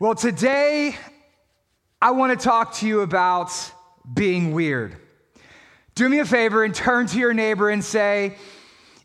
Well, 0.00 0.14
today 0.14 0.96
I 2.00 2.12
want 2.12 2.32
to 2.32 2.42
talk 2.42 2.72
to 2.76 2.86
you 2.86 3.02
about 3.02 3.52
being 4.14 4.54
weird. 4.54 4.96
Do 5.94 6.08
me 6.08 6.20
a 6.20 6.24
favor 6.24 6.64
and 6.64 6.74
turn 6.74 7.06
to 7.08 7.18
your 7.18 7.34
neighbor 7.34 7.68
and 7.68 7.84
say, 7.84 8.38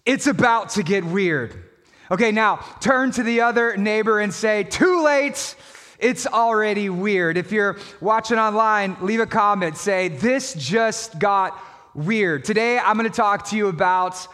It's 0.06 0.26
about 0.26 0.70
to 0.70 0.84
get 0.84 1.04
weird. 1.04 1.62
Okay, 2.10 2.32
now 2.32 2.64
turn 2.80 3.12
to 3.12 3.24
the 3.24 3.42
other 3.42 3.76
neighbor 3.76 4.22
and 4.22 4.34
say, 4.34 4.64
Too 4.64 5.04
late. 5.04 5.58
It's 6.00 6.26
already 6.26 6.90
weird. 6.90 7.36
If 7.36 7.52
you're 7.52 7.78
watching 8.00 8.40
online, 8.40 8.96
leave 9.02 9.20
a 9.20 9.28
comment. 9.28 9.76
Say, 9.76 10.08
This 10.08 10.54
just 10.54 11.20
got 11.20 11.60
weird. 11.94 12.46
Today 12.46 12.80
I'm 12.80 12.98
going 12.98 13.12
to 13.12 13.14
talk 13.14 13.50
to 13.50 13.58
you 13.58 13.68
about 13.68 14.26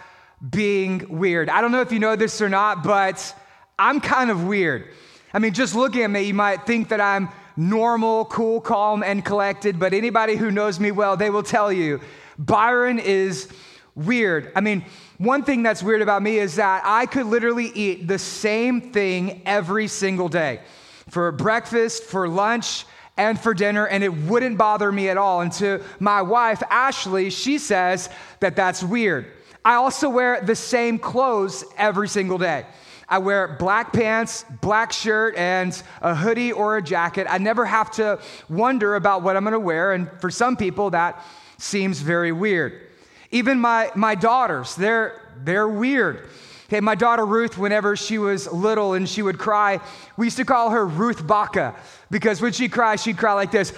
being 0.47 1.07
weird. 1.17 1.49
I 1.49 1.59
don't 1.61 1.71
know 1.71 1.81
if 1.81 1.91
you 1.91 1.97
know 1.97 2.15
this 2.15 2.39
or 2.39 2.49
not, 2.49 2.83
but 2.83 3.35
I'm 3.79 3.99
kind 3.99 4.29
of 4.29 4.43
weird. 4.43 4.89
I 5.33 5.39
mean, 5.39 5.53
just 5.53 5.75
looking 5.75 6.03
at 6.03 6.09
me, 6.09 6.23
you 6.23 6.33
might 6.33 6.65
think 6.65 6.89
that 6.89 7.01
I'm 7.01 7.29
normal, 7.55 8.25
cool, 8.25 8.61
calm, 8.61 9.03
and 9.03 9.23
collected, 9.23 9.79
but 9.79 9.93
anybody 9.93 10.35
who 10.35 10.51
knows 10.51 10.79
me 10.79 10.91
well, 10.91 11.17
they 11.17 11.29
will 11.29 11.43
tell 11.43 11.71
you 11.71 12.01
Byron 12.37 12.99
is 12.99 13.47
weird. 13.95 14.51
I 14.55 14.61
mean, 14.61 14.85
one 15.17 15.43
thing 15.43 15.63
that's 15.63 15.83
weird 15.83 16.01
about 16.01 16.23
me 16.23 16.39
is 16.39 16.55
that 16.55 16.81
I 16.85 17.05
could 17.05 17.27
literally 17.27 17.67
eat 17.67 18.07
the 18.07 18.17
same 18.17 18.91
thing 18.91 19.41
every 19.45 19.87
single 19.87 20.29
day 20.29 20.61
for 21.09 21.31
breakfast, 21.31 22.03
for 22.03 22.27
lunch, 22.27 22.85
and 23.17 23.39
for 23.39 23.53
dinner, 23.53 23.85
and 23.85 24.03
it 24.03 24.13
wouldn't 24.13 24.57
bother 24.57 24.91
me 24.91 25.09
at 25.09 25.17
all. 25.17 25.41
And 25.41 25.51
to 25.53 25.83
my 25.99 26.21
wife, 26.21 26.63
Ashley, 26.69 27.29
she 27.29 27.57
says 27.57 28.09
that 28.39 28.55
that's 28.55 28.81
weird. 28.81 29.27
I 29.63 29.75
also 29.75 30.09
wear 30.09 30.41
the 30.41 30.55
same 30.55 30.97
clothes 30.97 31.63
every 31.77 32.07
single 32.07 32.37
day. 32.37 32.65
I 33.11 33.17
wear 33.17 33.57
black 33.59 33.91
pants, 33.91 34.45
black 34.61 34.93
shirt, 34.93 35.35
and 35.35 35.83
a 36.01 36.15
hoodie 36.15 36.53
or 36.53 36.77
a 36.77 36.81
jacket. 36.81 37.27
I 37.29 37.39
never 37.39 37.65
have 37.65 37.91
to 37.91 38.19
wonder 38.47 38.95
about 38.95 39.21
what 39.21 39.35
I'm 39.35 39.43
gonna 39.43 39.59
wear. 39.59 39.91
And 39.91 40.09
for 40.21 40.31
some 40.31 40.55
people, 40.55 40.91
that 40.91 41.21
seems 41.57 41.99
very 41.99 42.31
weird. 42.31 42.87
Even 43.29 43.59
my, 43.59 43.91
my 43.95 44.15
daughters, 44.15 44.75
they're, 44.75 45.21
they're 45.43 45.67
weird. 45.67 46.29
Okay, 46.69 46.79
my 46.79 46.95
daughter 46.95 47.25
Ruth, 47.25 47.57
whenever 47.57 47.97
she 47.97 48.17
was 48.17 48.49
little 48.49 48.93
and 48.93 49.09
she 49.09 49.21
would 49.21 49.37
cry, 49.37 49.81
we 50.15 50.27
used 50.27 50.37
to 50.37 50.45
call 50.45 50.69
her 50.69 50.87
Ruth 50.87 51.27
Baca 51.27 51.75
because 52.09 52.41
when 52.41 52.53
she 52.53 52.69
cries, 52.69 53.03
she'd 53.03 53.17
cry 53.17 53.33
like 53.33 53.51
this. 53.51 53.73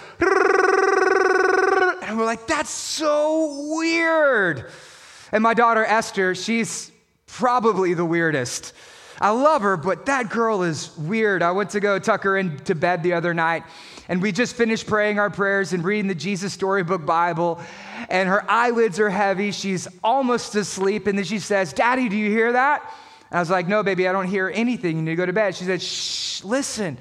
And 2.04 2.20
we're 2.20 2.26
like, 2.26 2.46
that's 2.46 2.70
so 2.70 3.74
weird. 3.76 4.70
And 5.32 5.42
my 5.42 5.56
daughter 5.56 5.84
Esther, 5.84 6.36
she's 6.36 6.92
probably 7.26 7.96
the 7.96 8.06
weirdest. 8.06 8.74
I 9.22 9.30
love 9.32 9.62
her, 9.62 9.78
but 9.78 10.06
that 10.08 10.30
girl 10.30 10.64
is 10.64 10.96
weird. 10.98 11.42
I 11.42 11.52
went 11.52 11.72
to 11.72 11.80
go 11.80 12.00
tuck 12.00 12.24
her 12.24 12.38
into 12.38 12.76
bed 12.76 13.04
the 13.04 13.14
other 13.14 13.34
night, 13.34 13.64
and 14.08 14.22
we 14.22 14.32
just 14.32 14.56
finished 14.56 14.88
praying 14.88 15.20
our 15.20 15.30
prayers 15.30 15.74
and 15.74 15.84
reading 15.84 16.08
the 16.08 16.16
Jesus 16.16 16.54
Storybook 16.54 17.06
Bible, 17.06 17.62
and 18.10 18.28
her 18.28 18.50
eyelids 18.50 19.00
are 19.00 19.10
heavy. 19.10 19.52
She's 19.52 19.88
almost 20.04 20.56
asleep, 20.56 21.08
and 21.08 21.18
then 21.18 21.26
she 21.26 21.40
says, 21.40 21.74
Daddy, 21.74 22.10
do 22.10 22.18
you 22.18 22.30
hear 22.30 22.52
that? 22.52 22.82
And 23.30 23.38
I 23.38 23.42
was 23.42 23.50
like, 23.50 23.68
No, 23.68 23.84
baby, 23.84 24.08
I 24.08 24.12
don't 24.12 24.28
hear 24.28 24.52
anything. 24.54 24.98
You 24.98 25.04
need 25.04 25.12
to 25.12 25.16
go 25.16 25.26
to 25.26 25.34
bed. 25.34 25.56
She 25.56 25.66
said, 25.66 25.82
Shh, 25.82 26.44
listen, 26.44 26.98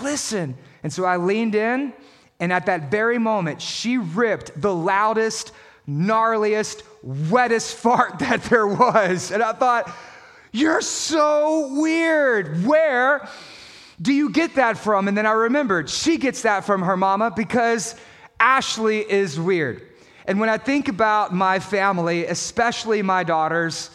listen. 0.00 0.56
And 0.82 0.92
so 0.92 1.04
I 1.04 1.16
leaned 1.16 1.54
in, 1.54 1.92
and 2.40 2.52
at 2.52 2.66
that 2.66 2.90
very 2.90 3.18
moment, 3.18 3.60
she 3.60 3.98
ripped 3.98 4.60
the 4.60 4.74
loudest, 4.74 5.52
gnarliest, 5.88 6.82
wettest 7.02 7.74
fart 7.82 8.20
that 8.20 8.42
there 8.44 8.66
was. 8.66 9.32
And 9.32 9.42
I 9.42 9.52
thought, 9.52 9.92
you're 10.52 10.80
so 10.80 11.74
weird. 11.74 12.64
Where 12.64 13.28
do 14.00 14.12
you 14.12 14.30
get 14.30 14.54
that 14.54 14.78
from? 14.78 15.08
And 15.08 15.16
then 15.16 15.26
I 15.26 15.32
remembered 15.32 15.90
she 15.90 16.16
gets 16.18 16.42
that 16.42 16.64
from 16.64 16.82
her 16.82 16.96
mama 16.96 17.32
because 17.34 17.94
Ashley 18.40 18.98
is 18.98 19.38
weird. 19.38 19.82
And 20.26 20.38
when 20.38 20.48
I 20.48 20.58
think 20.58 20.88
about 20.88 21.34
my 21.34 21.58
family, 21.58 22.26
especially 22.26 23.02
my 23.02 23.24
daughters, 23.24 23.90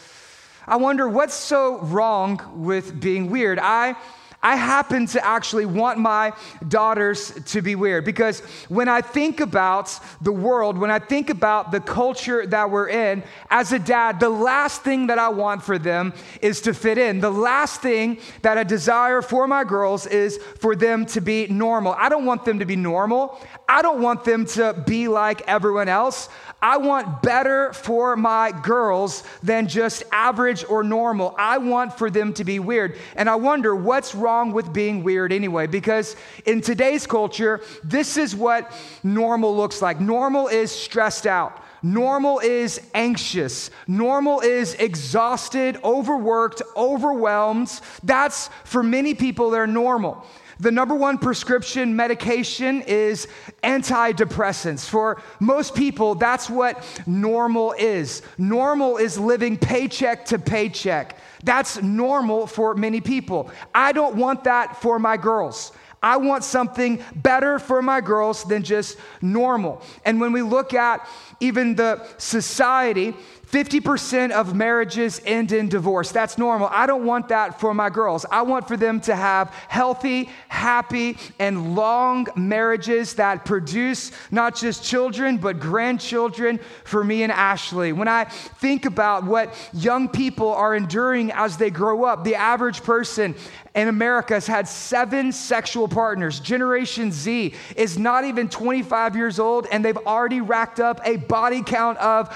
I 0.68 0.78
wonder 0.78 1.08
what's 1.08 1.34
so 1.34 1.80
wrong 1.80 2.42
with 2.56 3.00
being 3.00 3.30
weird. 3.30 3.60
I 3.60 3.96
I 4.44 4.58
happen 4.58 5.08
to 5.08 5.26
actually 5.26 5.66
want 5.66 6.00
my 6.00 6.34
daughters 6.68 7.32
to 7.46 7.62
be 7.62 7.76
weird 7.76 8.04
because 8.04 8.42
when 8.68 8.90
I 8.90 9.00
think 9.00 9.40
about 9.40 9.98
the 10.22 10.34
world, 10.34 10.78
when 10.78 10.92
I 10.92 11.00
think 11.00 11.30
about 11.30 11.72
the 11.72 11.80
culture 11.80 12.46
that 12.48 12.70
we're 12.70 12.90
in, 12.90 13.24
as 13.50 13.72
a 13.72 13.80
dad, 13.80 14.20
the 14.20 14.30
last 14.30 14.82
thing 14.82 15.08
that 15.08 15.18
I 15.18 15.30
want 15.30 15.64
for 15.64 15.80
them 15.80 16.14
is 16.42 16.60
to 16.62 16.74
fit 16.74 16.98
in. 16.98 17.22
The 17.22 17.32
last 17.32 17.82
thing 17.82 18.20
that 18.42 18.58
I 18.58 18.64
desire 18.64 19.22
for 19.22 19.48
my 19.48 19.64
girls 19.64 20.06
is 20.06 20.38
for 20.60 20.76
them 20.76 21.06
to 21.08 21.22
be 21.22 21.48
normal. 21.48 21.94
I 21.98 22.10
don't 22.10 22.26
want 22.26 22.44
them 22.44 22.60
to 22.60 22.66
be 22.66 22.76
normal. 22.76 23.40
I 23.70 23.82
don't 23.82 24.02
want 24.02 24.26
them 24.26 24.46
to 24.48 24.74
be 24.86 25.08
like 25.08 25.42
everyone 25.48 25.88
else. 25.88 26.28
I 26.64 26.78
want 26.78 27.22
better 27.22 27.74
for 27.74 28.16
my 28.16 28.54
girls 28.54 29.24
than 29.44 29.68
just 29.68 30.02
average 30.14 30.64
or 30.64 30.82
normal. 30.82 31.36
I 31.38 31.58
want 31.58 31.98
for 31.98 32.10
them 32.10 32.34
to 32.36 32.46
be 32.46 32.60
weird. 32.60 32.98
And 33.18 33.30
I 33.30 33.36
wonder 33.36 33.76
what's 33.76 34.16
wrong 34.16 34.54
with 34.54 34.72
being 34.72 35.04
weird 35.04 35.34
anyway, 35.34 35.68
because 35.68 36.16
in 36.46 36.62
today's 36.62 37.06
culture, 37.06 37.60
this 37.84 38.16
is 38.16 38.34
what 38.34 38.72
normal 39.04 39.54
looks 39.54 39.82
like. 39.82 40.00
Normal 40.00 40.48
is 40.48 40.72
stressed 40.72 41.28
out. 41.28 41.62
Normal 41.84 42.40
is 42.40 42.80
anxious. 42.94 43.70
Normal 43.86 44.40
is 44.40 44.74
exhausted, 44.76 45.78
overworked, 45.84 46.62
overwhelmed. 46.78 47.82
That's 48.04 48.50
for 48.64 48.82
many 48.82 49.16
people, 49.16 49.50
they're 49.50 49.68
normal. 49.68 50.26
The 50.64 50.72
number 50.72 50.96
one 50.96 51.18
prescription 51.18 51.94
medication 51.94 52.84
is 52.84 53.28
antidepressants. 53.64 54.88
For 54.88 55.22
most 55.42 55.76
people, 55.76 56.16
that's 56.16 56.50
what 56.50 56.82
normal 57.06 57.74
is. 57.78 58.22
Normal 58.38 58.96
is 58.96 59.20
living 59.20 59.58
paycheck 59.58 60.24
to 60.28 60.40
paycheck. 60.40 61.18
That's 61.44 61.82
normal 61.82 62.48
for 62.48 62.76
many 62.76 63.02
people. 63.02 63.52
I 63.76 63.92
don't 63.92 64.16
want 64.16 64.46
that 64.46 64.82
for 64.82 65.00
my 65.00 65.18
girls. 65.18 65.74
I 66.02 66.16
want 66.16 66.46
something 66.46 67.04
better 67.14 67.60
for 67.60 67.82
my 67.82 68.00
girls 68.00 68.46
than 68.46 68.64
just 68.64 68.98
normal. 69.22 69.82
And 70.06 70.22
when 70.22 70.32
we 70.32 70.44
look 70.44 70.74
at 70.74 71.06
even 71.42 71.76
the 71.76 72.08
society, 72.18 73.14
50% 73.54 74.32
of 74.32 74.56
marriages 74.56 75.22
end 75.28 75.52
in 75.52 75.70
divorce. 75.70 76.12
That's 76.12 76.40
normal. 76.40 76.70
I 76.72 76.88
don't 76.88 77.06
want 77.06 77.28
that 77.28 77.60
for 77.60 77.72
my 77.76 77.92
girls. 77.92 78.26
I 78.32 78.42
want 78.42 78.68
for 78.68 78.76
them 78.76 79.00
to 79.02 79.16
have 79.16 79.50
healthy, 79.68 80.32
happy, 80.48 81.20
and 81.38 81.76
long 81.76 82.26
marriages 82.36 83.14
that 83.14 83.46
produce 83.46 84.12
not 84.32 84.56
just 84.56 84.84
children, 84.84 85.38
but 85.38 85.60
grandchildren 85.60 86.60
for 86.84 87.04
me 87.04 87.22
and 87.22 87.32
Ashley. 87.32 87.94
When 87.94 88.08
I 88.08 88.24
think 88.24 88.86
about 88.86 89.24
what 89.24 89.54
young 89.72 90.10
people 90.10 90.52
are 90.52 90.76
enduring 90.76 91.32
as 91.32 91.56
they 91.56 91.70
grow 91.70 92.06
up, 92.06 92.24
the 92.24 92.34
average 92.34 92.82
person 92.82 93.36
in 93.76 93.88
America 93.88 94.34
has 94.36 94.48
had 94.48 94.68
seven 94.68 95.32
sexual 95.32 95.88
partners. 95.88 96.40
Generation 96.40 97.12
Z 97.12 97.54
is 97.76 97.98
not 97.98 98.24
even 98.24 98.50
25 98.50 99.16
years 99.16 99.40
old, 99.40 99.68
and 99.72 99.84
they've 99.86 99.98
already 99.98 100.42
racked 100.42 100.80
up 100.80 101.02
a 101.06 101.18
body 101.18 101.62
count 101.64 101.98
of 102.00 102.30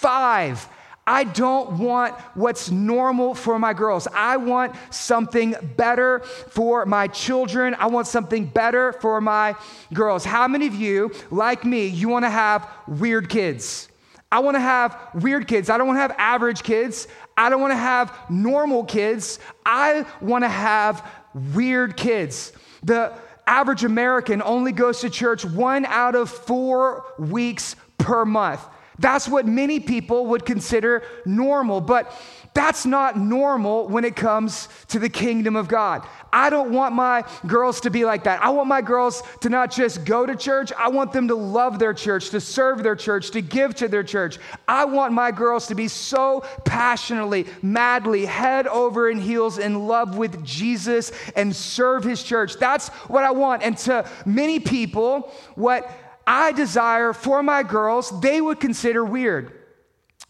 Five, 0.00 0.66
I 1.06 1.24
don't 1.24 1.78
want 1.78 2.14
what's 2.34 2.70
normal 2.70 3.34
for 3.34 3.58
my 3.58 3.74
girls. 3.74 4.08
I 4.14 4.38
want 4.38 4.74
something 4.88 5.54
better 5.76 6.20
for 6.20 6.86
my 6.86 7.06
children. 7.08 7.76
I 7.78 7.84
want 7.88 8.06
something 8.06 8.46
better 8.46 8.94
for 8.94 9.20
my 9.20 9.56
girls. 9.92 10.24
How 10.24 10.48
many 10.48 10.66
of 10.66 10.74
you, 10.74 11.12
like 11.30 11.66
me, 11.66 11.86
you 11.86 12.08
want 12.08 12.24
to 12.24 12.30
have 12.30 12.66
weird 12.88 13.28
kids? 13.28 13.90
I 14.32 14.38
want 14.38 14.54
to 14.54 14.60
have 14.60 14.98
weird 15.12 15.46
kids. 15.46 15.68
I 15.68 15.76
don't 15.76 15.86
want 15.86 15.98
to 15.98 16.02
have 16.02 16.14
average 16.16 16.62
kids. 16.62 17.06
I 17.36 17.50
don't 17.50 17.60
want 17.60 17.72
to 17.72 17.76
have 17.76 18.16
normal 18.30 18.84
kids. 18.84 19.38
I 19.66 20.06
want 20.22 20.44
to 20.44 20.48
have 20.48 21.06
weird 21.54 21.98
kids. 21.98 22.52
The 22.84 23.12
average 23.46 23.84
American 23.84 24.40
only 24.40 24.72
goes 24.72 25.02
to 25.02 25.10
church 25.10 25.44
one 25.44 25.84
out 25.84 26.14
of 26.14 26.30
four 26.30 27.04
weeks 27.18 27.76
per 27.98 28.24
month. 28.24 28.64
That's 29.00 29.26
what 29.26 29.46
many 29.46 29.80
people 29.80 30.26
would 30.26 30.44
consider 30.44 31.02
normal, 31.24 31.80
but 31.80 32.12
that's 32.52 32.84
not 32.84 33.16
normal 33.16 33.88
when 33.88 34.04
it 34.04 34.16
comes 34.16 34.68
to 34.88 34.98
the 34.98 35.08
kingdom 35.08 35.54
of 35.54 35.68
God. 35.68 36.06
I 36.32 36.50
don't 36.50 36.72
want 36.72 36.94
my 36.94 37.24
girls 37.46 37.80
to 37.82 37.90
be 37.90 38.04
like 38.04 38.24
that. 38.24 38.42
I 38.42 38.50
want 38.50 38.68
my 38.68 38.82
girls 38.82 39.22
to 39.40 39.48
not 39.48 39.70
just 39.70 40.04
go 40.04 40.26
to 40.26 40.36
church, 40.36 40.72
I 40.76 40.88
want 40.88 41.12
them 41.12 41.28
to 41.28 41.34
love 41.34 41.78
their 41.78 41.94
church, 41.94 42.30
to 42.30 42.40
serve 42.40 42.82
their 42.82 42.96
church, 42.96 43.30
to 43.30 43.40
give 43.40 43.74
to 43.76 43.88
their 43.88 44.02
church. 44.02 44.38
I 44.68 44.84
want 44.84 45.12
my 45.12 45.30
girls 45.30 45.68
to 45.68 45.74
be 45.74 45.88
so 45.88 46.44
passionately, 46.64 47.46
madly, 47.62 48.26
head 48.26 48.66
over 48.66 49.08
and 49.08 49.20
heels 49.20 49.58
in 49.58 49.86
love 49.86 50.18
with 50.18 50.44
Jesus 50.44 51.12
and 51.36 51.54
serve 51.54 52.04
his 52.04 52.22
church. 52.22 52.56
That's 52.56 52.88
what 53.08 53.24
I 53.24 53.30
want. 53.30 53.62
And 53.62 53.78
to 53.78 54.08
many 54.26 54.60
people, 54.60 55.32
what 55.54 55.90
I 56.26 56.52
desire 56.52 57.12
for 57.12 57.42
my 57.42 57.62
girls, 57.62 58.20
they 58.20 58.40
would 58.40 58.60
consider 58.60 59.04
weird. 59.04 59.52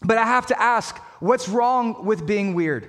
But 0.01 0.17
I 0.17 0.25
have 0.25 0.47
to 0.47 0.61
ask, 0.61 0.97
what's 1.19 1.47
wrong 1.47 2.05
with 2.05 2.25
being 2.25 2.53
weird? 2.53 2.87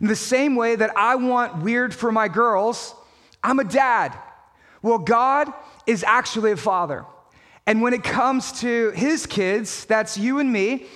In 0.00 0.06
the 0.06 0.16
same 0.16 0.56
way 0.56 0.76
that 0.76 0.96
I 0.96 1.16
want 1.16 1.62
weird 1.62 1.94
for 1.94 2.12
my 2.12 2.28
girls, 2.28 2.94
I'm 3.42 3.58
a 3.58 3.64
dad. 3.64 4.16
Well, 4.82 4.98
God 4.98 5.52
is 5.86 6.04
actually 6.04 6.52
a 6.52 6.56
father. 6.56 7.04
And 7.66 7.82
when 7.82 7.92
it 7.92 8.02
comes 8.02 8.60
to 8.60 8.90
his 8.90 9.26
kids, 9.26 9.84
that's 9.84 10.18
you 10.18 10.38
and 10.38 10.52
me, 10.52 10.86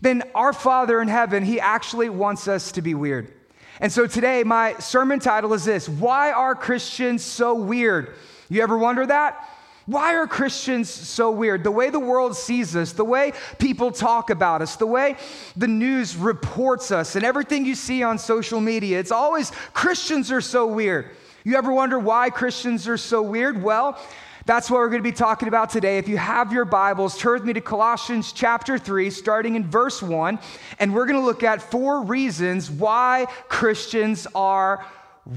then 0.00 0.22
our 0.34 0.52
Father 0.52 1.00
in 1.00 1.08
heaven, 1.08 1.44
he 1.44 1.58
actually 1.58 2.08
wants 2.08 2.46
us 2.48 2.70
to 2.72 2.82
be 2.82 2.94
weird. 2.94 3.32
And 3.80 3.92
so 3.92 4.06
today, 4.06 4.44
my 4.44 4.74
sermon 4.74 5.18
title 5.18 5.52
is 5.52 5.64
this 5.64 5.88
Why 5.88 6.32
are 6.32 6.54
Christians 6.54 7.24
so 7.24 7.54
weird? 7.54 8.14
You 8.48 8.62
ever 8.62 8.78
wonder 8.78 9.04
that? 9.06 9.48
Why 9.86 10.14
are 10.14 10.26
Christians 10.26 10.90
so 10.90 11.30
weird? 11.30 11.62
The 11.62 11.70
way 11.70 11.90
the 11.90 12.00
world 12.00 12.36
sees 12.36 12.74
us, 12.74 12.92
the 12.92 13.04
way 13.04 13.32
people 13.58 13.92
talk 13.92 14.30
about 14.30 14.60
us, 14.60 14.74
the 14.74 14.86
way 14.86 15.16
the 15.56 15.68
news 15.68 16.16
reports 16.16 16.90
us, 16.90 17.14
and 17.14 17.24
everything 17.24 17.64
you 17.64 17.76
see 17.76 18.02
on 18.02 18.18
social 18.18 18.60
media, 18.60 18.98
it's 18.98 19.12
always 19.12 19.52
Christians 19.72 20.32
are 20.32 20.40
so 20.40 20.66
weird. 20.66 21.10
You 21.44 21.56
ever 21.56 21.72
wonder 21.72 22.00
why 22.00 22.30
Christians 22.30 22.88
are 22.88 22.96
so 22.96 23.22
weird? 23.22 23.62
Well, 23.62 23.96
that's 24.44 24.68
what 24.68 24.78
we're 24.78 24.88
going 24.88 25.02
to 25.02 25.08
be 25.08 25.16
talking 25.16 25.46
about 25.46 25.70
today. 25.70 25.98
If 25.98 26.08
you 26.08 26.16
have 26.16 26.52
your 26.52 26.64
Bibles, 26.64 27.16
turn 27.16 27.34
with 27.34 27.44
me 27.44 27.52
to 27.52 27.60
Colossians 27.60 28.32
chapter 28.32 28.78
3, 28.78 29.10
starting 29.10 29.54
in 29.54 29.68
verse 29.68 30.02
1, 30.02 30.40
and 30.80 30.94
we're 30.94 31.06
going 31.06 31.18
to 31.18 31.24
look 31.24 31.44
at 31.44 31.62
four 31.62 32.02
reasons 32.02 32.68
why 32.68 33.26
Christians 33.48 34.26
are 34.34 34.84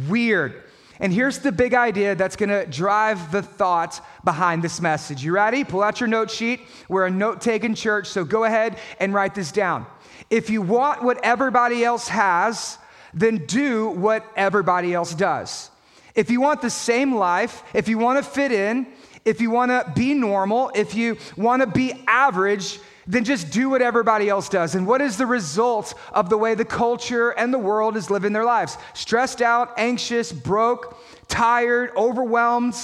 weird. 0.07 0.63
And 0.99 1.13
here's 1.13 1.39
the 1.39 1.51
big 1.51 1.73
idea 1.73 2.15
that's 2.15 2.35
going 2.35 2.49
to 2.49 2.65
drive 2.65 3.31
the 3.31 3.41
thought 3.41 4.05
behind 4.25 4.61
this 4.61 4.81
message. 4.81 5.23
You 5.23 5.31
ready? 5.31 5.63
Pull 5.63 5.81
out 5.81 6.01
your 6.01 6.07
note 6.07 6.29
sheet. 6.29 6.59
We're 6.89 7.05
a 7.05 7.11
note 7.11 7.39
taking 7.39 7.73
church, 7.73 8.07
so 8.07 8.25
go 8.25 8.43
ahead 8.43 8.77
and 8.99 9.13
write 9.13 9.33
this 9.33 9.51
down. 9.51 9.85
If 10.29 10.49
you 10.49 10.61
want 10.61 11.01
what 11.01 11.23
everybody 11.23 11.83
else 11.85 12.09
has, 12.09 12.77
then 13.13 13.45
do 13.45 13.89
what 13.89 14.25
everybody 14.35 14.93
else 14.93 15.13
does. 15.13 15.71
If 16.15 16.29
you 16.29 16.41
want 16.41 16.61
the 16.61 16.69
same 16.69 17.15
life, 17.15 17.63
if 17.73 17.87
you 17.87 17.97
want 17.97 18.23
to 18.23 18.29
fit 18.29 18.51
in, 18.51 18.87
if 19.23 19.39
you 19.39 19.51
want 19.51 19.71
to 19.71 19.91
be 19.95 20.13
normal, 20.13 20.71
if 20.75 20.95
you 20.95 21.17
want 21.37 21.61
to 21.61 21.67
be 21.67 21.93
average, 22.07 22.79
then 23.09 23.23
just 23.23 23.49
do 23.49 23.71
what 23.71 23.81
everybody 23.81 24.29
else 24.29 24.49
does. 24.49 24.75
And 24.75 24.85
what 24.85 25.01
is 25.01 25.17
the 25.17 25.25
result 25.25 25.95
of 26.13 26.29
the 26.29 26.37
way 26.37 26.53
the 26.53 26.63
culture 26.63 27.31
and 27.31 27.51
the 27.51 27.57
world 27.57 27.97
is 27.97 28.11
living 28.11 28.33
their 28.33 28.45
lives? 28.45 28.77
Stressed 28.93 29.41
out, 29.41 29.73
anxious, 29.77 30.31
broke, 30.31 30.95
tired, 31.27 31.89
overwhelmed, 31.97 32.75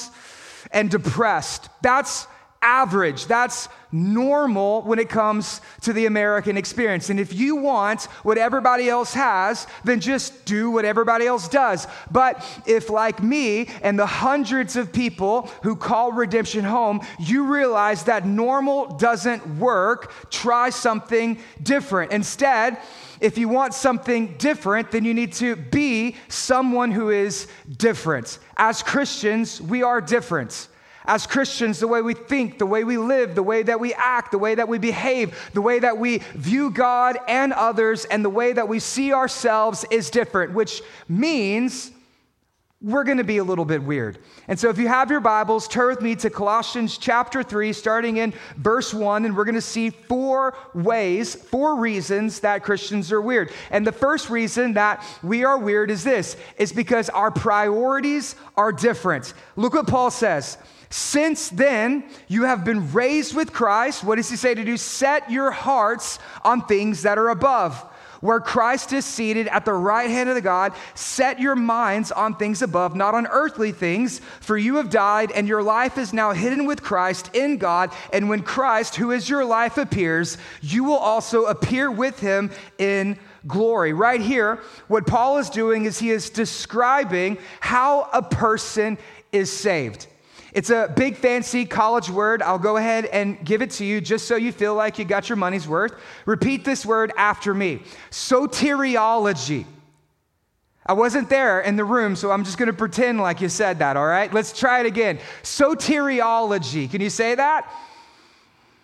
and 0.71 0.89
depressed. 0.89 1.69
That's 1.83 2.25
average. 2.63 3.27
That's 3.27 3.69
normal 3.95 4.81
when 4.81 4.99
it 4.99 5.09
comes 5.09 5.61
to 5.81 5.93
the 5.93 6.05
American 6.05 6.57
experience. 6.57 7.09
And 7.09 7.19
if 7.19 7.33
you 7.33 7.55
want 7.55 8.03
what 8.23 8.37
everybody 8.37 8.89
else 8.89 9.13
has, 9.13 9.67
then 9.85 10.01
just 10.01 10.45
do 10.45 10.69
what 10.69 10.83
everybody 10.83 11.25
else 11.25 11.47
does. 11.47 11.87
But 12.11 12.45
if, 12.65 12.89
like 12.89 13.23
me 13.23 13.69
and 13.81 13.97
the 13.97 14.05
hundreds 14.05 14.75
of 14.75 14.91
people 14.91 15.43
who 15.63 15.75
call 15.75 16.11
redemption 16.11 16.65
home, 16.65 17.01
you 17.19 17.45
realize 17.45 18.03
that 18.03 18.25
normal 18.25 18.97
doesn't 18.97 19.57
work, 19.57 20.11
try 20.29 20.69
something 20.69 21.39
different. 21.63 22.11
Instead, 22.11 22.77
if 23.21 23.37
you 23.37 23.47
want 23.47 23.73
something 23.73 24.35
different, 24.37 24.91
then 24.91 25.05
you 25.05 25.13
need 25.13 25.33
to 25.33 25.55
be 25.55 26.17
someone 26.27 26.91
who 26.91 27.09
is 27.09 27.47
different. 27.77 28.39
As 28.57 28.83
Christians, 28.83 29.61
we 29.61 29.83
are 29.83 30.01
different. 30.01 30.67
As 31.07 31.27
Christians, 31.27 31.79
the 31.79 31.87
way 31.87 32.01
we 32.01 32.13
think, 32.13 32.57
the 32.57 32.65
way 32.65 32.83
we 32.83 32.97
live, 32.97 33.35
the 33.35 33.43
way 33.43 33.63
that 33.63 33.79
we 33.79 33.93
act, 33.93 34.31
the 34.31 34.37
way 34.37 34.55
that 34.55 34.67
we 34.67 34.77
behave, 34.77 35.49
the 35.53 35.61
way 35.61 35.79
that 35.79 35.97
we 35.97 36.19
view 36.33 36.71
God 36.71 37.17
and 37.27 37.53
others, 37.53 38.05
and 38.05 38.23
the 38.23 38.29
way 38.29 38.53
that 38.53 38.67
we 38.67 38.79
see 38.79 39.13
ourselves 39.13 39.85
is 39.91 40.09
different, 40.09 40.53
which 40.53 40.81
means 41.07 41.91
we're 42.85 43.03
going 43.03 43.17
to 43.17 43.23
be 43.23 43.37
a 43.37 43.43
little 43.43 43.65
bit 43.65 43.81
weird. 43.81 44.19
And 44.47 44.59
so, 44.59 44.69
if 44.69 44.77
you 44.77 44.87
have 44.87 45.09
your 45.09 45.19
Bibles, 45.19 45.67
turn 45.67 45.87
with 45.87 46.01
me 46.01 46.15
to 46.17 46.29
Colossians 46.29 46.99
chapter 46.99 47.41
3, 47.41 47.73
starting 47.73 48.17
in 48.17 48.31
verse 48.57 48.93
1, 48.93 49.25
and 49.25 49.35
we're 49.35 49.45
going 49.45 49.55
to 49.55 49.61
see 49.61 49.89
four 49.89 50.55
ways, 50.75 51.33
four 51.33 51.79
reasons 51.79 52.41
that 52.41 52.63
Christians 52.63 53.11
are 53.11 53.21
weird. 53.21 53.51
And 53.71 53.87
the 53.87 53.91
first 53.91 54.29
reason 54.29 54.73
that 54.73 55.03
we 55.23 55.43
are 55.43 55.57
weird 55.57 55.89
is 55.89 56.03
this 56.03 56.37
is 56.57 56.71
because 56.71 57.09
our 57.09 57.31
priorities 57.31 58.35
are 58.55 58.71
different. 58.71 59.33
Look 59.55 59.73
what 59.73 59.87
Paul 59.87 60.11
says. 60.11 60.59
Since 60.95 61.49
then, 61.49 62.05
you 62.29 62.43
have 62.43 62.63
been 62.63 62.93
raised 62.93 63.35
with 63.35 63.51
Christ. 63.51 64.01
What 64.01 64.15
does 64.15 64.29
he 64.29 64.37
say 64.37 64.55
to 64.55 64.63
do? 64.63 64.77
Set 64.77 65.29
your 65.29 65.51
hearts 65.51 66.19
on 66.41 66.65
things 66.67 67.01
that 67.01 67.17
are 67.17 67.27
above. 67.27 67.77
Where 68.21 68.39
Christ 68.39 68.93
is 68.93 69.03
seated 69.03 69.49
at 69.49 69.65
the 69.65 69.73
right 69.73 70.09
hand 70.09 70.29
of 70.29 70.35
the 70.35 70.41
God, 70.41 70.71
set 70.93 71.41
your 71.41 71.57
minds 71.57 72.13
on 72.13 72.37
things 72.37 72.61
above, 72.61 72.95
not 72.95 73.13
on 73.13 73.27
earthly 73.27 73.73
things, 73.73 74.21
for 74.39 74.57
you 74.57 74.77
have 74.77 74.89
died, 74.89 75.33
and 75.33 75.49
your 75.49 75.61
life 75.61 75.97
is 75.97 76.13
now 76.13 76.31
hidden 76.31 76.65
with 76.65 76.81
Christ 76.81 77.29
in 77.33 77.57
God. 77.57 77.91
And 78.13 78.29
when 78.29 78.41
Christ, 78.41 78.95
who 78.95 79.11
is 79.11 79.29
your 79.29 79.43
life, 79.43 79.77
appears, 79.77 80.37
you 80.61 80.85
will 80.85 80.95
also 80.95 81.43
appear 81.43 81.91
with 81.91 82.21
him 82.21 82.51
in 82.77 83.19
glory. 83.45 83.91
Right 83.91 84.21
here, 84.21 84.61
what 84.87 85.05
Paul 85.05 85.39
is 85.39 85.49
doing 85.49 85.83
is 85.83 85.99
he 85.99 86.11
is 86.11 86.29
describing 86.29 87.37
how 87.59 88.07
a 88.13 88.21
person 88.21 88.97
is 89.33 89.51
saved. 89.51 90.07
It's 90.55 90.69
a 90.69 90.91
big, 90.95 91.17
fancy 91.17 91.65
college 91.65 92.09
word. 92.09 92.41
I'll 92.41 92.57
go 92.57 92.77
ahead 92.77 93.07
and 93.07 93.43
give 93.43 93.61
it 93.61 93.71
to 93.71 93.85
you 93.85 93.99
just 93.99 94.25
so 94.25 94.37
you 94.37 94.53
feel 94.53 94.73
like 94.73 94.97
you 94.97 95.03
got 95.03 95.27
your 95.27 95.35
money's 95.35 95.67
worth. 95.67 95.93
Repeat 96.25 96.63
this 96.63 96.85
word 96.85 97.11
after 97.17 97.53
me 97.53 97.81
soteriology. 98.09 99.65
I 100.85 100.93
wasn't 100.93 101.29
there 101.29 101.59
in 101.59 101.75
the 101.75 101.83
room, 101.83 102.15
so 102.15 102.31
I'm 102.31 102.45
just 102.45 102.57
going 102.57 102.67
to 102.67 102.73
pretend 102.73 103.19
like 103.19 103.41
you 103.41 103.49
said 103.49 103.79
that, 103.79 103.97
all 103.97 104.05
right? 104.05 104.31
Let's 104.33 104.57
try 104.57 104.79
it 104.79 104.85
again. 104.85 105.19
Soteriology. 105.43 106.89
Can 106.89 107.01
you 107.01 107.09
say 107.09 107.35
that? 107.35 107.69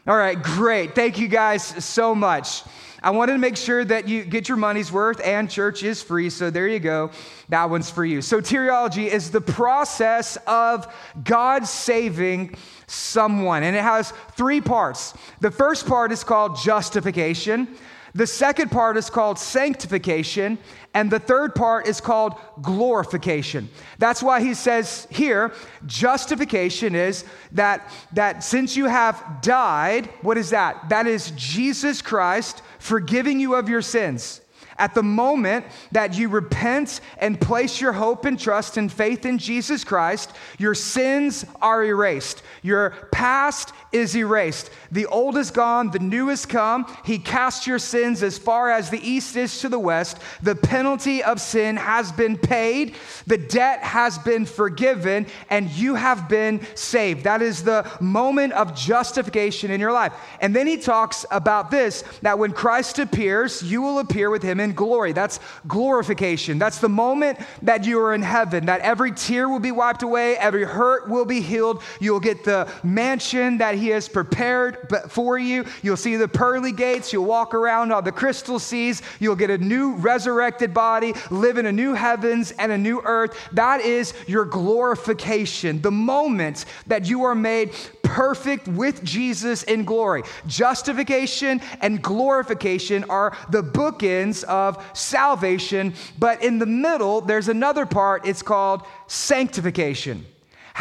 All 0.06 0.18
right, 0.18 0.42
great. 0.42 0.94
Thank 0.94 1.20
you 1.20 1.30
guys 1.30 1.64
so 1.64 2.14
much. 2.14 2.64
I 3.04 3.10
wanted 3.10 3.34
to 3.34 3.40
make 3.40 3.58
sure 3.58 3.84
that 3.84 4.08
you 4.08 4.24
get 4.24 4.48
your 4.48 4.58
money's 4.58 4.92
worth, 4.92 5.20
and 5.26 5.50
church 5.50 5.82
is 5.82 6.04
free. 6.04 6.30
So 6.30 6.52
there 6.52 6.68
you 6.68 6.80
go. 6.80 7.10
That 7.50 7.70
one's 7.70 7.90
for 7.90 8.06
you. 8.06 8.20
Soteriology 8.20 9.08
is 9.08 9.32
the 9.32 9.42
process 9.42 10.38
of 10.46 10.94
God 11.24 11.66
saving 11.66 12.56
someone, 12.86 13.64
and 13.64 13.76
it 13.76 13.82
has 13.82 14.14
three 14.34 14.62
parts. 14.62 15.16
The 15.40 15.50
first 15.50 15.88
part 15.88 16.12
is 16.12 16.24
called 16.24 16.58
justification. 16.58 17.76
The 18.14 18.28
second 18.28 18.70
part 18.70 18.98
is 18.98 19.10
called 19.10 19.40
sanctification, 19.40 20.60
and 20.94 21.10
the 21.10 21.20
third 21.20 21.56
part 21.56 21.88
is 21.88 22.02
called 22.02 22.36
glorification. 22.62 23.70
That's 23.98 24.22
why 24.22 24.42
he 24.42 24.54
says 24.54 25.08
here, 25.10 25.54
justification 25.88 26.94
is 26.94 27.24
that, 27.54 27.90
that 28.14 28.44
since 28.44 28.76
you 28.76 28.86
have 28.86 29.42
died, 29.42 30.08
what 30.22 30.38
is 30.38 30.50
that? 30.50 30.90
That 30.90 31.08
is 31.08 31.32
Jesus 31.38 32.02
Christ 32.02 32.62
forgiving 32.82 33.40
you 33.40 33.56
of 33.56 33.70
your 33.70 33.82
sins. 33.82 34.42
At 34.78 34.96
the 34.96 35.04
moment 35.04 35.66
that 35.92 36.18
you 36.18 36.28
repent 36.28 37.02
and 37.20 37.40
place 37.40 37.80
your 37.80 37.94
hope 37.94 38.26
and 38.26 38.40
trust 38.40 38.78
and 38.78 38.92
faith 38.92 39.26
in 39.26 39.38
Jesus 39.38 39.84
Christ, 39.84 40.32
your 40.58 40.74
sins 40.74 41.46
are 41.62 41.84
erased. 41.84 42.42
Your 42.64 42.90
past 43.12 43.74
is 43.92 44.16
erased. 44.16 44.70
The 44.92 45.06
old 45.06 45.38
is 45.38 45.52
gone, 45.52 45.92
the 45.92 46.00
new 46.00 46.28
has 46.30 46.46
come. 46.46 46.86
He 47.06 47.18
cast 47.18 47.68
your 47.68 47.80
sins 47.80 48.24
as 48.24 48.38
far 48.38 48.70
as 48.70 48.90
the 48.90 49.00
east 49.00 49.36
is 49.36 49.60
to 49.62 49.70
the 49.70 49.80
west. 49.80 50.18
The 50.42 50.56
penalty 50.56 51.24
of 51.24 51.42
sin 51.42 51.78
has 51.78 52.12
been 52.12 52.38
paid, 52.38 52.96
the 53.28 53.38
debt 53.38 53.80
has 53.80 54.18
been 54.18 54.46
forgiven, 54.46 55.28
and 55.50 55.70
you 55.72 55.96
have 55.96 56.30
been 56.30 56.66
saved. 56.76 57.24
That 57.24 57.42
is 57.42 57.64
the 57.64 57.90
moment 58.00 58.54
of 58.54 58.76
justification 58.76 59.72
in 59.72 59.80
your 59.80 59.92
life. 59.92 60.14
And 60.40 60.56
then 60.56 60.68
he 60.68 60.78
talks 60.78 61.26
about 61.32 61.72
this 61.72 62.04
that 62.22 62.40
when 62.40 62.52
Christ 62.52 63.00
appears, 63.00 63.62
you 63.64 63.82
will 63.82 64.00
appear 64.00 64.30
with 64.30 64.44
him 64.44 64.60
in 64.60 64.74
glory. 64.74 65.12
That's 65.12 65.40
glorification. 65.68 66.60
That's 66.60 66.80
the 66.80 66.90
moment 66.90 67.40
that 67.62 67.86
you 67.86 68.00
are 68.00 68.14
in 68.14 68.22
heaven, 68.22 68.66
that 68.68 68.82
every 68.82 69.12
tear 69.12 69.50
will 69.50 69.60
be 69.60 69.72
wiped 69.72 70.04
away, 70.04 70.38
every 70.38 70.64
hurt 70.64 71.10
will 71.10 71.26
be 71.26 71.42
healed. 71.42 71.82
You'll 72.00 72.20
get 72.20 72.44
the 72.44 72.72
mansion 72.84 73.58
that 73.58 73.76
he 73.82 73.90
has 73.90 74.08
prepared 74.08 74.90
for 75.10 75.38
you. 75.38 75.66
You'll 75.82 75.98
see 75.98 76.16
the 76.16 76.28
pearly 76.28 76.72
gates. 76.72 77.12
You'll 77.12 77.26
walk 77.26 77.54
around 77.54 77.92
on 77.92 78.04
the 78.04 78.12
crystal 78.12 78.60
seas. 78.60 79.02
You'll 79.20 79.36
get 79.36 79.50
a 79.50 79.58
new 79.58 79.96
resurrected 79.96 80.74
body, 80.74 81.14
live 81.30 81.58
in 81.58 81.66
a 81.66 81.72
new 81.72 81.94
heavens 81.94 82.52
and 82.52 82.72
a 82.72 82.78
new 82.78 83.02
earth. 83.04 83.38
That 83.52 83.82
is 83.82 84.14
your 84.28 84.46
glorification, 84.46 85.82
the 85.82 85.92
moment 85.92 86.66
that 86.88 87.08
you 87.08 87.24
are 87.24 87.36
made 87.36 87.74
perfect 88.04 88.68
with 88.68 89.04
Jesus 89.04 89.64
in 89.64 89.86
glory. 89.86 90.24
Justification 90.46 91.62
and 91.80 92.02
glorification 92.02 93.06
are 93.06 93.36
the 93.50 93.64
bookends 93.64 94.44
of 94.44 94.84
salvation, 94.94 95.94
but 96.20 96.44
in 96.44 96.60
the 96.60 96.66
middle, 96.66 97.22
there's 97.22 97.48
another 97.48 97.86
part. 97.86 98.26
It's 98.26 98.42
called 98.42 98.86
sanctification. 99.08 100.26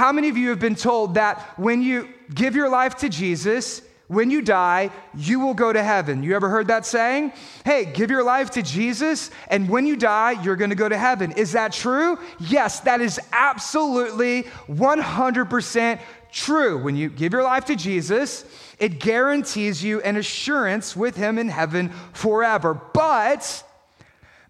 How 0.00 0.12
many 0.12 0.30
of 0.30 0.38
you 0.38 0.49
have 0.49 0.59
been 0.59 0.76
told 0.76 1.16
that 1.16 1.38
when 1.59 1.83
you 1.83 2.09
give 2.33 2.57
your 2.57 2.71
life 2.71 2.95
to 3.00 3.11
Jesus, 3.11 3.83
when 4.09 4.30
you 4.30 4.40
die, 4.40 4.88
you 5.14 5.40
will 5.40 5.52
go 5.52 5.75
to 5.75 5.83
heaven. 5.83 6.23
You 6.23 6.35
ever 6.35 6.49
heard 6.49 6.69
that 6.69 6.87
saying? 6.87 7.35
Hey, 7.66 7.85
give 7.85 8.11
your 8.11 8.23
life 8.23 8.49
to 8.52 8.62
Jesus, 8.62 9.30
and 9.49 9.69
when 9.69 9.87
you 9.87 9.97
die, 9.97 10.42
you're 10.42 10.57
gonna 10.57 10.75
go 10.75 10.88
to 10.88 10.97
heaven. 10.97 11.33
Is 11.33 11.52
that 11.52 11.75
true? 11.75 12.19
Yes, 12.38 12.80
that 12.80 13.02
is 13.02 13.21
absolutely 13.30 14.45
100% 14.69 16.00
true. 16.33 16.83
When 16.83 16.97
you 16.97 17.11
give 17.11 17.35
your 17.35 17.42
life 17.42 17.66
to 17.66 17.76
Jesus, 17.76 18.47
it 18.78 19.00
guarantees 19.00 19.85
you 19.85 20.00
an 20.00 20.16
assurance 20.16 20.97
with 20.97 21.14
Him 21.14 21.37
in 21.37 21.50
heaven 21.50 21.90
forever. 22.14 22.73
But 22.73 23.62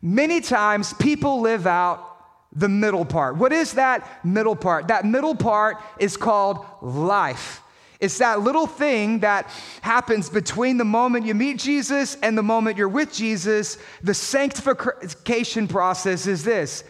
many 0.00 0.42
times 0.42 0.92
people 0.94 1.40
live 1.40 1.66
out 1.66 2.09
the 2.52 2.68
middle 2.68 3.04
part. 3.04 3.36
What 3.36 3.52
is 3.52 3.74
that 3.74 4.24
middle 4.24 4.56
part? 4.56 4.88
That 4.88 5.04
middle 5.04 5.34
part 5.34 5.78
is 5.98 6.16
called 6.16 6.64
life. 6.80 7.62
It's 8.00 8.18
that 8.18 8.40
little 8.40 8.66
thing 8.66 9.20
that 9.20 9.50
happens 9.82 10.30
between 10.30 10.78
the 10.78 10.84
moment 10.84 11.26
you 11.26 11.34
meet 11.34 11.58
Jesus 11.58 12.16
and 12.22 12.36
the 12.36 12.42
moment 12.42 12.78
you're 12.78 12.88
with 12.88 13.12
Jesus. 13.12 13.76
The 14.02 14.14
sanctification 14.14 15.68
process 15.68 16.26
is 16.26 16.42
this 16.42 16.82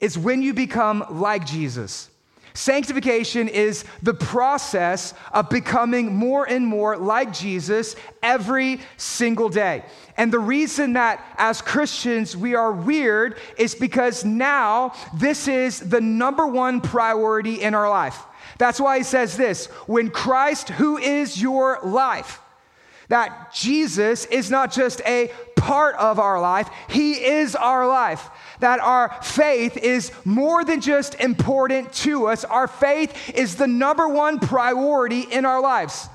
it's 0.00 0.16
when 0.16 0.42
you 0.42 0.54
become 0.54 1.04
like 1.10 1.46
Jesus. 1.46 2.09
Sanctification 2.54 3.48
is 3.48 3.84
the 4.02 4.14
process 4.14 5.14
of 5.32 5.48
becoming 5.48 6.14
more 6.14 6.48
and 6.48 6.66
more 6.66 6.96
like 6.96 7.32
Jesus 7.32 7.96
every 8.22 8.80
single 8.96 9.48
day. 9.48 9.84
And 10.16 10.32
the 10.32 10.38
reason 10.38 10.94
that 10.94 11.24
as 11.38 11.62
Christians 11.62 12.36
we 12.36 12.54
are 12.54 12.72
weird 12.72 13.38
is 13.56 13.74
because 13.74 14.24
now 14.24 14.94
this 15.14 15.48
is 15.48 15.80
the 15.80 16.00
number 16.00 16.46
one 16.46 16.80
priority 16.80 17.62
in 17.62 17.74
our 17.74 17.88
life. 17.88 18.22
That's 18.58 18.80
why 18.80 18.98
he 18.98 19.04
says 19.04 19.36
this 19.36 19.66
when 19.86 20.10
Christ, 20.10 20.68
who 20.68 20.98
is 20.98 21.40
your 21.40 21.78
life, 21.82 22.40
that 23.08 23.52
Jesus 23.52 24.24
is 24.26 24.50
not 24.50 24.72
just 24.72 25.00
a 25.06 25.30
part 25.56 25.96
of 25.96 26.18
our 26.18 26.40
life, 26.40 26.68
he 26.88 27.12
is 27.12 27.56
our 27.56 27.86
life. 27.86 28.28
That 28.60 28.80
our 28.80 29.14
faith 29.22 29.76
is 29.76 30.12
more 30.24 30.64
than 30.64 30.80
just 30.80 31.14
important 31.16 31.92
to 31.94 32.28
us, 32.28 32.44
our 32.44 32.68
faith 32.68 33.30
is 33.34 33.56
the 33.56 33.66
number 33.66 34.08
one 34.08 34.38
priority 34.38 35.20
in 35.22 35.44
our 35.44 35.60
lives. 35.60 36.08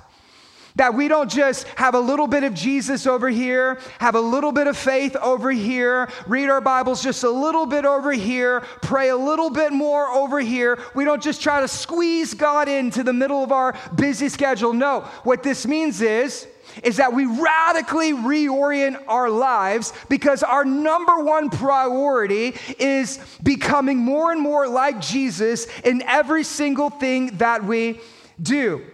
That 0.78 0.94
we 0.94 1.08
don't 1.08 1.32
just 1.32 1.66
have 1.70 1.96
a 1.96 2.00
little 2.00 2.28
bit 2.28 2.44
of 2.44 2.54
Jesus 2.54 3.08
over 3.08 3.30
here, 3.30 3.80
have 4.00 4.16
a 4.16 4.20
little 4.20 4.52
bit 4.52 4.68
of 4.68 4.76
faith 4.76 5.16
over 5.16 5.50
here, 5.50 6.10
read 6.28 6.50
our 6.50 6.60
Bibles 6.60 7.02
just 7.02 7.24
a 7.24 7.30
little 7.30 7.66
bit 7.66 7.86
over 7.86 8.12
here, 8.12 8.60
pray 8.82 9.08
a 9.08 9.16
little 9.16 9.50
bit 9.50 9.72
more 9.72 10.08
over 10.10 10.42
here. 10.42 10.78
We 10.94 11.06
don't 11.06 11.24
just 11.24 11.42
try 11.42 11.62
to 11.62 11.68
squeeze 11.70 12.34
God 12.34 12.68
into 12.68 13.04
the 13.04 13.14
middle 13.14 13.42
of 13.42 13.54
our 13.54 13.74
busy 13.96 14.28
schedule. 14.28 14.74
No, 14.74 15.02
what 15.24 15.44
this 15.44 15.66
means 15.66 16.02
is, 16.02 16.46
is 16.84 16.98
that 16.98 17.14
we 17.14 17.26
radically 17.26 18.14
reorient 18.14 19.02
our 19.08 19.30
lives 19.30 19.94
because 20.10 20.44
our 20.44 20.66
number 20.66 21.20
one 21.20 21.50
priority 21.50 22.56
is 22.80 23.20
becoming 23.44 23.98
more 23.98 24.32
and 24.32 24.42
more 24.42 24.68
like 24.68 25.02
Jesus 25.02 25.68
in 25.82 26.02
every 26.04 26.44
single 26.44 26.90
thing 26.90 27.38
that 27.38 27.64
we 27.64 28.00
do. 28.42 28.86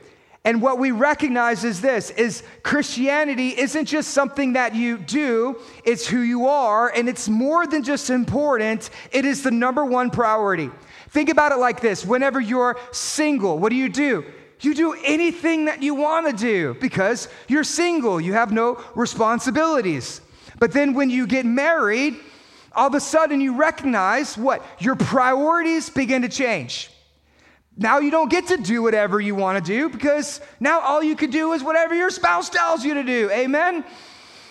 And 0.43 0.59
what 0.59 0.79
we 0.79 0.89
recognize 0.89 1.63
is 1.63 1.81
this 1.81 2.09
is 2.11 2.41
Christianity 2.63 3.49
isn't 3.49 3.85
just 3.85 4.09
something 4.09 4.53
that 4.53 4.73
you 4.73 4.97
do, 4.97 5.59
it's 5.85 6.07
who 6.07 6.19
you 6.19 6.47
are 6.47 6.89
and 6.89 7.07
it's 7.07 7.29
more 7.29 7.67
than 7.67 7.83
just 7.83 8.09
important, 8.09 8.89
it 9.11 9.23
is 9.23 9.43
the 9.43 9.51
number 9.51 9.85
one 9.85 10.09
priority. 10.09 10.71
Think 11.09 11.29
about 11.29 11.51
it 11.51 11.57
like 11.57 11.81
this. 11.81 12.05
Whenever 12.05 12.39
you're 12.39 12.79
single, 12.91 13.59
what 13.59 13.69
do 13.69 13.75
you 13.75 13.89
do? 13.89 14.25
You 14.61 14.75
do 14.75 14.93
anything 15.03 15.65
that 15.65 15.81
you 15.81 15.95
want 15.95 16.27
to 16.27 16.33
do 16.33 16.75
because 16.79 17.27
you're 17.47 17.63
single, 17.63 18.21
you 18.21 18.33
have 18.33 18.51
no 18.51 18.83
responsibilities. 18.95 20.21
But 20.59 20.71
then 20.71 20.93
when 20.93 21.09
you 21.09 21.25
get 21.25 21.45
married, 21.45 22.19
all 22.73 22.87
of 22.87 22.93
a 22.93 22.99
sudden 22.99 23.41
you 23.41 23.55
recognize 23.55 24.37
what? 24.37 24.63
Your 24.79 24.95
priorities 24.95 25.89
begin 25.89 26.21
to 26.21 26.29
change. 26.29 26.91
Now 27.75 27.99
you 27.99 28.11
don't 28.11 28.29
get 28.29 28.47
to 28.47 28.57
do 28.57 28.83
whatever 28.83 29.19
you 29.19 29.33
want 29.33 29.63
to 29.63 29.63
do 29.63 29.89
because 29.89 30.41
now 30.59 30.81
all 30.81 31.01
you 31.01 31.15
can 31.15 31.31
do 31.31 31.53
is 31.53 31.63
whatever 31.63 31.95
your 31.95 32.11
spouse 32.11 32.49
tells 32.49 32.85
you 32.85 32.93
to 32.93 33.03
do. 33.03 33.31
Amen? 33.31 33.83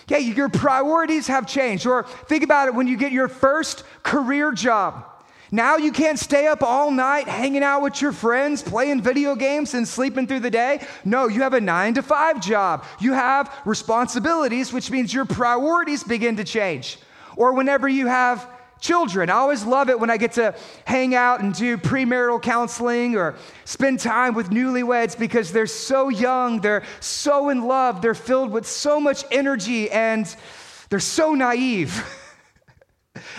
Okay, 0.03 0.19
your 0.19 0.49
priorities 0.49 1.27
have 1.27 1.47
changed. 1.47 1.85
Or 1.85 2.03
think 2.03 2.43
about 2.43 2.67
it 2.67 2.75
when 2.75 2.87
you 2.87 2.97
get 2.97 3.11
your 3.11 3.29
first 3.29 3.83
career 4.03 4.51
job. 4.51 5.05
Now 5.53 5.75
you 5.75 5.91
can't 5.91 6.17
stay 6.17 6.47
up 6.47 6.63
all 6.63 6.91
night 6.91 7.27
hanging 7.27 7.61
out 7.61 7.81
with 7.81 8.01
your 8.01 8.13
friends, 8.13 8.63
playing 8.63 9.01
video 9.01 9.35
games, 9.35 9.73
and 9.73 9.85
sleeping 9.85 10.25
through 10.25 10.39
the 10.39 10.49
day. 10.49 10.85
No, 11.03 11.27
you 11.27 11.41
have 11.41 11.53
a 11.53 11.59
nine 11.59 11.93
to 11.95 12.01
five 12.01 12.41
job. 12.41 12.85
You 13.01 13.11
have 13.11 13.53
responsibilities, 13.65 14.71
which 14.71 14.89
means 14.89 15.13
your 15.13 15.25
priorities 15.25 16.05
begin 16.05 16.37
to 16.37 16.45
change. 16.45 16.99
Or 17.35 17.53
whenever 17.53 17.89
you 17.89 18.07
have 18.07 18.47
children. 18.79 19.29
I 19.29 19.33
always 19.33 19.63
love 19.63 19.89
it 19.89 19.99
when 19.99 20.09
I 20.09 20.17
get 20.17 20.31
to 20.33 20.55
hang 20.85 21.13
out 21.13 21.41
and 21.41 21.53
do 21.53 21.77
premarital 21.77 22.41
counseling 22.41 23.15
or 23.15 23.35
spend 23.63 23.99
time 23.99 24.33
with 24.33 24.49
newlyweds 24.49 25.17
because 25.19 25.51
they're 25.51 25.67
so 25.67 26.09
young, 26.09 26.61
they're 26.61 26.83
so 26.99 27.49
in 27.49 27.65
love, 27.67 28.01
they're 28.01 28.15
filled 28.15 28.51
with 28.51 28.65
so 28.65 28.99
much 28.99 29.23
energy, 29.31 29.91
and 29.91 30.35
they're 30.89 30.99
so 30.99 31.35
naive. 31.35 32.03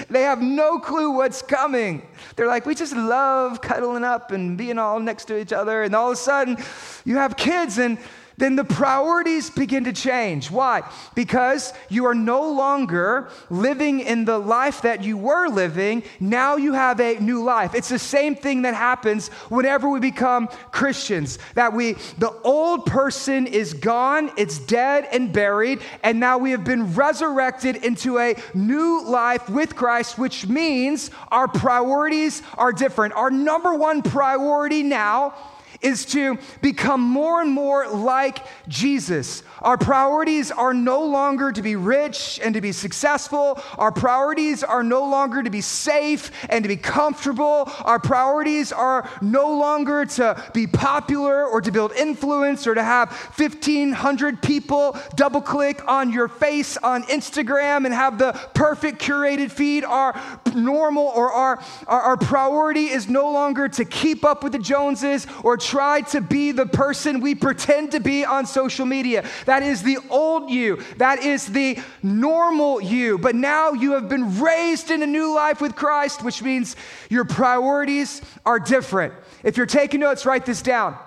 they 0.09 0.23
have 0.23 0.41
no 0.41 0.79
clue 0.79 1.11
what's 1.11 1.43
coming. 1.43 2.07
They're 2.37 2.47
like, 2.47 2.67
we 2.67 2.75
just 2.75 2.95
love 2.95 3.61
cuddling 3.61 4.05
up 4.05 4.31
and 4.31 4.57
being 4.57 4.79
all 4.79 5.01
next 5.01 5.27
to 5.27 5.39
each 5.39 5.53
other. 5.53 5.83
And 5.83 5.95
all 5.95 6.09
of 6.09 6.15
a 6.15 6.17
sudden, 6.17 6.57
you 7.05 7.17
have 7.17 7.37
kids 7.37 7.79
and 7.79 7.99
then 8.43 8.57
the 8.57 8.65
priorities 8.65 9.51
begin 9.51 9.85
to 9.85 9.93
change. 9.93 10.51
Why? 10.51 10.83
Because 11.15 11.73
you 11.89 12.07
are 12.07 12.15
no 12.15 12.51
longer 12.51 13.29
living 13.51 14.01
in 14.01 14.25
the 14.25 14.37
life 14.37 14.83
that 14.83 15.05
you 15.05 15.17
were 15.17 15.47
living. 15.47 16.03
Now 16.19 16.57
you 16.57 16.73
have 16.73 16.99
a 16.99 17.21
new 17.21 17.45
life. 17.45 17.73
It's 17.73 17.89
the 17.89 18.01
same 18.01 18.35
thing 18.35 18.63
that 18.63 18.75
happens 18.75 19.29
whenever 19.49 19.89
we 19.89 20.01
become 20.01 20.49
Christians. 20.73 21.39
That 21.55 21.73
we, 21.73 21.93
the 22.19 22.33
old 22.43 22.85
person 22.85 23.47
is 23.47 23.75
gone, 23.75 24.33
it's 24.37 24.59
dead 24.59 25.07
and 25.13 25.33
buried, 25.33 25.81
and 26.03 26.19
now 26.19 26.39
we 26.39 26.51
have 26.51 26.65
been 26.65 26.95
resurrected 26.95 27.77
into 27.77 28.19
a 28.19 28.35
new 28.55 29.05
life 29.05 29.49
with 29.49 29.77
Christ, 29.77 30.19
which 30.19 30.49
means 30.49 31.13
our 31.31 31.47
priorities 31.47 32.43
are 32.59 32.73
different. 32.73 33.15
Our 33.15 33.31
number 33.31 33.73
one 33.75 34.03
priority 34.03 34.83
now 34.83 35.35
is 35.83 36.07
to 36.07 36.39
become 36.61 37.01
more 37.01 37.41
and 37.41 37.51
more 37.51 37.89
like 37.89 38.47
Jesus. 38.69 39.43
Our 39.61 39.77
priorities 39.77 40.51
are 40.51 40.75
no 40.75 41.05
longer 41.05 41.53
to 41.53 41.63
be 41.63 41.77
rich 41.77 42.41
and 42.43 42.55
to 42.55 42.61
be 42.61 42.73
successful. 42.73 43.61
Our 43.79 43.93
priorities 43.93 44.65
are 44.65 44.83
no 44.83 45.09
longer 45.09 45.43
to 45.43 45.51
be 45.51 45.61
safe 45.61 46.31
and 46.49 46.65
to 46.65 46.69
be 46.69 46.77
comfortable. 46.77 47.71
Our 47.85 47.99
priorities 47.99 48.73
are 48.73 49.09
no 49.21 49.57
longer 49.57 50.07
to 50.07 50.43
be 50.53 50.67
popular 50.67 51.47
or 51.47 51.61
to 51.61 51.71
build 51.71 51.93
influence 51.93 52.67
or 52.67 52.75
to 52.75 52.83
have 52.83 53.11
1,500 53.37 54.43
people 54.43 54.97
double 55.15 55.41
click 55.41 55.87
on 55.89 56.13
your 56.13 56.29
face 56.29 56.77
on 56.77 57.05
Instagram 57.05 57.85
and 57.85 57.95
have 57.95 58.19
the 58.19 58.33
perfect 58.55 59.01
curated 59.01 59.51
feed. 59.51 59.85
Our 59.85 60.21
normal 60.55 61.07
or 61.07 61.33
our, 61.33 61.63
our, 61.87 62.01
our 62.01 62.17
priority 62.17 62.87
is 62.87 63.09
no 63.09 63.31
longer 63.31 63.69
to 63.69 63.85
keep 63.85 64.25
up 64.25 64.43
with 64.43 64.53
the 64.53 64.59
Joneses 64.59 65.27
or 65.43 65.57
try 65.73 66.03
to 66.03 66.21
be 66.21 66.53
the 66.53 66.67
person 66.67 67.21
we 67.21 67.35
pretend 67.35 67.93
to 67.93 67.99
be 67.99 68.27
on 68.27 68.45
social 68.45 68.85
media. 68.85 69.25
That 69.47 69.63
is 69.63 69.83
the 69.83 69.97
old 70.11 70.51
you. 70.51 70.83
That 70.99 71.21
is 71.21 71.47
the 71.47 71.79
normal 72.03 72.83
you. 72.83 73.17
But 73.17 73.35
now 73.35 73.73
you 73.73 73.93
have 73.93 74.07
been 74.07 74.39
raised 74.39 74.91
in 74.91 75.03
a 75.03 75.07
new 75.07 75.35
life 75.35 75.63
with 75.63 75.75
Christ, 75.75 76.23
which 76.23 76.43
means 76.43 76.77
your 77.09 77.25
priorities 77.25 78.21
are 78.45 78.59
different. 78.59 79.15
If 79.43 79.57
you're 79.57 79.65
taking 79.65 80.01
notes, 80.01 80.27
write 80.27 80.45
this 80.45 80.61
down. 80.61 80.99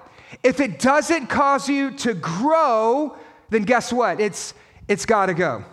If 0.41 0.59
it 0.59 0.79
doesn't 0.79 1.27
cause 1.27 1.69
you 1.69 1.91
to 1.97 2.15
grow, 2.15 3.15
then 3.51 3.63
guess 3.63 3.93
what? 3.93 4.19
It's 4.19 4.55
it's 4.87 5.05
got 5.05 5.27
to 5.27 5.35
go. 5.35 5.63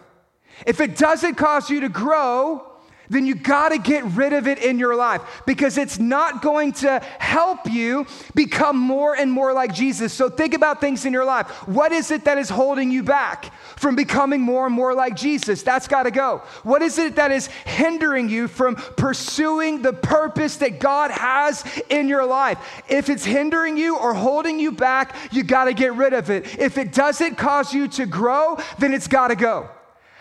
If 0.66 0.80
it 0.80 0.98
doesn't 0.98 1.36
cause 1.36 1.70
you 1.70 1.80
to 1.80 1.88
grow, 1.88 2.71
then 3.12 3.26
you 3.26 3.34
got 3.34 3.70
to 3.70 3.78
get 3.78 4.04
rid 4.04 4.32
of 4.32 4.46
it 4.46 4.58
in 4.58 4.78
your 4.78 4.96
life 4.96 5.42
because 5.46 5.76
it's 5.76 5.98
not 5.98 6.42
going 6.42 6.72
to 6.72 7.00
help 7.18 7.70
you 7.70 8.06
become 8.34 8.78
more 8.78 9.14
and 9.14 9.30
more 9.30 9.52
like 9.52 9.74
Jesus. 9.74 10.12
So 10.12 10.28
think 10.28 10.54
about 10.54 10.80
things 10.80 11.04
in 11.04 11.12
your 11.12 11.24
life. 11.24 11.48
What 11.68 11.92
is 11.92 12.10
it 12.10 12.24
that 12.24 12.38
is 12.38 12.48
holding 12.48 12.90
you 12.90 13.02
back 13.02 13.52
from 13.76 13.96
becoming 13.96 14.40
more 14.40 14.66
and 14.66 14.74
more 14.74 14.94
like 14.94 15.14
Jesus? 15.14 15.62
That's 15.62 15.88
got 15.88 16.04
to 16.04 16.10
go. 16.10 16.42
What 16.62 16.82
is 16.82 16.98
it 16.98 17.16
that 17.16 17.30
is 17.30 17.46
hindering 17.46 18.28
you 18.28 18.48
from 18.48 18.76
pursuing 18.76 19.82
the 19.82 19.92
purpose 19.92 20.56
that 20.56 20.80
God 20.80 21.10
has 21.10 21.64
in 21.90 22.08
your 22.08 22.24
life? 22.24 22.82
If 22.88 23.08
it's 23.08 23.24
hindering 23.24 23.76
you 23.76 23.98
or 23.98 24.14
holding 24.14 24.58
you 24.58 24.72
back, 24.72 25.14
you 25.32 25.42
got 25.42 25.64
to 25.64 25.74
get 25.74 25.94
rid 25.94 26.12
of 26.12 26.30
it. 26.30 26.58
If 26.58 26.78
it 26.78 26.92
doesn't 26.92 27.36
cause 27.36 27.74
you 27.74 27.88
to 27.88 28.06
grow, 28.06 28.58
then 28.78 28.94
it's 28.94 29.08
got 29.08 29.28
to 29.28 29.36
go. 29.36 29.68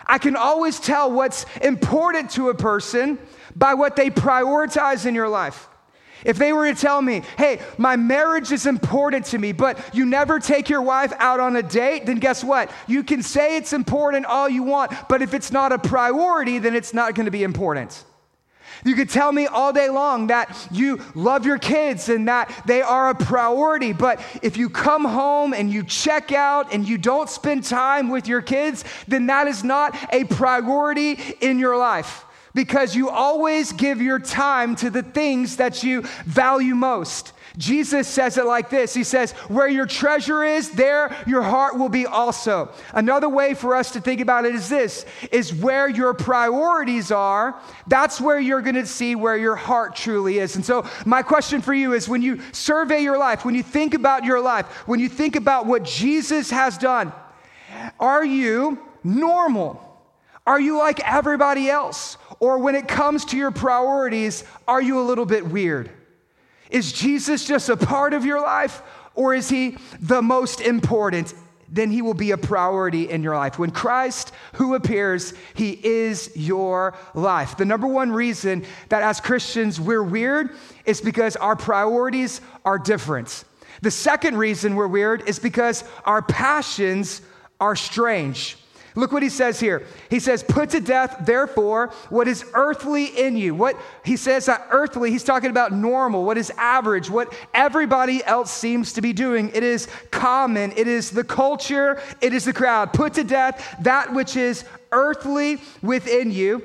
I 0.06 0.18
can 0.18 0.36
always 0.36 0.80
tell 0.80 1.10
what's 1.10 1.46
important 1.60 2.30
to 2.32 2.50
a 2.50 2.54
person 2.54 3.18
by 3.54 3.74
what 3.74 3.96
they 3.96 4.10
prioritize 4.10 5.06
in 5.06 5.14
your 5.14 5.28
life. 5.28 5.68
If 6.24 6.38
they 6.38 6.52
were 6.52 6.72
to 6.72 6.80
tell 6.80 7.02
me, 7.02 7.22
hey, 7.36 7.60
my 7.78 7.96
marriage 7.96 8.52
is 8.52 8.66
important 8.66 9.26
to 9.26 9.38
me, 9.38 9.52
but 9.52 9.78
you 9.94 10.06
never 10.06 10.38
take 10.38 10.68
your 10.68 10.82
wife 10.82 11.12
out 11.18 11.40
on 11.40 11.56
a 11.56 11.62
date, 11.62 12.06
then 12.06 12.18
guess 12.18 12.44
what? 12.44 12.70
You 12.86 13.02
can 13.02 13.22
say 13.22 13.56
it's 13.56 13.72
important 13.72 14.26
all 14.26 14.48
you 14.48 14.62
want, 14.62 14.92
but 15.08 15.22
if 15.22 15.34
it's 15.34 15.50
not 15.50 15.72
a 15.72 15.78
priority, 15.78 16.58
then 16.58 16.76
it's 16.76 16.94
not 16.94 17.14
going 17.14 17.24
to 17.24 17.32
be 17.32 17.42
important. 17.42 18.04
You 18.84 18.94
could 18.94 19.10
tell 19.10 19.30
me 19.30 19.46
all 19.46 19.72
day 19.72 19.88
long 19.88 20.26
that 20.28 20.68
you 20.70 21.00
love 21.14 21.46
your 21.46 21.58
kids 21.58 22.08
and 22.08 22.26
that 22.28 22.64
they 22.66 22.82
are 22.82 23.10
a 23.10 23.14
priority, 23.14 23.92
but 23.92 24.20
if 24.42 24.56
you 24.56 24.68
come 24.68 25.04
home 25.04 25.54
and 25.54 25.70
you 25.70 25.84
check 25.84 26.32
out 26.32 26.72
and 26.72 26.88
you 26.88 26.98
don't 26.98 27.28
spend 27.28 27.64
time 27.64 28.08
with 28.08 28.26
your 28.26 28.42
kids, 28.42 28.84
then 29.06 29.26
that 29.26 29.46
is 29.46 29.62
not 29.62 29.96
a 30.12 30.24
priority 30.24 31.12
in 31.40 31.58
your 31.58 31.76
life 31.76 32.24
because 32.54 32.94
you 32.94 33.08
always 33.08 33.72
give 33.72 34.00
your 34.00 34.18
time 34.18 34.76
to 34.76 34.90
the 34.90 35.02
things 35.02 35.56
that 35.56 35.82
you 35.82 36.02
value 36.26 36.74
most. 36.74 37.32
Jesus 37.58 38.08
says 38.08 38.38
it 38.38 38.46
like 38.46 38.70
this 38.70 38.94
He 38.94 39.04
says, 39.04 39.32
Where 39.48 39.68
your 39.68 39.86
treasure 39.86 40.42
is, 40.42 40.70
there 40.70 41.14
your 41.26 41.42
heart 41.42 41.78
will 41.78 41.88
be 41.88 42.06
also. 42.06 42.70
Another 42.94 43.28
way 43.28 43.54
for 43.54 43.76
us 43.76 43.90
to 43.92 44.00
think 44.00 44.20
about 44.20 44.44
it 44.44 44.54
is 44.54 44.68
this 44.68 45.04
is 45.30 45.52
where 45.54 45.88
your 45.88 46.14
priorities 46.14 47.10
are, 47.10 47.60
that's 47.86 48.20
where 48.20 48.40
you're 48.40 48.62
gonna 48.62 48.86
see 48.86 49.14
where 49.14 49.36
your 49.36 49.56
heart 49.56 49.94
truly 49.94 50.38
is. 50.38 50.56
And 50.56 50.64
so, 50.64 50.86
my 51.04 51.22
question 51.22 51.60
for 51.60 51.74
you 51.74 51.92
is 51.92 52.08
when 52.08 52.22
you 52.22 52.40
survey 52.52 53.02
your 53.02 53.18
life, 53.18 53.44
when 53.44 53.54
you 53.54 53.62
think 53.62 53.94
about 53.94 54.24
your 54.24 54.40
life, 54.40 54.66
when 54.88 55.00
you 55.00 55.08
think 55.08 55.36
about 55.36 55.66
what 55.66 55.84
Jesus 55.84 56.50
has 56.50 56.78
done, 56.78 57.12
are 58.00 58.24
you 58.24 58.78
normal? 59.04 59.88
Are 60.46 60.60
you 60.60 60.78
like 60.78 61.00
everybody 61.00 61.70
else? 61.70 62.16
Or 62.40 62.58
when 62.58 62.74
it 62.74 62.88
comes 62.88 63.24
to 63.26 63.36
your 63.36 63.52
priorities, 63.52 64.42
are 64.66 64.82
you 64.82 65.00
a 65.00 65.04
little 65.04 65.26
bit 65.26 65.46
weird? 65.46 65.90
Is 66.72 66.90
Jesus 66.90 67.44
just 67.44 67.68
a 67.68 67.76
part 67.76 68.14
of 68.14 68.24
your 68.24 68.40
life, 68.40 68.82
or 69.14 69.34
is 69.34 69.50
he 69.50 69.76
the 70.00 70.22
most 70.22 70.60
important? 70.62 71.34
Then 71.68 71.90
he 71.90 72.02
will 72.02 72.14
be 72.14 72.32
a 72.32 72.38
priority 72.38 73.08
in 73.08 73.22
your 73.22 73.36
life. 73.36 73.58
When 73.58 73.70
Christ, 73.70 74.32
who 74.54 74.74
appears, 74.74 75.34
he 75.54 75.72
is 75.72 76.30
your 76.34 76.94
life. 77.14 77.56
The 77.56 77.64
number 77.64 77.86
one 77.86 78.10
reason 78.10 78.64
that 78.88 79.02
as 79.02 79.20
Christians 79.20 79.78
we're 79.78 80.02
weird 80.02 80.50
is 80.84 81.00
because 81.00 81.36
our 81.36 81.56
priorities 81.56 82.40
are 82.64 82.78
different. 82.78 83.44
The 83.82 83.90
second 83.90 84.38
reason 84.38 84.74
we're 84.74 84.86
weird 84.86 85.28
is 85.28 85.38
because 85.38 85.84
our 86.04 86.22
passions 86.22 87.20
are 87.60 87.76
strange. 87.76 88.56
Look 88.94 89.12
what 89.12 89.22
he 89.22 89.30
says 89.30 89.58
here. 89.58 89.86
He 90.10 90.20
says, 90.20 90.42
Put 90.42 90.70
to 90.70 90.80
death, 90.80 91.24
therefore, 91.24 91.88
what 92.10 92.28
is 92.28 92.44
earthly 92.52 93.06
in 93.06 93.36
you. 93.36 93.54
What 93.54 93.78
he 94.04 94.16
says 94.16 94.46
that 94.46 94.66
earthly, 94.70 95.10
he's 95.10 95.24
talking 95.24 95.50
about 95.50 95.72
normal, 95.72 96.24
what 96.24 96.36
is 96.36 96.50
average, 96.56 97.08
what 97.08 97.32
everybody 97.54 98.22
else 98.24 98.52
seems 98.52 98.92
to 98.94 99.00
be 99.00 99.12
doing. 99.12 99.50
It 99.54 99.62
is 99.62 99.88
common, 100.10 100.72
it 100.76 100.88
is 100.88 101.10
the 101.10 101.24
culture, 101.24 102.02
it 102.20 102.34
is 102.34 102.44
the 102.44 102.52
crowd. 102.52 102.92
Put 102.92 103.14
to 103.14 103.24
death 103.24 103.76
that 103.80 104.12
which 104.12 104.36
is 104.36 104.64
earthly 104.92 105.58
within 105.80 106.30
you 106.30 106.62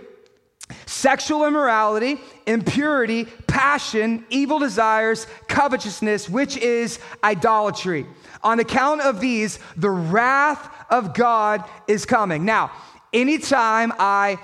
sexual 0.86 1.46
immorality, 1.46 2.20
impurity, 2.46 3.26
passion, 3.48 4.26
evil 4.30 4.60
desires, 4.60 5.28
covetousness, 5.48 6.30
which 6.30 6.58
is 6.58 7.00
idolatry. 7.24 8.06
On 8.44 8.60
account 8.60 9.02
of 9.02 9.20
these, 9.20 9.60
the 9.76 9.90
wrath 9.90 10.70
of 10.90 11.14
God 11.14 11.64
is 11.88 12.06
coming. 12.06 12.46
Now, 12.46 12.72
anytime 13.14 13.94
I 13.98 14.40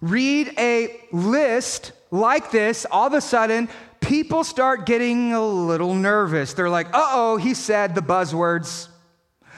read 0.00 0.52
a 0.58 1.00
list 1.12 1.92
like 2.10 2.50
this, 2.50 2.86
all 2.90 3.06
of 3.06 3.12
a 3.12 3.20
sudden, 3.20 3.68
people 4.00 4.44
start 4.44 4.86
getting 4.86 5.32
a 5.32 5.44
little 5.44 5.94
nervous. 5.94 6.54
They're 6.54 6.70
like, 6.70 6.88
uh 6.88 7.08
oh, 7.10 7.36
he 7.36 7.54
said 7.54 7.94
the 7.94 8.02
buzzwords. 8.02 8.88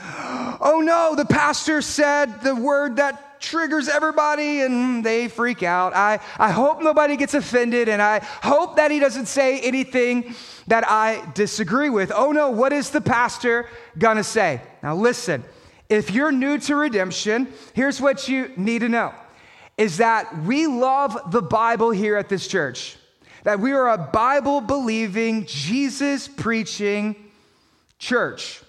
Oh 0.64 0.80
no, 0.80 1.16
the 1.16 1.24
pastor 1.24 1.82
said 1.82 2.42
the 2.42 2.54
word 2.54 2.96
that 2.96 3.40
triggers 3.42 3.88
everybody 3.88 4.60
and 4.60 5.04
they 5.04 5.26
freak 5.26 5.64
out. 5.64 5.92
I, 5.94 6.20
I 6.38 6.52
hope 6.52 6.80
nobody 6.80 7.16
gets 7.16 7.34
offended 7.34 7.88
and 7.88 8.00
I 8.00 8.20
hope 8.20 8.76
that 8.76 8.92
he 8.92 9.00
doesn't 9.00 9.26
say 9.26 9.60
anything 9.60 10.36
that 10.68 10.88
I 10.88 11.28
disagree 11.34 11.90
with. 11.90 12.12
Oh 12.14 12.30
no, 12.30 12.50
what 12.50 12.72
is 12.72 12.90
the 12.90 13.00
pastor 13.00 13.66
gonna 13.98 14.22
say? 14.22 14.60
Now 14.84 14.94
listen, 14.94 15.42
if 15.92 16.10
you're 16.10 16.32
new 16.32 16.58
to 16.58 16.74
redemption, 16.74 17.52
here's 17.74 18.00
what 18.00 18.26
you 18.26 18.50
need 18.56 18.78
to 18.80 18.88
know 18.88 19.14
is 19.76 19.98
that 19.98 20.42
we 20.44 20.66
love 20.66 21.30
the 21.30 21.42
Bible 21.42 21.90
here 21.90 22.16
at 22.16 22.28
this 22.28 22.46
church. 22.46 22.96
That 23.44 23.60
we 23.60 23.72
are 23.72 23.90
a 23.90 23.98
Bible 23.98 24.60
believing, 24.60 25.44
Jesus 25.46 26.28
preaching 26.28 27.16
church. 27.98 28.62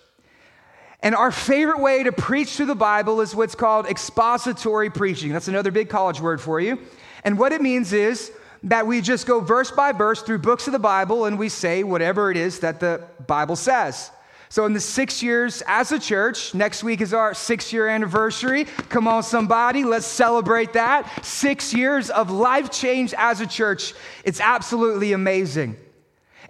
And 1.01 1.15
our 1.15 1.31
favorite 1.31 1.79
way 1.79 2.03
to 2.03 2.11
preach 2.11 2.55
through 2.55 2.67
the 2.67 2.75
Bible 2.75 3.21
is 3.21 3.35
what's 3.35 3.55
called 3.55 3.85
expository 3.85 4.89
preaching. 4.89 5.31
That's 5.31 5.47
another 5.47 5.71
big 5.71 5.89
college 5.89 6.19
word 6.19 6.41
for 6.41 6.59
you. 6.59 6.79
And 7.23 7.37
what 7.37 7.51
it 7.51 7.61
means 7.61 7.93
is 7.93 8.31
that 8.63 8.87
we 8.87 9.01
just 9.01 9.27
go 9.27 9.39
verse 9.39 9.71
by 9.71 9.91
verse 9.91 10.21
through 10.23 10.39
books 10.39 10.67
of 10.67 10.73
the 10.73 10.79
Bible 10.79 11.25
and 11.25 11.37
we 11.37 11.49
say 11.49 11.83
whatever 11.83 12.31
it 12.31 12.37
is 12.37 12.59
that 12.59 12.79
the 12.79 13.05
Bible 13.27 13.55
says. 13.55 14.11
So, 14.53 14.67
in 14.67 14.73
the 14.73 14.79
six 14.79 15.23
years 15.23 15.63
as 15.65 15.91
a 15.91 15.97
church, 15.97 16.53
next 16.53 16.83
week 16.83 17.01
is 17.01 17.11
our 17.11 17.33
six 17.33 17.73
year 17.73 17.87
anniversary. 17.87 18.65
Come 18.65 19.07
on, 19.07 19.23
somebody, 19.23 19.83
let's 19.83 20.05
celebrate 20.05 20.73
that. 20.73 21.25
Six 21.25 21.73
years 21.73 22.11
of 22.11 22.29
life 22.29 22.69
change 22.69 23.15
as 23.17 23.41
a 23.41 23.47
church. 23.47 23.95
It's 24.23 24.39
absolutely 24.39 25.11
amazing. 25.11 25.75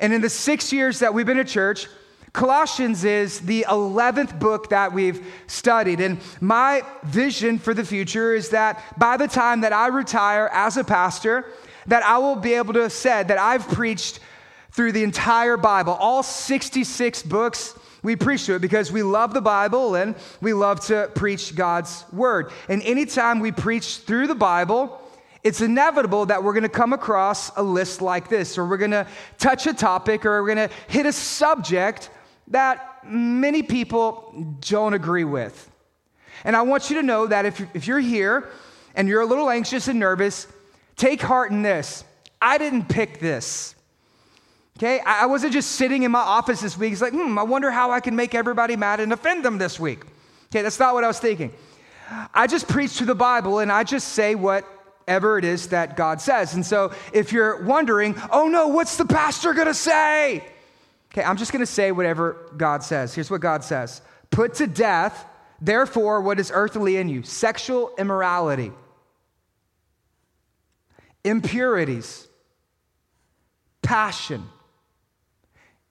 And 0.02 0.12
in 0.12 0.20
the 0.20 0.30
six 0.30 0.74
years 0.74 1.00
that 1.00 1.14
we've 1.14 1.26
been 1.26 1.40
a 1.40 1.46
church, 1.46 1.88
Colossians 2.34 3.06
is 3.06 3.40
the 3.40 3.66
11th 3.70 4.38
book 4.38 4.72
that 4.72 4.92
we've 4.92 5.26
studied. 5.48 6.02
And 6.02 6.20
my 6.42 6.82
vision 7.04 7.58
for 7.58 7.74
the 7.74 7.86
future 7.86 8.36
is 8.36 8.50
that 8.50 8.84
by 9.00 9.16
the 9.16 9.30
time 9.30 9.62
that 9.62 9.72
I 9.72 9.88
retire 9.88 10.50
as 10.52 10.76
a 10.76 10.84
pastor, 10.84 11.46
that 11.88 12.04
I 12.04 12.18
will 12.18 12.36
be 12.36 12.56
able 12.56 12.74
to 12.74 12.82
have 12.82 12.92
said 12.92 13.30
that 13.30 13.38
I've 13.38 13.66
preached 13.66 14.20
through 14.72 14.92
the 14.92 15.04
entire 15.06 15.56
Bible, 15.56 15.94
all 15.94 16.22
66 16.22 17.24
books 17.24 17.76
we 18.04 18.16
preach 18.16 18.46
to 18.46 18.56
it 18.56 18.60
because 18.60 18.92
we 18.92 19.02
love 19.02 19.34
the 19.34 19.42
Bible 19.42 19.96
and 19.96 20.16
we 20.42 20.54
love 20.54 20.82
to 20.88 21.10
preach 21.16 21.56
God's 21.56 22.04
word. 22.12 22.52
And 22.70 22.84
anytime 22.84 23.40
we 23.40 23.52
preach 23.52 23.98
through 24.00 24.28
the 24.28 24.36
Bible, 24.36 25.00
it's 25.44 25.62
inevitable 25.62 26.28
that 26.28 26.44
we're 26.44 26.54
going 26.54 26.64
to 26.64 26.70
come 26.70 26.94
across 26.94 27.56
a 27.58 27.64
list 27.64 28.02
like 28.02 28.30
this, 28.30 28.58
or 28.58 28.66
we're 28.66 28.78
going 28.78 28.92
to 28.92 29.08
touch 29.38 29.68
a 29.68 29.74
topic, 29.74 30.26
or 30.26 30.42
we're 30.42 30.56
going 30.56 30.70
to 30.70 30.76
hit 30.88 31.06
a 31.06 31.12
subject 31.12 32.10
that 32.50 33.00
many 33.06 33.64
people 33.64 34.56
don't 34.62 34.94
agree 34.94 35.26
with. 35.26 35.70
And 36.44 36.56
I 36.56 36.62
want 36.62 36.90
you 36.90 36.98
to 36.98 37.04
know 37.04 37.28
that 37.28 37.46
if, 37.46 37.62
if 37.74 37.88
you're 37.88 38.00
here 38.00 38.50
and 38.96 39.08
you're 39.08 39.22
a 39.22 39.26
little 39.26 39.50
anxious 39.50 39.88
and 39.88 40.00
nervous, 40.00 40.48
take 40.96 41.22
heart 41.22 41.52
in 41.52 41.62
this. 41.62 42.04
I 42.42 42.58
didn't 42.58 42.90
pick 42.90 43.20
this. 43.20 43.76
Okay, 44.78 45.00
I 45.06 45.28
wasn't 45.28 45.54
just 45.54 45.74
sitting 45.74 46.04
in 46.04 46.12
my 46.12 46.20
office 46.20 46.62
this 46.62 46.78
week. 46.78 46.94
It's 46.94 47.02
like, 47.02 47.14
hmm, 47.14 47.38
I 47.38 47.44
wonder 47.44 47.70
how 47.70 47.92
I 47.92 48.00
can 48.00 48.16
make 48.16 48.34
everybody 48.34 48.76
mad 48.76 49.00
and 49.00 49.14
offend 49.14 49.46
them 49.46 49.60
this 49.60 49.80
week. 49.80 50.04
Okay, 50.48 50.64
that's 50.64 50.80
not 50.80 50.96
what 50.96 51.04
I 51.04 51.08
was 51.08 51.20
thinking. 51.20 51.54
I 52.34 52.48
just 52.48 52.68
preach 52.68 52.98
to 52.98 53.06
the 53.06 53.16
Bible 53.16 53.60
and 53.60 53.72
I 53.72 53.84
just 53.84 54.10
say 54.10 54.34
whatever 54.36 55.38
it 55.38 55.46
is 55.46 55.68
that 55.68 55.96
God 55.96 56.22
says. 56.22 56.56
And 56.56 56.66
so 56.66 56.92
if 57.14 57.32
you're 57.32 57.64
wondering, 57.64 58.16
oh 58.32 58.48
no, 58.48 58.68
what's 58.68 58.98
the 58.98 59.06
pastor 59.06 59.54
gonna 59.54 59.74
say? 59.76 60.44
Okay, 61.12 61.24
I'm 61.24 61.38
just 61.38 61.52
gonna 61.52 61.66
say 61.68 61.92
whatever 61.92 62.52
God 62.58 62.84
says. 62.84 63.14
Here's 63.14 63.30
what 63.30 63.42
God 63.42 63.64
says 63.64 64.02
Put 64.32 64.56
to 64.56 64.66
death, 64.66 65.26
therefore, 65.62 66.22
what 66.22 66.40
is 66.40 66.52
earthly 66.54 66.98
in 66.98 67.10
you 67.10 67.22
sexual 67.22 67.92
immorality, 68.00 68.72
impurities, 71.24 72.28
passion 73.84 74.50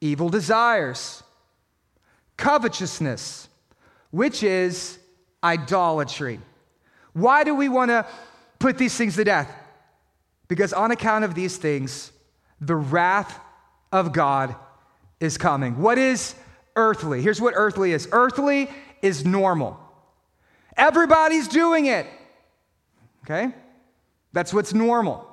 evil 0.03 0.29
desires, 0.29 1.23
covetousness, 2.37 3.49
which 4.11 4.43
is 4.43 4.99
idolatry. 5.43 6.41
Why 7.13 7.45
do 7.45 7.55
we 7.55 7.69
want 7.69 7.91
to 7.91 8.07
put 8.59 8.77
these 8.77 8.95
things 8.95 9.17
to 9.17 9.25
death? 9.25 9.51
Because 10.49 10.73
on 10.73 10.91
account 10.91 11.25
of 11.25 11.35
these 11.35 11.57
things, 11.57 12.13
the 12.61 12.77
wrath 12.77 13.39
of 13.93 14.13
God 14.13 14.55
is 15.21 15.39
coming. 15.39 15.79
What 15.79 15.99
is 15.99 16.35
earthly? 16.75 17.23
Here's 17.23 17.41
what 17.41 17.55
earthly 17.57 17.93
is 17.93 18.09
earthly 18.13 18.69
is 19.03 19.25
normal. 19.25 19.79
Everybody's 20.77 21.49
doing 21.49 21.87
it. 21.87 22.07
Okay? 23.25 23.55
That's 24.33 24.53
what's 24.53 24.75
normal. 24.75 25.29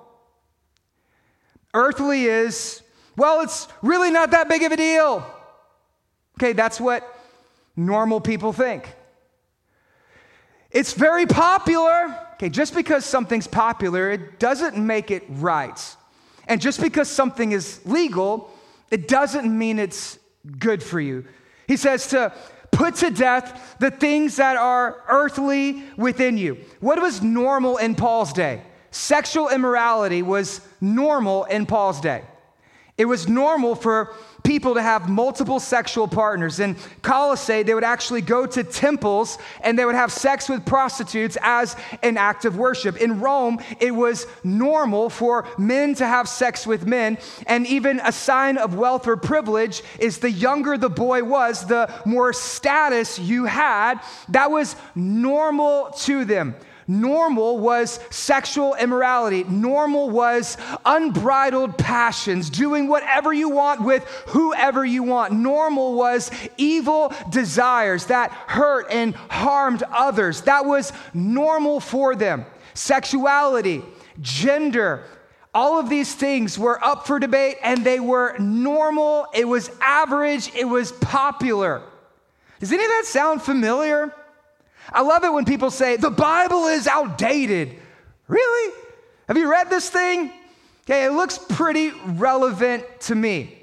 Earthly 1.74 2.26
is 2.26 2.82
well, 3.20 3.42
it's 3.42 3.68
really 3.82 4.12
not 4.12 4.32
that 4.32 4.48
big 4.48 4.64
of 4.64 4.72
a 4.72 4.78
deal. 4.78 5.26
Okay, 6.38 6.54
that's 6.54 6.80
what 6.80 7.04
normal 7.76 8.22
people 8.22 8.54
think. 8.54 8.96
It's 10.72 10.94
very 10.94 11.26
popular. 11.26 12.18
Okay, 12.36 12.48
just 12.48 12.74
because 12.74 13.04
something's 13.04 13.48
popular, 13.48 14.10
it 14.10 14.40
doesn't 14.40 14.78
make 14.78 15.12
it 15.12 15.24
right. 15.28 15.96
And 16.48 16.62
just 16.62 16.80
because 16.80 17.10
something 17.10 17.52
is 17.52 17.82
legal, 17.86 18.50
it 18.90 19.10
doesn't 19.10 19.46
mean 19.46 19.80
it's 19.80 20.18
good 20.58 20.82
for 20.82 21.02
you. 21.02 21.26
He 21.68 21.76
says 21.76 22.08
to 22.08 22.34
put 22.72 22.96
to 22.96 23.12
death 23.12 23.76
the 23.80 23.92
things 23.92 24.38
that 24.38 24.56
are 24.56 25.04
earthly 25.10 25.84
within 25.98 26.38
you. 26.38 26.58
What 26.80 27.02
was 27.02 27.22
normal 27.22 27.78
in 27.78 27.96
Paul's 27.96 28.32
day? 28.32 28.62
Sexual 28.92 29.50
immorality 29.50 30.22
was 30.22 30.62
normal 30.80 31.44
in 31.44 31.66
Paul's 31.66 32.00
day. 32.00 32.24
It 33.00 33.06
was 33.06 33.30
normal 33.30 33.76
for 33.76 34.14
people 34.44 34.74
to 34.74 34.82
have 34.82 35.08
multiple 35.08 35.62
sexual 35.62 36.06
partners. 36.06 36.60
In 36.60 36.76
Colossae, 37.02 37.64
they 37.64 37.74
would 37.74 37.86
actually 37.86 38.20
go 38.20 38.46
to 38.46 38.62
temples 38.62 39.38
and 39.62 39.80
they 39.80 39.86
would 39.86 39.96
have 39.96 40.12
sex 40.12 40.50
with 40.50 40.66
prostitutes 40.66 41.38
as 41.42 41.78
an 42.04 42.18
act 42.18 42.44
of 42.44 42.58
worship. 42.58 42.98
In 42.98 43.22
Rome, 43.22 43.60
it 43.80 43.92
was 43.92 44.28
normal 44.44 45.10
for 45.10 45.48
men 45.58 45.96
to 45.96 46.06
have 46.06 46.28
sex 46.28 46.68
with 46.68 46.86
men, 46.86 47.18
and 47.48 47.66
even 47.68 48.02
a 48.04 48.12
sign 48.12 48.58
of 48.58 48.76
wealth 48.76 49.08
or 49.08 49.16
privilege 49.16 49.82
is 50.00 50.18
the 50.18 50.32
younger 50.32 50.78
the 50.78 50.90
boy 50.90 51.24
was, 51.24 51.66
the 51.66 51.90
more 52.06 52.34
status 52.34 53.18
you 53.18 53.46
had. 53.46 54.02
That 54.28 54.52
was 54.52 54.76
normal 54.94 55.92
to 56.00 56.26
them. 56.26 56.56
Normal 56.90 57.60
was 57.60 58.00
sexual 58.10 58.74
immorality. 58.74 59.44
Normal 59.44 60.10
was 60.10 60.58
unbridled 60.84 61.78
passions, 61.78 62.50
doing 62.50 62.88
whatever 62.88 63.32
you 63.32 63.48
want 63.48 63.84
with 63.84 64.04
whoever 64.30 64.84
you 64.84 65.04
want. 65.04 65.32
Normal 65.32 65.94
was 65.94 66.32
evil 66.58 67.14
desires 67.30 68.08
that 68.08 68.32
hurt 68.32 68.88
and 68.90 69.14
harmed 69.30 69.84
others. 69.92 70.42
That 70.42 70.66
was 70.66 70.92
normal 71.14 71.80
for 71.80 72.16
them. 72.16 72.44
Sexuality, 72.74 73.84
gender, 74.20 75.04
all 75.54 75.80
of 75.80 75.90
these 75.90 76.16
things 76.16 76.58
were 76.58 76.84
up 76.84 77.06
for 77.06 77.20
debate 77.20 77.58
and 77.62 77.86
they 77.86 78.00
were 78.00 78.36
normal. 78.40 79.28
It 79.36 79.48
was 79.48 79.70
average. 79.80 80.52
It 80.56 80.66
was 80.66 80.92
popular. 80.92 81.84
Does 82.60 82.72
any 82.72 82.84
of 82.84 82.90
that 82.90 83.06
sound 83.06 83.44
familiar? 83.44 84.12
I 84.92 85.02
love 85.02 85.24
it 85.24 85.32
when 85.32 85.46
people 85.46 85.72
say, 85.72 85.98
the 85.98 86.10
Bible 86.10 86.68
is 86.68 86.88
outdated. 86.88 87.76
Really? 88.28 88.74
Have 89.28 89.38
you 89.38 89.50
read 89.50 89.70
this 89.70 89.90
thing? 89.90 90.32
Okay, 90.86 91.06
it 91.06 91.12
looks 91.12 91.38
pretty 91.38 91.92
relevant 92.06 92.84
to 93.02 93.16
me. 93.16 93.56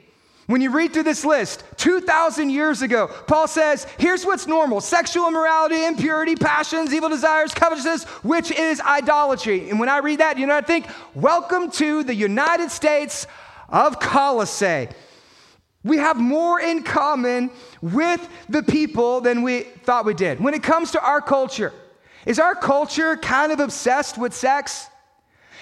When 0.47 0.61
you 0.61 0.71
read 0.71 0.93
through 0.93 1.03
this 1.03 1.25
list, 1.25 1.65
2,000 1.79 2.51
years 2.51 2.81
ago, 2.81 3.09
Paul 3.27 3.49
says, 3.49 3.85
here's 3.99 4.25
what's 4.25 4.47
normal 4.47 4.81
sexual 4.81 5.27
immorality, 5.27 5.85
impurity, 5.85 6.37
passions, 6.37 6.95
evil 6.95 7.09
desires, 7.09 7.53
covetousness, 7.53 8.05
which 8.23 8.53
is 8.53 8.81
idolatry. 8.81 9.69
And 9.71 9.81
when 9.81 9.89
I 9.89 9.99
read 9.99 10.21
that, 10.21 10.39
you 10.39 10.47
know 10.47 10.57
I 10.57 10.61
think? 10.61 10.87
Welcome 11.15 11.73
to 11.73 12.05
the 12.05 12.15
United 12.15 12.71
States 12.71 13.27
of 13.69 13.99
Colossae. 13.99 14.89
We 15.87 15.99
have 15.99 16.17
more 16.17 16.61
in 16.61 16.83
common 16.83 17.51
with 17.81 18.29
the 18.49 18.63
people 18.63 19.21
than 19.21 19.43
we 19.43 19.61
thought 19.61 20.05
we 20.05 20.15
did. 20.15 20.41
When 20.41 20.53
it 20.53 20.63
comes 20.63 20.91
to 20.91 21.01
our 21.01 21.21
culture, 21.21 21.73
is 22.27 22.41
our 22.41 22.57
culture 22.57 23.17
kind 23.17 23.53
of 23.53 23.61
obsessed 23.61 24.19
with 24.19 24.35
sex? 24.35 24.89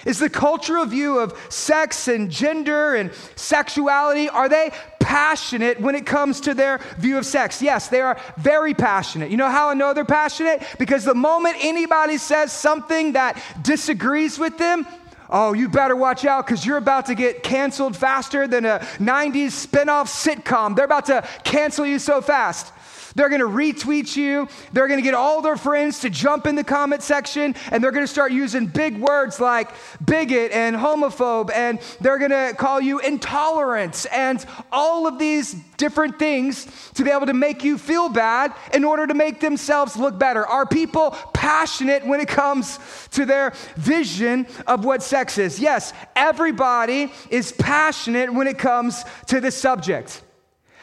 Is 0.03 0.17
the 0.17 0.29
cultural 0.29 0.85
view 0.85 1.19
of 1.19 1.37
sex 1.49 2.07
and 2.07 2.29
gender 2.29 2.95
and 2.95 3.11
sexuality, 3.35 4.27
are 4.27 4.49
they 4.49 4.71
passionate 4.99 5.79
when 5.79 5.93
it 5.93 6.07
comes 6.07 6.41
to 6.41 6.55
their 6.55 6.79
view 6.97 7.19
of 7.19 7.25
sex? 7.25 7.61
Yes, 7.61 7.87
they 7.89 8.01
are 8.01 8.19
very 8.37 8.73
passionate. 8.73 9.29
You 9.29 9.37
know 9.37 9.49
how 9.49 9.69
I 9.69 9.75
know 9.75 9.93
they're 9.93 10.05
passionate? 10.05 10.63
Because 10.79 11.05
the 11.05 11.15
moment 11.15 11.57
anybody 11.59 12.17
says 12.17 12.51
something 12.51 13.13
that 13.13 13.39
disagrees 13.61 14.39
with 14.39 14.57
them, 14.57 14.87
Oh, 15.29 15.53
you 15.53 15.69
better 15.69 15.95
watch 15.95 16.25
out 16.25 16.45
because 16.45 16.65
you're 16.65 16.77
about 16.77 17.07
to 17.07 17.15
get 17.15 17.43
canceled 17.43 17.95
faster 17.95 18.47
than 18.47 18.65
a 18.65 18.79
90s 18.99 19.65
spinoff 19.67 20.07
sitcom. 20.07 20.75
They're 20.75 20.85
about 20.85 21.05
to 21.07 21.27
cancel 21.43 21.85
you 21.85 21.99
so 21.99 22.21
fast. 22.21 22.71
They're 23.15 23.29
going 23.29 23.41
to 23.41 23.47
retweet 23.47 24.15
you. 24.17 24.47
They're 24.73 24.87
going 24.87 24.99
to 24.99 25.03
get 25.03 25.13
all 25.13 25.41
their 25.41 25.55
friends 25.55 26.01
to 26.01 26.09
jump 26.09 26.45
in 26.45 26.55
the 26.55 26.63
comment 26.63 27.01
section 27.01 27.55
and 27.71 27.81
they're 27.81 27.91
going 27.91 28.03
to 28.05 28.11
start 28.11 28.33
using 28.33 28.67
big 28.67 28.97
words 28.97 29.39
like 29.39 29.71
bigot 30.05 30.51
and 30.51 30.75
homophobe 30.75 31.49
and 31.53 31.79
they're 32.01 32.19
going 32.19 32.31
to 32.31 32.53
call 32.57 32.81
you 32.81 32.99
intolerant 32.99 34.05
and 34.11 34.45
all 34.71 35.07
of 35.07 35.17
these 35.17 35.55
different 35.77 36.19
things 36.19 36.67
to 36.93 37.03
be 37.03 37.09
able 37.09 37.25
to 37.25 37.33
make 37.33 37.63
you 37.63 37.77
feel 37.77 38.09
bad 38.09 38.53
in 38.73 38.83
order 38.83 39.07
to 39.07 39.13
make 39.13 39.39
themselves 39.39 39.95
look 39.95 40.19
better. 40.19 40.45
Are 40.45 40.65
people 40.65 41.11
passionate 41.33 42.05
when 42.05 42.19
it 42.19 42.27
comes 42.27 42.79
to 43.11 43.25
their 43.25 43.53
vision 43.77 44.45
of 44.67 44.83
what 44.83 45.01
sex 45.15 45.37
is? 45.37 45.61
Yes, 45.61 45.93
everybody 46.13 47.09
is 47.29 47.53
passionate 47.53 48.33
when 48.33 48.47
it 48.47 48.57
comes 48.57 49.05
to 49.27 49.39
this 49.39 49.55
subject. 49.55 50.21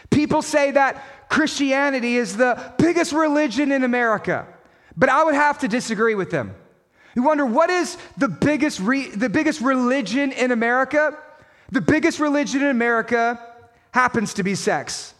People 0.08 0.40
say 0.40 0.70
that 0.70 1.28
Christianity 1.28 2.16
is 2.16 2.38
the 2.38 2.72
biggest 2.78 3.12
religion 3.12 3.70
in 3.70 3.84
America. 3.84 4.46
But 4.96 5.10
I 5.10 5.22
would 5.22 5.34
have 5.34 5.58
to 5.58 5.68
disagree 5.68 6.14
with 6.14 6.30
them. 6.30 6.54
You 7.14 7.22
wonder 7.22 7.44
what 7.44 7.68
is 7.68 7.98
the 8.16 8.28
biggest, 8.28 8.80
re- 8.80 9.10
the 9.10 9.28
biggest 9.28 9.60
religion 9.60 10.32
in 10.32 10.50
America? 10.50 11.14
The 11.70 11.82
biggest 11.82 12.18
religion 12.18 12.62
in 12.62 12.68
America 12.68 13.38
happens 13.90 14.32
to 14.34 14.42
be 14.42 14.54
sex. 14.54 15.12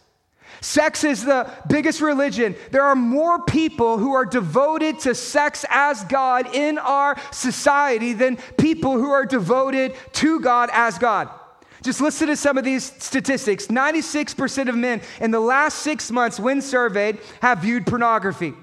Sex 0.63 1.03
is 1.03 1.25
the 1.25 1.51
biggest 1.67 1.99
religion. 1.99 2.55
There 2.71 2.83
are 2.83 2.95
more 2.95 3.43
people 3.43 3.97
who 3.97 4.13
are 4.13 4.23
devoted 4.23 4.97
to 4.99 5.13
sex 5.13 5.65
as 5.69 6.05
God 6.05 6.55
in 6.55 6.77
our 6.77 7.17
society 7.33 8.13
than 8.13 8.37
people 8.57 8.93
who 8.93 9.11
are 9.11 9.25
devoted 9.25 9.93
to 10.13 10.39
God 10.39 10.69
as 10.71 10.97
God. 10.97 11.29
Just 11.81 11.99
listen 11.99 12.27
to 12.27 12.37
some 12.37 12.57
of 12.57 12.63
these 12.63 12.85
statistics 12.97 13.67
96% 13.67 14.69
of 14.69 14.75
men 14.75 15.01
in 15.19 15.31
the 15.31 15.39
last 15.41 15.79
six 15.79 16.09
months, 16.09 16.39
when 16.39 16.61
surveyed, 16.61 17.19
have 17.41 17.59
viewed 17.59 17.85
pornography. 17.85 18.53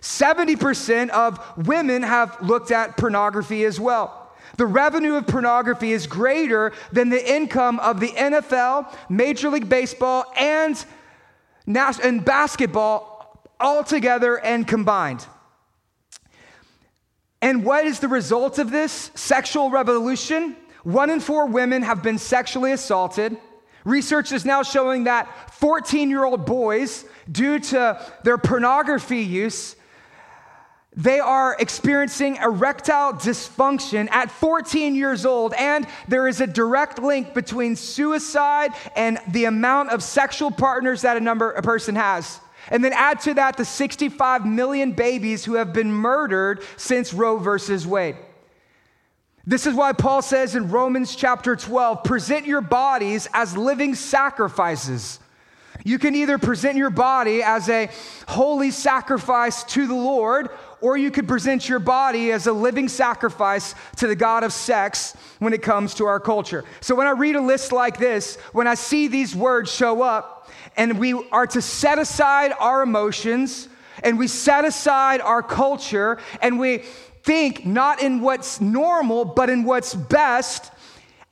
70% 0.00 1.10
of 1.10 1.38
women 1.68 2.02
have 2.02 2.36
looked 2.42 2.72
at 2.72 2.96
pornography 2.96 3.64
as 3.64 3.78
well. 3.78 4.28
The 4.56 4.66
revenue 4.66 5.14
of 5.14 5.28
pornography 5.28 5.92
is 5.92 6.08
greater 6.08 6.72
than 6.90 7.10
the 7.10 7.32
income 7.32 7.78
of 7.78 8.00
the 8.00 8.08
NFL, 8.08 8.92
Major 9.08 9.50
League 9.50 9.68
Baseball, 9.68 10.24
and, 10.36 10.84
and 11.76 12.24
basketball 12.24 13.42
all 13.60 13.84
together 13.84 14.38
and 14.38 14.66
combined. 14.66 15.26
And 17.40 17.64
what 17.64 17.84
is 17.84 18.00
the 18.00 18.08
result 18.08 18.58
of 18.58 18.70
this 18.70 19.10
sexual 19.14 19.70
revolution? 19.70 20.56
One 20.82 21.10
in 21.10 21.20
four 21.20 21.46
women 21.46 21.82
have 21.82 22.02
been 22.02 22.18
sexually 22.18 22.72
assaulted. 22.72 23.36
Research 23.84 24.32
is 24.32 24.44
now 24.44 24.62
showing 24.62 25.04
that 25.04 25.54
14 25.54 26.10
year 26.10 26.24
old 26.24 26.44
boys, 26.44 27.04
due 27.30 27.58
to 27.58 28.00
their 28.24 28.38
pornography 28.38 29.20
use, 29.20 29.76
they 30.98 31.20
are 31.20 31.56
experiencing 31.60 32.36
erectile 32.36 33.12
dysfunction 33.12 34.10
at 34.10 34.32
14 34.32 34.96
years 34.96 35.24
old, 35.24 35.54
and 35.54 35.86
there 36.08 36.26
is 36.26 36.40
a 36.40 36.46
direct 36.46 36.98
link 36.98 37.34
between 37.34 37.76
suicide 37.76 38.72
and 38.96 39.20
the 39.28 39.44
amount 39.44 39.90
of 39.90 40.02
sexual 40.02 40.50
partners 40.50 41.02
that 41.02 41.16
a 41.16 41.20
number 41.20 41.52
a 41.52 41.62
person 41.62 41.94
has. 41.94 42.40
And 42.68 42.84
then 42.84 42.92
add 42.92 43.20
to 43.20 43.34
that 43.34 43.56
the 43.56 43.64
65 43.64 44.44
million 44.44 44.90
babies 44.90 45.44
who 45.44 45.54
have 45.54 45.72
been 45.72 45.92
murdered 45.92 46.62
since 46.76 47.14
Roe 47.14 47.38
versus 47.38 47.86
Wade. 47.86 48.16
This 49.46 49.66
is 49.66 49.74
why 49.74 49.92
Paul 49.92 50.20
says 50.20 50.56
in 50.56 50.68
Romans 50.68 51.14
chapter 51.14 51.54
12 51.54 52.02
present 52.02 52.44
your 52.44 52.60
bodies 52.60 53.28
as 53.32 53.56
living 53.56 53.94
sacrifices. 53.94 55.20
You 55.84 55.98
can 55.98 56.14
either 56.14 56.38
present 56.38 56.76
your 56.76 56.90
body 56.90 57.42
as 57.42 57.68
a 57.68 57.88
holy 58.26 58.70
sacrifice 58.70 59.64
to 59.64 59.86
the 59.86 59.94
Lord, 59.94 60.50
or 60.80 60.96
you 60.96 61.10
could 61.10 61.26
present 61.26 61.68
your 61.68 61.78
body 61.78 62.32
as 62.32 62.46
a 62.46 62.52
living 62.52 62.88
sacrifice 62.88 63.74
to 63.96 64.06
the 64.06 64.16
God 64.16 64.44
of 64.44 64.52
sex 64.52 65.16
when 65.38 65.52
it 65.52 65.62
comes 65.62 65.94
to 65.94 66.06
our 66.06 66.20
culture. 66.20 66.64
So 66.80 66.94
when 66.94 67.06
I 67.06 67.10
read 67.10 67.36
a 67.36 67.40
list 67.40 67.72
like 67.72 67.98
this, 67.98 68.36
when 68.52 68.66
I 68.66 68.74
see 68.74 69.08
these 69.08 69.34
words 69.34 69.72
show 69.72 70.02
up, 70.02 70.50
and 70.76 70.98
we 70.98 71.14
are 71.30 71.46
to 71.48 71.60
set 71.60 71.98
aside 71.98 72.52
our 72.58 72.82
emotions, 72.82 73.68
and 74.02 74.18
we 74.18 74.28
set 74.28 74.64
aside 74.64 75.20
our 75.20 75.42
culture, 75.42 76.18
and 76.40 76.58
we 76.58 76.78
think 77.24 77.66
not 77.66 78.00
in 78.02 78.20
what's 78.20 78.60
normal, 78.60 79.24
but 79.24 79.50
in 79.50 79.64
what's 79.64 79.94
best, 79.94 80.70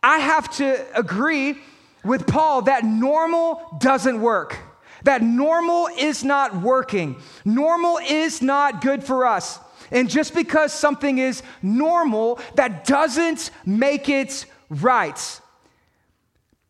I 0.03 0.19
have 0.19 0.51
to 0.57 0.85
agree 0.99 1.59
with 2.05 2.27
Paul 2.27 2.63
that 2.63 2.85
normal 2.85 3.79
doesn't 3.81 4.21
work. 4.21 4.59
That 5.07 5.23
normal 5.23 5.89
is 5.97 6.25
not 6.25 6.61
working. 6.63 7.15
Normal 7.45 7.99
is 7.99 8.43
not 8.43 8.81
good 8.81 9.05
for 9.05 9.25
us. 9.25 9.61
And 9.93 10.11
just 10.11 10.35
because 10.35 10.73
something 10.73 11.19
is 11.19 11.45
normal, 11.63 12.41
that 12.57 12.85
doesn't 12.85 13.53
make 13.65 14.09
it 14.09 14.47
right. 14.69 15.41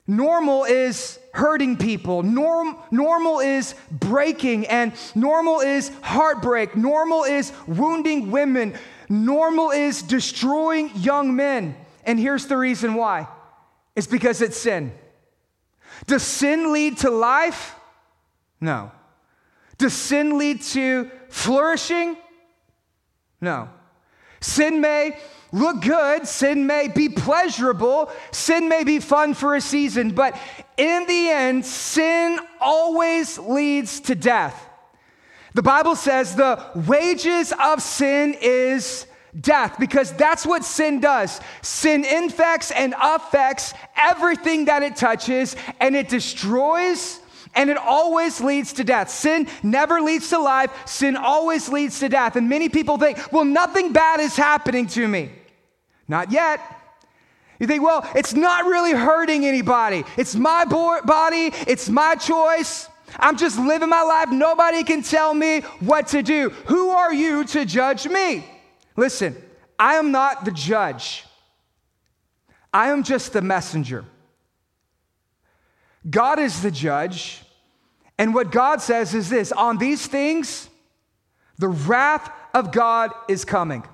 Normal 0.07 0.64
is 0.64 1.18
hurting 1.33 1.79
people. 1.79 2.22
Norm, 2.22 2.77
normal 2.90 3.38
is 3.38 3.75
breaking, 3.90 4.66
and 4.66 4.92
normal 5.14 5.61
is 5.61 5.90
heartbreak. 6.03 6.77
Normal 6.77 7.25
is 7.25 7.55
wounding 7.66 8.31
women. 8.31 8.75
Normal 9.09 9.70
is 9.70 10.03
destroying 10.03 10.90
young 10.94 11.35
men. 11.35 11.75
And 12.05 12.20
here's 12.20 12.44
the 12.44 12.59
reason 12.59 12.92
why 12.96 13.29
It's 13.94 14.07
because 14.07 14.42
it's 14.42 14.59
sin. 14.59 14.92
Does 16.07 16.22
sin 16.22 16.75
lead 16.75 16.99
to 16.99 17.09
life? 17.09 17.72
No. 18.61 18.90
Does 19.79 19.92
sin 19.92 20.38
lead 20.38 20.62
to 20.62 21.11
flourishing? 21.29 22.16
No. 23.40 23.69
Sin 24.40 24.81
may 24.81 25.19
look 25.53 25.83
good, 25.83 26.27
sin 26.27 26.66
may 26.66 26.88
be 26.88 27.09
pleasurable, 27.09 28.11
sin 28.31 28.69
may 28.69 28.85
be 28.85 29.01
fun 29.01 29.35
for 29.35 29.55
a 29.55 29.61
season, 29.61 30.12
but 30.12 30.38
in 30.77 31.07
the 31.07 31.29
end, 31.31 31.64
sin 31.64 32.38
always 32.61 33.38
leads 33.38 34.01
to 34.01 34.14
death. 34.14 34.69
The 35.55 35.62
Bible 35.62 35.97
says 35.97 36.35
the 36.35 36.62
wages 36.87 37.53
of 37.59 37.81
sin 37.81 38.37
is 38.40 39.07
death 39.40 39.77
because 39.79 40.12
that's 40.12 40.45
what 40.45 40.64
sin 40.64 41.01
does. 41.01 41.40
Sin 41.62 42.05
infects 42.05 42.71
and 42.71 42.95
affects 43.01 43.73
everything 43.97 44.66
that 44.66 44.83
it 44.83 44.97
touches 44.97 45.57
and 45.81 45.97
it 45.97 46.09
destroys 46.09 47.21
and 47.57 47.71
it 47.71 47.79
always 47.79 48.40
leads 48.40 48.75
to 48.75 48.85
death. 48.85 49.11
Sin 49.11 49.49
never 49.62 50.01
leads 50.01 50.29
to 50.29 50.38
life, 50.38 50.71
sin 50.87 51.16
always 51.16 51.69
leads 51.69 51.99
to 52.01 52.09
death. 52.09 52.37
And 52.37 52.49
many 52.49 52.69
people 52.69 52.99
think, 52.99 53.33
well, 53.33 53.45
nothing 53.45 53.92
bad 53.92 54.21
is 54.21 54.37
happening 54.37 54.87
to 54.88 55.09
me. 55.09 55.33
Not 56.07 56.31
yet. 56.31 56.61
You 57.59 57.66
think, 57.66 57.83
well, 57.83 58.09
it's 58.14 58.35
not 58.35 58.66
really 58.66 58.92
hurting 58.92 59.47
anybody. 59.47 60.05
It's 60.19 60.35
my 60.35 60.66
bo- 60.66 61.01
body, 61.03 61.53
it's 61.66 61.88
my 61.88 62.14
choice. 62.14 62.88
I'm 63.19 63.38
just 63.38 63.59
living 63.59 63.88
my 63.88 64.03
life. 64.03 64.31
Nobody 64.31 64.85
can 64.85 65.03
tell 65.03 65.33
me 65.33 65.61
what 65.81 66.09
to 66.09 66.23
do. 66.23 66.51
Who 66.66 66.90
are 66.90 67.14
you 67.14 67.45
to 67.45 67.64
judge 67.64 68.07
me? 68.07 68.45
Listen, 68.95 69.42
I 69.79 69.95
am 69.95 70.11
not 70.11 70.45
the 70.45 70.51
judge, 70.51 71.25
I 72.73 72.90
am 72.90 73.03
just 73.03 73.33
the 73.33 73.40
messenger. 73.40 74.05
God 76.09 76.38
is 76.38 76.62
the 76.62 76.71
judge. 76.71 77.42
And 78.18 78.35
what 78.35 78.50
God 78.50 78.81
says 78.81 79.14
is 79.14 79.29
this 79.29 79.52
on 79.52 79.79
these 79.79 80.07
things, 80.07 80.68
the 81.59 81.68
wrath 81.68 82.31
of 82.55 82.72
God 82.72 83.11
is 83.29 83.44
coming. 83.44 83.85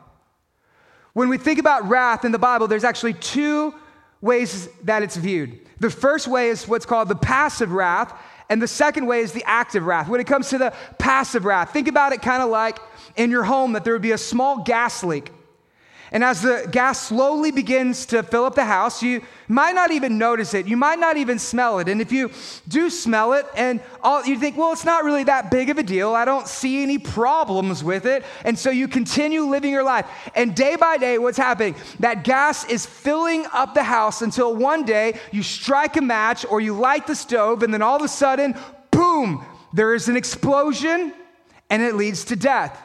When 1.12 1.28
we 1.28 1.38
think 1.38 1.58
about 1.58 1.88
wrath 1.88 2.24
in 2.24 2.32
the 2.32 2.38
Bible, 2.38 2.68
there's 2.68 2.84
actually 2.84 3.14
two 3.14 3.74
ways 4.20 4.68
that 4.84 5.02
it's 5.02 5.16
viewed. 5.16 5.58
The 5.80 5.90
first 5.90 6.28
way 6.28 6.48
is 6.48 6.66
what's 6.66 6.86
called 6.86 7.08
the 7.08 7.16
passive 7.16 7.72
wrath, 7.72 8.14
and 8.48 8.62
the 8.62 8.68
second 8.68 9.06
way 9.06 9.20
is 9.20 9.32
the 9.32 9.44
active 9.44 9.84
wrath. 9.84 10.08
When 10.08 10.20
it 10.20 10.26
comes 10.26 10.48
to 10.50 10.58
the 10.58 10.72
passive 10.98 11.44
wrath, 11.44 11.72
think 11.72 11.88
about 11.88 12.12
it 12.12 12.22
kind 12.22 12.42
of 12.42 12.48
like 12.48 12.78
in 13.16 13.30
your 13.30 13.44
home 13.44 13.72
that 13.72 13.84
there 13.84 13.92
would 13.92 14.02
be 14.02 14.12
a 14.12 14.18
small 14.18 14.62
gas 14.62 15.02
leak. 15.02 15.30
And 16.12 16.22
as 16.22 16.42
the 16.42 16.68
gas 16.70 17.08
slowly 17.08 17.50
begins 17.50 18.04
to 18.06 18.22
fill 18.22 18.44
up 18.44 18.54
the 18.54 18.66
house, 18.66 19.02
you 19.02 19.22
might 19.48 19.74
not 19.74 19.90
even 19.90 20.18
notice 20.18 20.52
it. 20.52 20.66
You 20.66 20.76
might 20.76 20.98
not 20.98 21.16
even 21.16 21.38
smell 21.38 21.78
it. 21.78 21.88
And 21.88 22.02
if 22.02 22.12
you 22.12 22.30
do 22.68 22.90
smell 22.90 23.32
it, 23.32 23.46
and 23.56 23.80
all, 24.02 24.22
you 24.22 24.38
think, 24.38 24.58
well, 24.58 24.72
it's 24.72 24.84
not 24.84 25.04
really 25.04 25.24
that 25.24 25.50
big 25.50 25.70
of 25.70 25.78
a 25.78 25.82
deal. 25.82 26.14
I 26.14 26.26
don't 26.26 26.46
see 26.46 26.82
any 26.82 26.98
problems 26.98 27.82
with 27.82 28.04
it. 28.04 28.24
And 28.44 28.58
so 28.58 28.68
you 28.68 28.88
continue 28.88 29.44
living 29.44 29.70
your 29.70 29.84
life. 29.84 30.06
And 30.34 30.54
day 30.54 30.76
by 30.76 30.98
day, 30.98 31.16
what's 31.16 31.38
happening? 31.38 31.76
That 32.00 32.24
gas 32.24 32.68
is 32.68 32.84
filling 32.84 33.46
up 33.50 33.72
the 33.72 33.82
house 33.82 34.20
until 34.20 34.54
one 34.54 34.84
day 34.84 35.18
you 35.30 35.42
strike 35.42 35.96
a 35.96 36.02
match 36.02 36.44
or 36.44 36.60
you 36.60 36.74
light 36.74 37.06
the 37.06 37.16
stove, 37.16 37.62
and 37.62 37.72
then 37.72 37.80
all 37.80 37.96
of 37.96 38.02
a 38.02 38.08
sudden, 38.08 38.54
boom, 38.90 39.42
there 39.72 39.94
is 39.94 40.08
an 40.08 40.16
explosion 40.18 41.14
and 41.70 41.82
it 41.82 41.94
leads 41.94 42.24
to 42.24 42.36
death. 42.36 42.78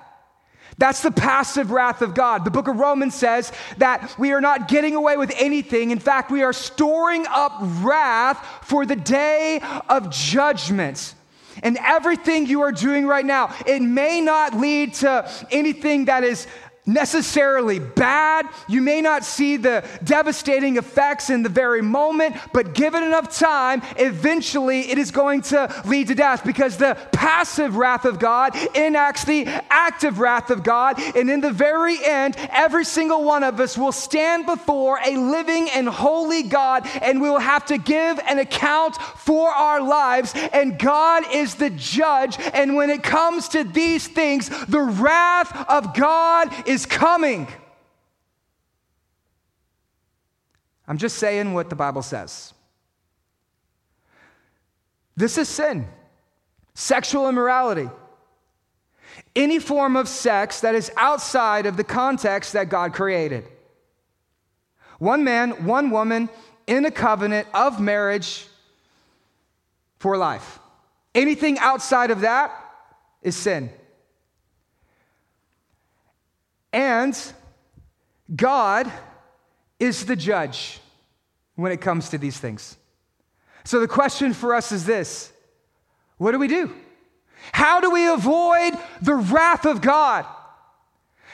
That's 0.78 1.02
the 1.02 1.12
passive 1.12 1.72
wrath 1.72 2.02
of 2.02 2.14
God. 2.14 2.46
The 2.46 2.52
book 2.52 2.68
of 2.68 2.78
Romans 2.78 3.16
says 3.16 3.52
that 3.78 4.14
we 4.20 4.32
are 4.32 4.42
not 4.42 4.68
getting 4.68 4.96
away 4.96 5.18
with 5.18 5.34
anything. 5.38 5.90
In 5.90 6.00
fact, 6.00 6.30
we 6.30 6.44
are 6.44 6.54
storing 6.54 7.26
up 7.28 7.54
wrath 7.60 8.46
for 8.62 8.86
the 8.86 8.96
day 8.96 9.60
of 9.90 10.12
judgment. 10.12 11.16
And 11.64 11.80
everything 11.82 12.46
you 12.46 12.62
are 12.62 12.72
doing 12.72 13.08
right 13.08 13.26
now, 13.26 13.56
it 13.66 13.82
may 13.82 14.22
not 14.22 14.54
lead 14.54 14.94
to 14.96 15.28
anything 15.50 16.06
that 16.06 16.24
is 16.24 16.46
necessarily 16.88 17.80
bad. 17.80 18.48
You 18.68 18.82
may 18.82 19.02
not 19.02 19.26
see 19.26 19.58
the 19.58 19.86
devastating 20.04 20.78
effects 20.78 21.30
in 21.30 21.44
the 21.44 21.50
very 21.50 21.82
moment, 21.82 22.38
but 22.54 22.74
given 22.74 23.04
enough 23.04 23.38
time, 23.38 23.82
eventually 23.98 24.90
it 24.90 24.98
is 24.98 25.12
going 25.12 25.42
to 25.42 25.84
lead 25.86 26.08
to 26.08 26.16
death 26.16 26.44
because 26.46 26.78
the 26.78 26.98
passive 27.12 27.76
wrath 27.76 28.06
of 28.06 28.20
God 28.20 28.56
enacts 28.76 29.26
the 29.26 29.46
active 29.70 30.20
wrath 30.20 30.50
of 30.50 30.64
God. 30.64 31.00
And 31.16 31.30
in 31.30 31.42
the 31.42 31.52
very 31.52 31.98
end, 32.04 32.36
every 32.52 32.86
single 32.86 33.24
one 33.24 33.44
of 33.44 33.60
us 33.60 33.78
will 33.78 33.92
stand 33.92 34.46
before 34.46 35.00
a 35.06 35.18
living 35.18 35.70
and 35.70 35.88
holy 35.90 36.44
God 36.44 36.88
and 37.02 37.22
we 37.22 37.30
will 37.30 37.40
have 37.40 37.66
to 37.66 37.78
give 37.78 38.20
an 38.28 38.40
account 38.40 38.96
for 38.96 39.50
our 39.50 39.82
lives. 39.82 40.34
And 40.54 40.80
God 40.80 41.24
is 41.34 41.56
the 41.56 41.70
judge. 41.72 42.38
And 42.54 42.76
when 42.76 42.90
it 42.90 43.04
comes 43.04 43.50
to 43.50 43.66
these 43.66 44.08
things, 44.08 44.50
the 44.68 44.82
wrath 44.82 45.70
of 45.70 45.94
God 45.94 46.54
is 46.68 46.77
is 46.78 46.86
coming. 46.86 47.48
I'm 50.88 51.00
just 51.00 51.18
saying 51.18 51.56
what 51.56 51.72
the 51.72 51.76
Bible 51.76 52.04
says. 52.04 52.54
This 55.16 55.40
is 55.40 55.50
sin, 55.50 55.88
sexual 56.76 57.28
immorality. 57.30 57.90
Any 59.36 59.58
form 59.58 59.96
of 59.96 60.08
sex 60.08 60.62
that 60.62 60.76
is 60.76 60.92
outside 60.96 61.66
of 61.66 61.78
the 61.78 61.84
context 61.84 62.54
that 62.54 62.70
God 62.70 62.94
created. 62.94 63.44
One 65.00 65.24
man, 65.24 65.66
one 65.66 65.90
woman 65.90 66.30
in 66.68 66.86
a 66.86 66.92
covenant 66.92 67.48
of 67.56 67.82
marriage 67.82 68.46
for 69.98 70.16
life. 70.16 70.60
Anything 71.16 71.58
outside 71.58 72.12
of 72.12 72.22
that 72.22 72.52
is 73.24 73.36
sin. 73.36 73.72
And 76.78 77.20
God 78.36 78.92
is 79.80 80.06
the 80.06 80.16
judge 80.16 80.80
when 81.56 81.72
it 81.72 81.82
comes 81.82 82.10
to 82.10 82.20
these 82.20 82.38
things. 82.38 82.78
So 83.64 83.80
the 83.80 83.88
question 83.88 84.32
for 84.32 84.54
us 84.54 84.72
is 84.72 84.86
this 84.86 85.34
what 86.20 86.34
do 86.34 86.40
we 86.40 86.48
do? 86.48 86.72
How 87.52 87.80
do 87.80 87.90
we 87.90 88.08
avoid 88.08 88.74
the 89.02 89.16
wrath 89.16 89.66
of 89.66 89.82
God? 89.82 90.28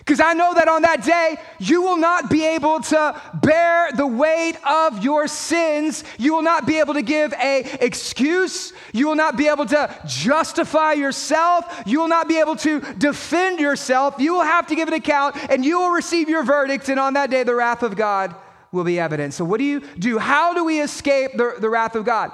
Because 0.06 0.20
I 0.20 0.34
know 0.34 0.54
that 0.54 0.68
on 0.68 0.82
that 0.82 1.02
day, 1.04 1.38
you 1.60 1.82
will 1.82 1.96
not 1.96 2.30
be 2.30 2.46
able 2.46 2.82
to 2.82 3.22
bear 3.36 3.90
the 3.94 4.06
weight 4.06 4.58
of 4.66 5.02
your 5.02 5.30
sins. 5.30 6.04
You 6.18 6.34
will 6.34 6.42
not 6.42 6.68
be 6.68 6.80
able 6.80 6.96
to 6.96 7.02
give 7.02 7.32
a 7.34 7.62
excuse. 7.80 8.74
You 8.92 9.08
will 9.08 9.16
not 9.16 9.38
be 9.38 9.48
able 9.48 9.66
to 9.68 9.96
justify 10.06 10.94
yourself. 10.94 11.84
You 11.86 12.02
will 12.02 12.10
not 12.10 12.28
be 12.28 12.38
able 12.38 12.58
to 12.58 12.82
defend 12.96 13.62
yourself. 13.62 14.16
You 14.20 14.34
will 14.34 14.44
have 14.44 14.68
to 14.68 14.76
give 14.76 14.90
an 14.90 14.94
account 14.94 15.38
and 15.50 15.64
you 15.64 15.80
will 15.80 15.92
receive 15.92 16.28
your 16.28 16.44
verdict. 16.44 16.90
And 16.90 17.00
on 17.00 17.14
that 17.14 17.30
day, 17.30 17.44
the 17.44 17.56
wrath 17.56 17.82
of 17.82 17.96
God 17.96 18.36
will 18.74 18.84
be 18.84 19.00
evident. 19.00 19.34
So, 19.34 19.46
what 19.46 19.60
do 19.60 19.64
you 19.64 19.80
do? 19.98 20.18
How 20.18 20.54
do 20.54 20.66
we 20.66 20.82
escape 20.82 21.32
the, 21.38 21.56
the 21.62 21.70
wrath 21.70 21.96
of 21.96 22.04
God? 22.04 22.34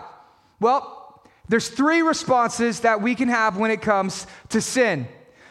Well, 0.59 1.21
there's 1.47 1.67
three 1.67 2.01
responses 2.01 2.79
that 2.79 3.01
we 3.01 3.13
can 3.13 3.27
have 3.27 3.57
when 3.57 3.69
it 3.69 3.81
comes 3.81 4.25
to 4.49 4.59
sin. 4.59 5.07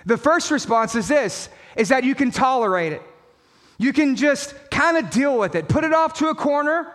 The 0.09 0.17
first 0.17 0.51
response 0.51 0.95
is 0.95 1.07
this 1.07 1.51
is 1.77 1.91
that 1.91 2.03
you 2.03 2.15
can 2.15 2.31
tolerate 2.31 2.95
it. 2.95 3.03
You 3.77 3.93
can 3.93 4.17
just 4.17 4.55
kind 4.71 4.97
of 4.97 5.11
deal 5.11 5.39
with 5.39 5.55
it, 5.55 5.69
put 5.69 5.85
it 5.85 5.93
off 5.93 6.15
to 6.15 6.29
a 6.29 6.35
corner 6.35 6.91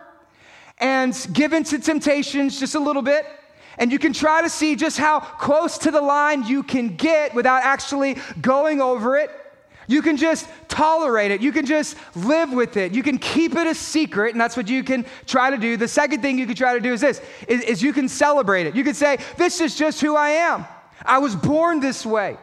and 0.78 1.16
give 1.32 1.52
in 1.52 1.62
to 1.64 1.78
temptations 1.78 2.58
just 2.58 2.74
a 2.74 2.80
little 2.80 3.02
bit. 3.02 3.24
And 3.78 3.92
you 3.92 4.00
can 4.00 4.12
try 4.12 4.42
to 4.42 4.48
see 4.48 4.74
just 4.74 4.98
how 4.98 5.20
close 5.20 5.78
to 5.78 5.92
the 5.92 6.00
line 6.00 6.42
you 6.42 6.64
can 6.64 6.96
get 6.96 7.36
without 7.36 7.62
actually 7.62 8.16
going 8.40 8.80
over 8.80 9.16
it. 9.16 9.30
You 9.86 10.02
can 10.02 10.16
just 10.16 10.48
tolerate 10.66 11.30
it. 11.30 11.40
You 11.40 11.52
can 11.52 11.66
just 11.66 11.96
live 12.16 12.52
with 12.52 12.76
it. 12.76 12.92
You 12.92 13.04
can 13.04 13.18
keep 13.18 13.54
it 13.54 13.66
a 13.68 13.76
secret, 13.76 14.32
and 14.32 14.40
that's 14.40 14.56
what 14.56 14.68
you 14.68 14.82
can 14.82 15.06
try 15.26 15.50
to 15.50 15.56
do. 15.56 15.76
The 15.76 15.86
second 15.86 16.20
thing 16.20 16.36
you 16.36 16.46
can 16.46 16.56
try 16.56 16.74
to 16.74 16.80
do 16.80 16.92
is 16.92 17.00
this, 17.00 17.20
is, 17.46 17.62
is 17.62 17.82
you 17.82 17.92
can 17.92 18.08
celebrate 18.08 18.66
it. 18.66 18.74
You 18.74 18.82
can 18.82 18.94
say, 18.94 19.18
this 19.36 19.60
is 19.60 19.76
just 19.76 20.00
who 20.00 20.16
I 20.16 20.30
am. 20.30 20.66
I 21.04 21.18
was 21.18 21.36
born 21.36 21.78
this 21.78 22.04
way. 22.04 22.38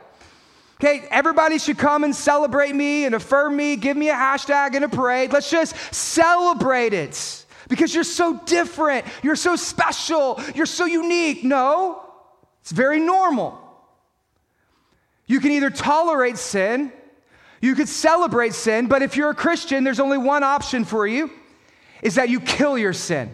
Okay, 0.83 1.07
everybody 1.11 1.59
should 1.59 1.77
come 1.77 2.03
and 2.03 2.15
celebrate 2.15 2.73
me 2.73 3.05
and 3.05 3.13
affirm 3.13 3.55
me, 3.55 3.75
give 3.75 3.95
me 3.95 4.09
a 4.09 4.15
hashtag 4.15 4.73
and 4.73 4.83
a 4.83 4.89
parade. 4.89 5.31
Let's 5.31 5.47
just 5.47 5.75
celebrate 5.93 6.91
it 6.91 7.45
because 7.69 7.93
you're 7.93 8.03
so 8.03 8.39
different, 8.47 9.05
you're 9.21 9.35
so 9.35 9.55
special, 9.55 10.41
you're 10.55 10.65
so 10.65 10.85
unique. 10.85 11.43
No, 11.43 12.01
it's 12.61 12.71
very 12.71 12.99
normal. 12.99 13.61
You 15.27 15.39
can 15.39 15.51
either 15.51 15.69
tolerate 15.69 16.39
sin, 16.39 16.91
you 17.61 17.75
could 17.75 17.87
celebrate 17.87 18.55
sin, 18.55 18.87
but 18.87 19.03
if 19.03 19.15
you're 19.15 19.29
a 19.29 19.35
Christian, 19.35 19.83
there's 19.83 19.99
only 19.99 20.17
one 20.17 20.41
option 20.41 20.83
for 20.83 21.05
you 21.05 21.29
is 22.01 22.15
that 22.15 22.29
you 22.29 22.39
kill 22.39 22.75
your 22.75 22.93
sin. 22.93 23.31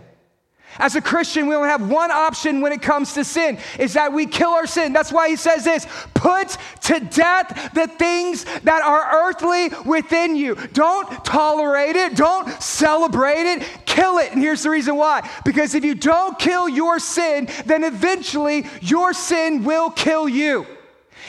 As 0.80 0.96
a 0.96 1.02
Christian, 1.02 1.48
we 1.48 1.56
only 1.56 1.70
have 1.70 1.90
one 1.90 2.12
option 2.12 2.62
when 2.62 2.72
it 2.72 2.82
comes 2.82 3.14
to 3.14 3.24
sin, 3.24 3.58
is 3.80 3.94
that 3.94 4.14
we 4.14 4.26
kill 4.26 4.52
our 4.52 4.68
sin. 4.68 4.94
That's 4.94 5.12
why 5.12 5.30
he 5.30 5.36
says 5.36 5.64
this 5.64 5.88
put 6.14 6.58
to 6.82 7.00
death 7.00 7.72
the 7.74 7.88
things 7.88 8.46
that 8.62 8.82
are 8.84 9.28
earthly 9.28 9.70
within 9.86 10.36
you. 10.36 10.56
Don't 10.74 11.26
tolerate 11.26 11.96
it, 11.96 12.16
don't 12.16 12.50
celebrate 12.62 13.46
it, 13.46 13.68
kill 13.86 14.18
it. 14.20 14.32
And 14.32 14.42
here's 14.42 14.64
the 14.64 14.70
reason 14.70 14.96
why 14.96 15.28
because 15.46 15.76
if 15.76 15.84
you 15.84 15.96
don't 15.96 16.38
kill 16.38 16.70
your 16.70 17.00
sin, 17.00 17.50
then 17.66 17.84
eventually 17.84 18.66
your 18.82 19.14
sin 19.14 19.64
will 19.64 19.90
kill 19.90 20.30
you. 20.30 20.66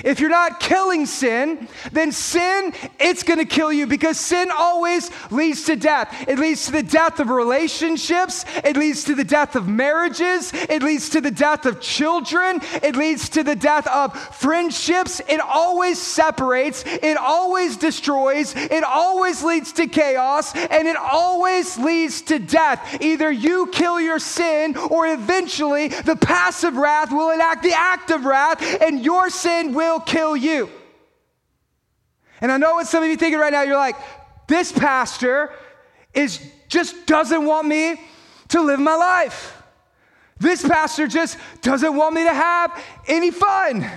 If 0.05 0.21
you're 0.21 0.31
not 0.31 0.61
killing 0.61 1.07
sin, 1.07 1.69
then 1.93 2.13
sin, 2.13 2.73
it's 3.01 3.23
gonna 3.23 3.45
kill 3.45 3.73
you 3.73 3.87
because 3.87 4.19
sin 4.19 4.51
always 4.57 5.11
leads 5.31 5.65
to 5.65 5.77
death. 5.77 6.29
It 6.29 6.39
leads 6.39 6.67
to 6.67 6.73
the 6.73 6.83
death 6.83 7.21
of 7.21 7.31
relationships, 7.31 8.45
it 8.65 8.77
leads 8.77 9.05
to 9.05 9.15
the 9.15 9.25
death 9.25 9.57
of 9.57 9.69
marriages, 9.69 10.53
it 10.53 10.83
leads 10.83 11.09
to 11.11 11.21
the 11.21 11.31
death 11.31 11.67
of 11.67 11.81
children, 11.81 12.61
it 12.83 12.97
leads 12.97 13.29
to 13.31 13.43
the 13.43 13.57
death 13.57 13.87
of 13.89 14.17
friendships. 14.37 15.21
It 15.29 15.41
always 15.41 16.01
separates, 16.01 16.85
it 16.87 17.17
always 17.17 17.77
destroys, 17.77 18.55
it 18.55 18.85
always 18.85 19.43
leads 19.43 19.73
to 19.73 19.87
chaos, 19.87 20.55
and 20.55 20.87
it 20.87 20.97
always 20.97 21.77
leads 21.79 22.23
to 22.23 22.39
death. 22.39 23.01
Either 23.01 23.31
you 23.31 23.67
kill 23.73 24.01
your 24.01 24.19
sin, 24.19 24.77
or 24.77 25.07
eventually 25.09 25.89
the 25.89 26.17
passive 26.17 26.77
wrath 26.77 27.11
will 27.11 27.31
enact 27.31 27.63
the 27.63 27.73
active 27.75 28.25
wrath, 28.25 28.63
and 28.81 29.05
your 29.05 29.31
sin 29.31 29.75
will 29.75 29.88
will 29.89 30.01
kill 30.01 30.37
you. 30.37 30.71
And 32.41 32.53
I 32.53 32.57
know 32.57 32.75
what 32.75 32.87
some 32.87 33.03
of 33.03 33.09
you 33.09 33.17
thinking 33.17 33.41
right 33.41 33.53
now. 33.53 33.63
You're 33.63 33.77
like, 33.77 33.97
this 34.47 34.71
pastor 34.73 35.53
is 36.15 36.41
just 36.69 37.07
doesn't 37.07 37.45
want 37.45 37.67
me 37.67 38.01
to 38.49 38.61
live 38.61 38.81
my 38.81 38.95
life. 38.95 39.63
This 40.39 40.67
pastor 40.67 41.09
just 41.09 41.37
doesn't 41.63 41.95
want 41.97 42.15
me 42.15 42.25
to 42.25 42.33
have 42.33 42.85
any 43.07 43.31
fun. 43.31 43.89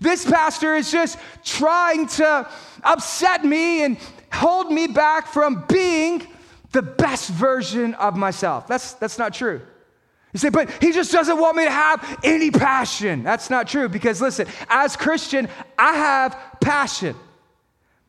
This 0.00 0.24
pastor 0.24 0.74
is 0.76 0.90
just 0.90 1.18
trying 1.44 2.06
to 2.08 2.48
upset 2.82 3.44
me 3.44 3.84
and 3.84 3.98
hold 4.32 4.70
me 4.72 4.86
back 4.86 5.26
from 5.26 5.64
being 5.68 6.26
the 6.72 6.82
best 6.82 7.30
version 7.30 7.94
of 7.94 8.16
myself. 8.16 8.66
That's, 8.66 8.94
that's 8.94 9.18
not 9.18 9.34
true. 9.34 9.60
You 10.32 10.38
say, 10.38 10.48
but 10.48 10.70
he 10.82 10.92
just 10.92 11.10
doesn't 11.10 11.38
want 11.38 11.56
me 11.56 11.64
to 11.64 11.70
have 11.70 12.20
any 12.22 12.50
passion. 12.50 13.22
That's 13.22 13.50
not 13.50 13.66
true 13.66 13.88
because 13.88 14.20
listen, 14.20 14.46
as 14.68 14.96
Christian, 14.96 15.48
I 15.76 15.94
have 15.94 16.38
passion. 16.60 17.16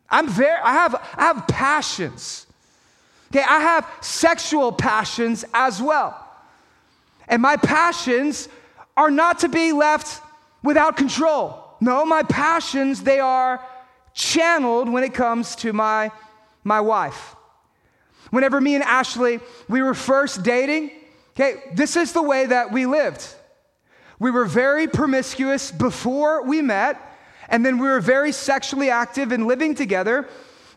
I'm 0.10 0.27
very, 0.27 0.60
I 0.62 0.73
have, 0.73 0.95
I 1.15 1.23
have 1.23 1.47
passions. 1.47 2.45
Okay, 3.31 3.43
I 3.47 3.60
have 3.60 3.89
sexual 4.01 4.71
passions 4.71 5.45
as 5.53 5.81
well. 5.81 6.17
And 7.27 7.41
my 7.41 7.55
passions 7.55 8.49
are 8.97 9.10
not 9.10 9.39
to 9.39 9.49
be 9.49 9.71
left 9.71 10.21
without 10.63 10.97
control. 10.97 11.57
No, 11.79 12.05
my 12.05 12.23
passions, 12.23 13.01
they 13.01 13.19
are 13.19 13.65
channeled 14.13 14.89
when 14.89 15.03
it 15.03 15.13
comes 15.13 15.55
to 15.57 15.73
my, 15.73 16.12
my 16.63 16.81
wife. 16.81 17.36
Whenever 18.29 18.62
me 18.62 18.75
and 18.75 18.84
Ashley, 18.84 19.39
we 19.67 19.81
were 19.81 19.93
first 19.93 20.43
dating, 20.43 20.91
Okay, 21.31 21.61
this 21.73 21.95
is 21.95 22.13
the 22.13 22.21
way 22.21 22.45
that 22.45 22.71
we 22.71 22.85
lived. 22.85 23.25
We 24.19 24.31
were 24.31 24.45
very 24.45 24.87
promiscuous 24.87 25.71
before 25.71 26.43
we 26.43 26.61
met, 26.61 26.99
and 27.49 27.65
then 27.65 27.79
we 27.79 27.87
were 27.87 28.01
very 28.01 28.31
sexually 28.31 28.89
active 28.89 29.31
and 29.31 29.47
living 29.47 29.73
together 29.73 30.27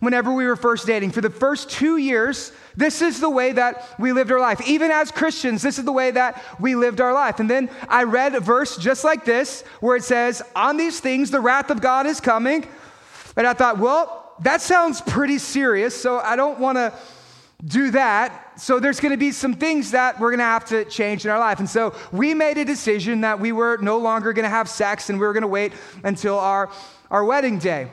whenever 0.01 0.33
we 0.33 0.47
were 0.47 0.57
first 0.57 0.87
dating. 0.87 1.11
For 1.11 1.21
the 1.21 1.31
first 1.31 1.71
two 1.71 1.97
years, 1.97 2.53
this 2.77 3.03
is 3.03 3.21
the 3.21 3.31
way 3.31 3.53
that 3.53 3.89
we 3.99 4.13
lived 4.13 4.31
our 4.31 4.41
life. 4.41 4.67
Even 4.67 4.91
as 4.91 5.11
Christians, 5.11 5.63
this 5.63 5.79
is 5.79 5.85
the 5.85 5.93
way 5.93 6.11
that 6.11 6.43
we 6.61 6.75
lived 6.75 7.01
our 7.01 7.13
life. 7.13 7.41
And 7.41 7.51
then 7.51 7.71
I 7.89 8.05
read 8.05 8.35
a 8.35 8.41
verse 8.41 8.77
just 8.77 9.05
like 9.05 9.25
this 9.25 9.63
where 9.81 9.97
it 9.97 10.05
says, 10.05 10.43
On 10.55 10.77
these 10.77 11.01
things, 11.01 11.31
the 11.31 11.41
wrath 11.41 11.71
of 11.71 11.81
God 11.81 12.07
is 12.07 12.21
coming. 12.21 12.67
And 13.37 13.47
I 13.47 13.53
thought, 13.53 13.79
well, 13.79 14.33
that 14.41 14.61
sounds 14.61 15.01
pretty 15.01 15.39
serious, 15.39 16.01
so 16.01 16.19
I 16.19 16.37
don't 16.37 16.59
want 16.59 16.77
to 16.77 16.93
do 17.65 17.91
that. 17.93 18.61
So 18.61 18.81
there's 18.81 19.01
going 19.01 19.13
to 19.13 19.19
be 19.19 19.33
some 19.33 19.55
things 19.55 19.93
that 19.93 20.19
we're 20.21 20.31
going 20.31 20.39
to 20.39 20.45
have 20.45 20.65
to 20.67 20.85
change 20.85 21.25
in 21.25 21.31
our 21.31 21.39
life. 21.39 21.59
And 21.59 21.69
so 21.69 21.95
we 22.13 22.35
made 22.35 22.59
a 22.59 22.65
decision 22.65 23.23
that 23.23 23.41
we 23.41 23.53
were 23.53 23.79
no 23.79 23.99
longer 23.99 24.33
going 24.33 24.45
to 24.45 24.51
have 24.51 24.69
sex 24.69 25.11
and 25.11 25.19
we 25.19 25.27
were 25.27 25.33
going 25.33 25.43
to 25.43 25.49
wait 25.49 25.73
until 26.03 26.39
our, 26.39 26.71
our 27.11 27.25
wedding 27.25 27.59
day. 27.59 27.89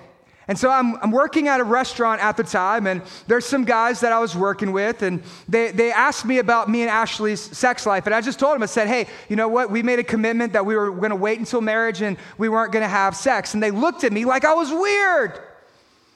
And 0.48 0.58
so 0.58 0.70
I'm, 0.70 0.96
I'm 0.98 1.12
working 1.12 1.48
at 1.48 1.62
a 1.62 1.64
restaurant 1.64 2.22
at 2.22 2.36
the 2.36 2.44
time, 2.44 2.86
and 2.86 3.02
there's 3.28 3.46
some 3.46 3.64
guys 3.64 4.02
that 4.02 4.12
I 4.12 4.20
was 4.20 4.36
working 4.36 4.74
with, 4.74 5.02
and 5.02 5.24
they, 5.48 5.72
they 5.72 5.92
asked 5.94 6.26
me 6.26 6.40
about 6.40 6.68
me 6.68 6.82
and 6.82 6.90
Ashley's 6.90 7.40
sex 7.40 7.86
life. 7.86 8.06
And 8.06 8.14
I 8.14 8.20
just 8.20 8.40
told 8.40 8.56
them, 8.56 8.64
I 8.64 8.66
said, 8.66 8.88
hey, 8.88 9.08
you 9.30 9.36
know 9.36 9.48
what? 9.48 9.72
We 9.72 9.84
made 9.84 10.00
a 10.00 10.04
commitment 10.04 10.52
that 10.52 10.66
we 10.66 10.76
were 10.76 10.92
going 10.92 11.12
to 11.12 11.16
wait 11.16 11.40
until 11.40 11.62
marriage 11.62 12.02
and 12.02 12.18
we 12.38 12.50
weren't 12.50 12.74
going 12.74 12.84
to 12.84 12.90
have 12.90 13.16
sex. 13.16 13.54
And 13.54 13.64
they 13.64 13.72
looked 13.72 14.04
at 14.04 14.12
me 14.12 14.26
like 14.26 14.44
I 14.44 14.54
was 14.54 14.72
weird. 14.72 15.40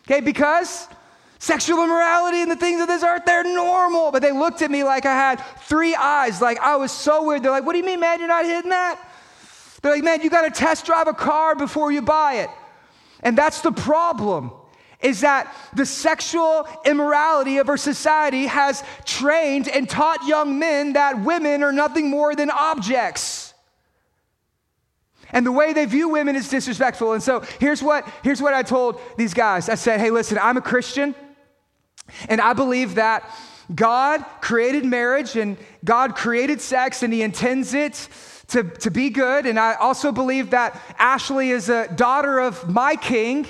Okay, 0.05 0.19
because 0.19 0.87
Sexual 1.39 1.83
immorality 1.83 2.41
and 2.41 2.49
the 2.49 2.55
things 2.55 2.81
of 2.81 2.87
this 2.87 3.03
earth, 3.03 3.23
they're 3.25 3.43
normal. 3.43 4.11
But 4.11 4.21
they 4.21 4.31
looked 4.31 4.61
at 4.61 4.71
me 4.71 4.83
like 4.83 5.05
I 5.05 5.13
had 5.13 5.35
three 5.61 5.95
eyes, 5.95 6.41
like 6.41 6.59
I 6.59 6.75
was 6.77 6.91
so 6.91 7.23
weird. 7.23 7.43
They're 7.43 7.51
like, 7.51 7.65
What 7.65 7.73
do 7.73 7.79
you 7.79 7.85
mean, 7.85 7.99
man? 7.99 8.19
You're 8.19 8.27
not 8.27 8.45
hitting 8.45 8.69
that? 8.69 8.99
They're 9.81 9.93
like, 9.93 10.03
Man, 10.03 10.21
you 10.21 10.29
got 10.29 10.43
to 10.43 10.51
test 10.51 10.85
drive 10.85 11.07
a 11.07 11.13
car 11.13 11.55
before 11.55 11.91
you 11.91 12.01
buy 12.01 12.35
it. 12.35 12.49
And 13.21 13.37
that's 13.37 13.61
the 13.61 13.71
problem 13.71 14.51
is 15.01 15.21
that 15.21 15.53
the 15.73 15.85
sexual 15.85 16.67
immorality 16.85 17.57
of 17.57 17.69
our 17.69 17.77
society 17.77 18.45
has 18.45 18.83
trained 19.03 19.67
and 19.67 19.89
taught 19.89 20.25
young 20.25 20.57
men 20.57 20.93
that 20.93 21.21
women 21.23 21.63
are 21.63 21.71
nothing 21.71 22.09
more 22.09 22.35
than 22.35 22.49
objects. 22.49 23.53
And 25.31 25.45
the 25.45 25.51
way 25.51 25.73
they 25.73 25.85
view 25.85 26.09
women 26.09 26.35
is 26.35 26.49
disrespectful. 26.49 27.13
And 27.13 27.21
so 27.21 27.41
here's 27.59 27.83
what, 27.83 28.07
here's 28.23 28.41
what 28.41 28.53
I 28.53 28.63
told 28.63 28.99
these 29.17 29.33
guys 29.33 29.69
I 29.69 29.75
said, 29.75 29.99
hey, 29.99 30.11
listen, 30.11 30.37
I'm 30.41 30.57
a 30.57 30.61
Christian. 30.61 31.13
And 32.29 32.39
I 32.39 32.53
believe 32.53 32.95
that 32.95 33.29
God 33.73 34.23
created 34.41 34.85
marriage 34.85 35.35
and 35.35 35.57
God 35.83 36.15
created 36.15 36.61
sex 36.61 37.03
and 37.03 37.13
He 37.13 37.21
intends 37.21 37.73
it 37.73 38.07
to, 38.49 38.63
to 38.63 38.91
be 38.91 39.09
good. 39.09 39.45
And 39.45 39.59
I 39.59 39.73
also 39.75 40.11
believe 40.11 40.51
that 40.51 40.79
Ashley 40.99 41.49
is 41.49 41.69
a 41.69 41.87
daughter 41.87 42.39
of 42.39 42.69
my 42.69 42.95
king 42.95 43.47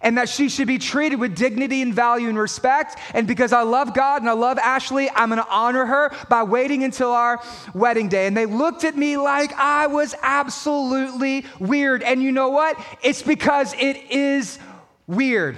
and 0.00 0.18
that 0.18 0.28
she 0.28 0.50
should 0.50 0.68
be 0.68 0.78
treated 0.78 1.18
with 1.18 1.34
dignity 1.34 1.80
and 1.80 1.94
value 1.94 2.28
and 2.28 2.38
respect. 2.38 2.98
And 3.14 3.26
because 3.26 3.54
I 3.54 3.62
love 3.62 3.94
God 3.94 4.20
and 4.20 4.28
I 4.28 4.34
love 4.34 4.58
Ashley, 4.58 5.08
I'm 5.10 5.30
gonna 5.30 5.46
honor 5.48 5.86
her 5.86 6.12
by 6.28 6.42
waiting 6.42 6.84
until 6.84 7.10
our 7.10 7.42
wedding 7.74 8.08
day. 8.08 8.26
And 8.26 8.36
they 8.36 8.46
looked 8.46 8.84
at 8.84 8.96
me 8.96 9.16
like 9.16 9.52
I 9.54 9.86
was 9.86 10.14
absolutely 10.22 11.46
weird. 11.58 12.02
And 12.02 12.22
you 12.22 12.32
know 12.32 12.50
what? 12.50 12.78
It's 13.02 13.22
because 13.22 13.74
it 13.74 13.96
is 14.10 14.58
weird. 15.06 15.56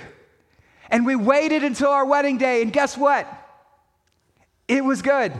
And 0.90 1.05
we 1.07 1.16
waited 1.16 1.64
until 1.64 1.90
our 1.90 2.05
wedding 2.05 2.38
day, 2.38 2.62
and 2.62 2.72
guess 2.72 2.96
what? 2.96 3.27
It 4.68 4.85
was 4.85 5.03
good. 5.03 5.33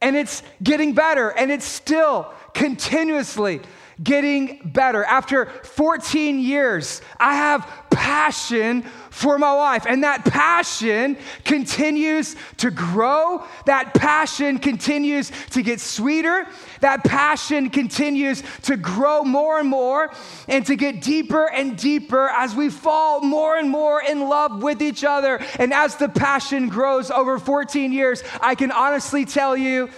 And 0.00 0.16
it's 0.16 0.42
getting 0.62 0.94
better, 0.94 1.30
and 1.30 1.50
it's 1.50 1.64
still 1.64 2.32
continuously 2.54 3.60
getting 4.02 4.60
better. 4.64 5.04
After 5.04 5.46
14 5.46 6.38
years, 6.38 7.00
I 7.18 7.34
have 7.36 7.66
passion 7.90 8.84
for 9.16 9.38
my 9.38 9.54
wife, 9.54 9.86
and 9.88 10.04
that 10.04 10.26
passion 10.26 11.16
continues 11.42 12.36
to 12.58 12.70
grow. 12.70 13.46
That 13.64 13.94
passion 13.94 14.58
continues 14.58 15.32
to 15.52 15.62
get 15.62 15.80
sweeter. 15.80 16.46
That 16.82 17.02
passion 17.02 17.70
continues 17.70 18.42
to 18.64 18.76
grow 18.76 19.24
more 19.24 19.58
and 19.58 19.70
more 19.70 20.10
and 20.48 20.66
to 20.66 20.76
get 20.76 21.00
deeper 21.00 21.50
and 21.50 21.78
deeper 21.78 22.28
as 22.28 22.54
we 22.54 22.68
fall 22.68 23.22
more 23.22 23.56
and 23.56 23.70
more 23.70 24.02
in 24.02 24.20
love 24.28 24.62
with 24.62 24.82
each 24.82 25.02
other. 25.02 25.40
And 25.58 25.72
as 25.72 25.96
the 25.96 26.10
passion 26.10 26.68
grows 26.68 27.10
over 27.10 27.38
14 27.38 27.92
years, 27.92 28.22
I 28.42 28.54
can 28.54 28.70
honestly 28.70 29.24
tell 29.24 29.56
you 29.56 29.88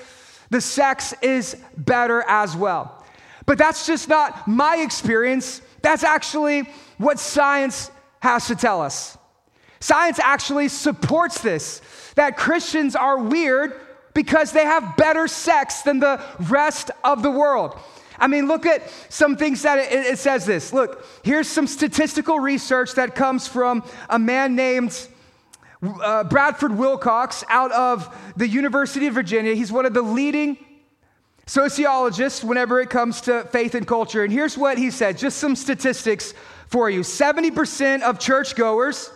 the 0.50 0.60
sex 0.60 1.12
is 1.22 1.56
better 1.76 2.22
as 2.28 2.54
well. 2.54 3.04
But 3.46 3.58
that's 3.58 3.84
just 3.84 4.08
not 4.08 4.46
my 4.46 4.76
experience. 4.76 5.60
That's 5.82 6.04
actually 6.04 6.68
what 6.98 7.18
science 7.18 7.90
has 8.20 8.46
to 8.48 8.56
tell 8.56 8.82
us. 8.82 9.16
Science 9.80 10.18
actually 10.18 10.68
supports 10.68 11.40
this 11.40 11.80
that 12.16 12.36
Christians 12.36 12.96
are 12.96 13.18
weird 13.18 13.80
because 14.12 14.50
they 14.50 14.64
have 14.64 14.96
better 14.96 15.28
sex 15.28 15.82
than 15.82 16.00
the 16.00 16.20
rest 16.48 16.90
of 17.04 17.22
the 17.22 17.30
world. 17.30 17.78
I 18.18 18.26
mean, 18.26 18.48
look 18.48 18.66
at 18.66 18.82
some 19.08 19.36
things 19.36 19.62
that 19.62 19.78
it, 19.78 19.92
it, 19.92 20.18
says 20.18 20.44
this. 20.44 20.72
Look, 20.72 21.06
here's 21.22 21.46
some 21.46 21.68
statistical 21.68 22.40
research 22.40 22.94
that 22.94 23.14
comes 23.14 23.46
from 23.46 23.84
a 24.10 24.18
man 24.18 24.56
named 24.56 25.08
uh, 25.82 26.24
Bradford 26.24 26.76
Wilcox 26.76 27.44
out 27.48 27.70
of 27.70 28.12
the 28.36 28.48
University 28.48 29.06
of 29.06 29.14
Virginia. 29.14 29.54
He's 29.54 29.70
one 29.70 29.86
of 29.86 29.94
the 29.94 30.02
leading 30.02 30.58
sociologists 31.46 32.42
whenever 32.42 32.80
it 32.80 32.90
comes 32.90 33.20
to 33.22 33.44
faith 33.44 33.74
and 33.74 33.86
culture. 33.86 34.24
And 34.24 34.32
here's 34.32 34.58
what 34.58 34.78
he 34.78 34.90
said 34.90 35.16
just 35.16 35.38
some 35.38 35.54
statistics 35.54 36.34
for 36.68 36.88
you 36.88 37.00
70% 37.00 38.02
of 38.02 38.18
churchgoers 38.18 39.10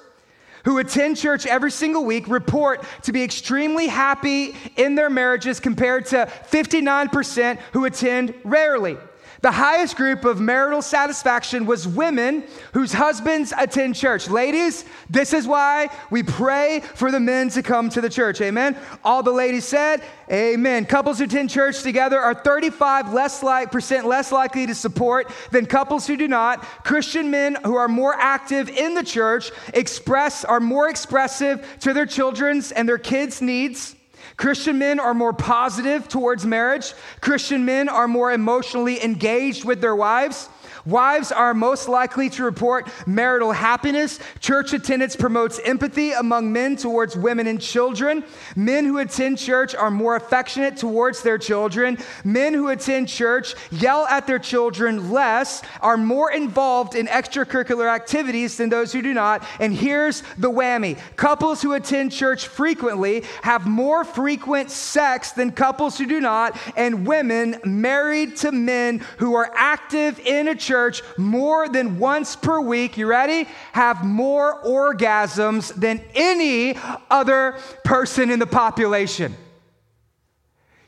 who 0.65 0.79
attend 0.79 1.17
church 1.17 1.47
every 1.47 1.71
single 1.71 2.05
week 2.05 2.29
report 2.29 2.85
to 3.03 3.13
be 3.13 3.23
extremely 3.23 3.89
happy 3.89 4.55
in 4.77 4.95
their 4.95 5.11
marriages 5.11 5.61
compared 5.61 6.07
to 6.07 6.27
59% 6.51 7.59
who 7.73 7.85
attend 7.85 8.35
rarely. 8.45 8.97
The 9.43 9.51
highest 9.51 9.97
group 9.97 10.25
of 10.25 10.41
marital 10.41 10.83
satisfaction 10.83 11.67
was 11.67 11.89
women 11.89 12.45
whose 12.75 12.93
husbands 12.93 13.53
attend 13.59 13.97
church. 13.97 14.29
Ladies, 14.29 14.85
this 15.11 15.33
is 15.33 15.49
why 15.49 15.89
we 16.11 16.23
pray 16.23 16.81
for 16.95 17.11
the 17.11 17.19
men 17.19 17.49
to 17.51 17.63
come 17.63 17.89
to 17.91 18.01
the 18.01 18.09
church. 18.09 18.41
Amen. 18.41 18.77
All 19.03 19.25
the 19.25 19.33
ladies 19.33 19.65
said, 19.65 20.01
Amen. 20.31 20.87
Couples 20.87 21.19
who 21.19 21.25
attend 21.25 21.51
church 21.51 21.83
together 21.83 22.21
are 22.21 22.35
35 22.35 23.13
less 23.13 23.43
like, 23.43 23.73
percent 23.73 24.07
less 24.07 24.31
likely 24.31 24.65
to 24.69 24.77
support 24.77 25.29
than 25.51 25.67
couples 25.67 26.07
who 26.07 26.17
do 26.17 26.29
not. 26.29 26.63
Christian 26.85 27.29
men 27.33 27.59
who 27.65 27.75
are 27.75 27.89
more 27.89 28.15
active 28.15 28.69
in 28.69 28.95
the 28.95 29.03
church 29.03 29.51
express 29.75 30.45
are 30.45 30.61
more 30.61 30.89
expressive 30.89 31.67
to 31.81 31.93
their 31.93 32.07
children's 32.07 32.71
and 32.71 32.89
their 32.89 32.97
kids' 32.97 33.43
needs. 33.43 33.97
Christian 34.37 34.79
men 34.79 34.99
are 35.01 35.15
more 35.15 35.33
positive 35.33 36.09
towards 36.09 36.45
marriage. 36.45 36.95
Christian 37.21 37.65
men 37.65 37.89
are 37.89 38.09
more 38.09 38.33
emotionally 38.33 39.03
engaged 39.03 39.65
with 39.65 39.81
their 39.81 39.97
wives. 39.97 40.49
Wives 40.85 41.31
are 41.31 41.55
most 41.55 41.89
likely 41.89 42.29
to 42.31 42.43
report 42.43 42.89
marital 43.07 43.53
happiness. 43.53 44.19
Church 44.41 44.73
attendance 44.73 45.15
promotes 45.15 45.61
empathy 45.65 46.11
among 46.13 46.53
men 46.53 46.77
towards 46.77 47.17
women 47.17 47.47
and 47.47 47.61
children. 47.61 48.25
Men 48.57 48.85
who 48.85 48.99
attend 48.99 49.39
church 49.39 49.77
are 49.77 49.91
more 49.91 50.17
affectionate 50.17 50.77
towards 50.77 51.23
their 51.23 51.39
children. 51.39 51.99
Men 52.25 52.53
who 52.53 52.69
attend 52.69 53.09
church 53.09 53.55
yell 53.71 54.07
at 54.07 54.27
their 54.27 54.41
children 54.41 55.13
less, 55.13 55.63
are 55.81 55.97
more 55.97 56.33
involved 56.33 56.97
in 56.97 57.07
extracurricular 57.07 57.89
activities 57.89 58.57
than 58.57 58.69
those 58.69 58.93
who 58.93 59.03
do 59.03 59.15
not. 59.15 59.47
And 59.61 59.73
here's 59.73 60.23
the 60.37 60.51
whammy 60.51 60.99
couples 61.17 61.63
who 61.63 61.75
attend 61.75 62.11
church 62.11 62.49
frequently 62.49 63.25
have 63.43 63.67
more 63.67 64.05
frequent 64.05 64.71
sex 64.71 65.31
than 65.33 65.53
couples 65.53 65.97
who 65.97 66.07
do 66.07 66.21
not. 66.21 66.57
And 66.77 67.07
women 67.07 67.61
married 67.65 68.37
to 68.39 68.51
men 68.51 68.99
who 69.19 69.35
are 69.35 69.51
active 69.55 70.19
in 70.19 70.49
a 70.49 70.57
church 70.57 70.72
church 70.73 71.03
more 71.19 71.69
than 71.69 71.99
once 71.99 72.35
per 72.35 72.59
week, 72.59 72.97
you 72.97 73.07
ready? 73.07 73.47
Have 73.73 74.03
more 74.07 74.63
orgasms 74.63 75.75
than 75.75 76.03
any 76.15 76.79
other 77.11 77.59
person 77.85 78.31
in 78.31 78.39
the 78.39 78.47
population. 78.47 79.35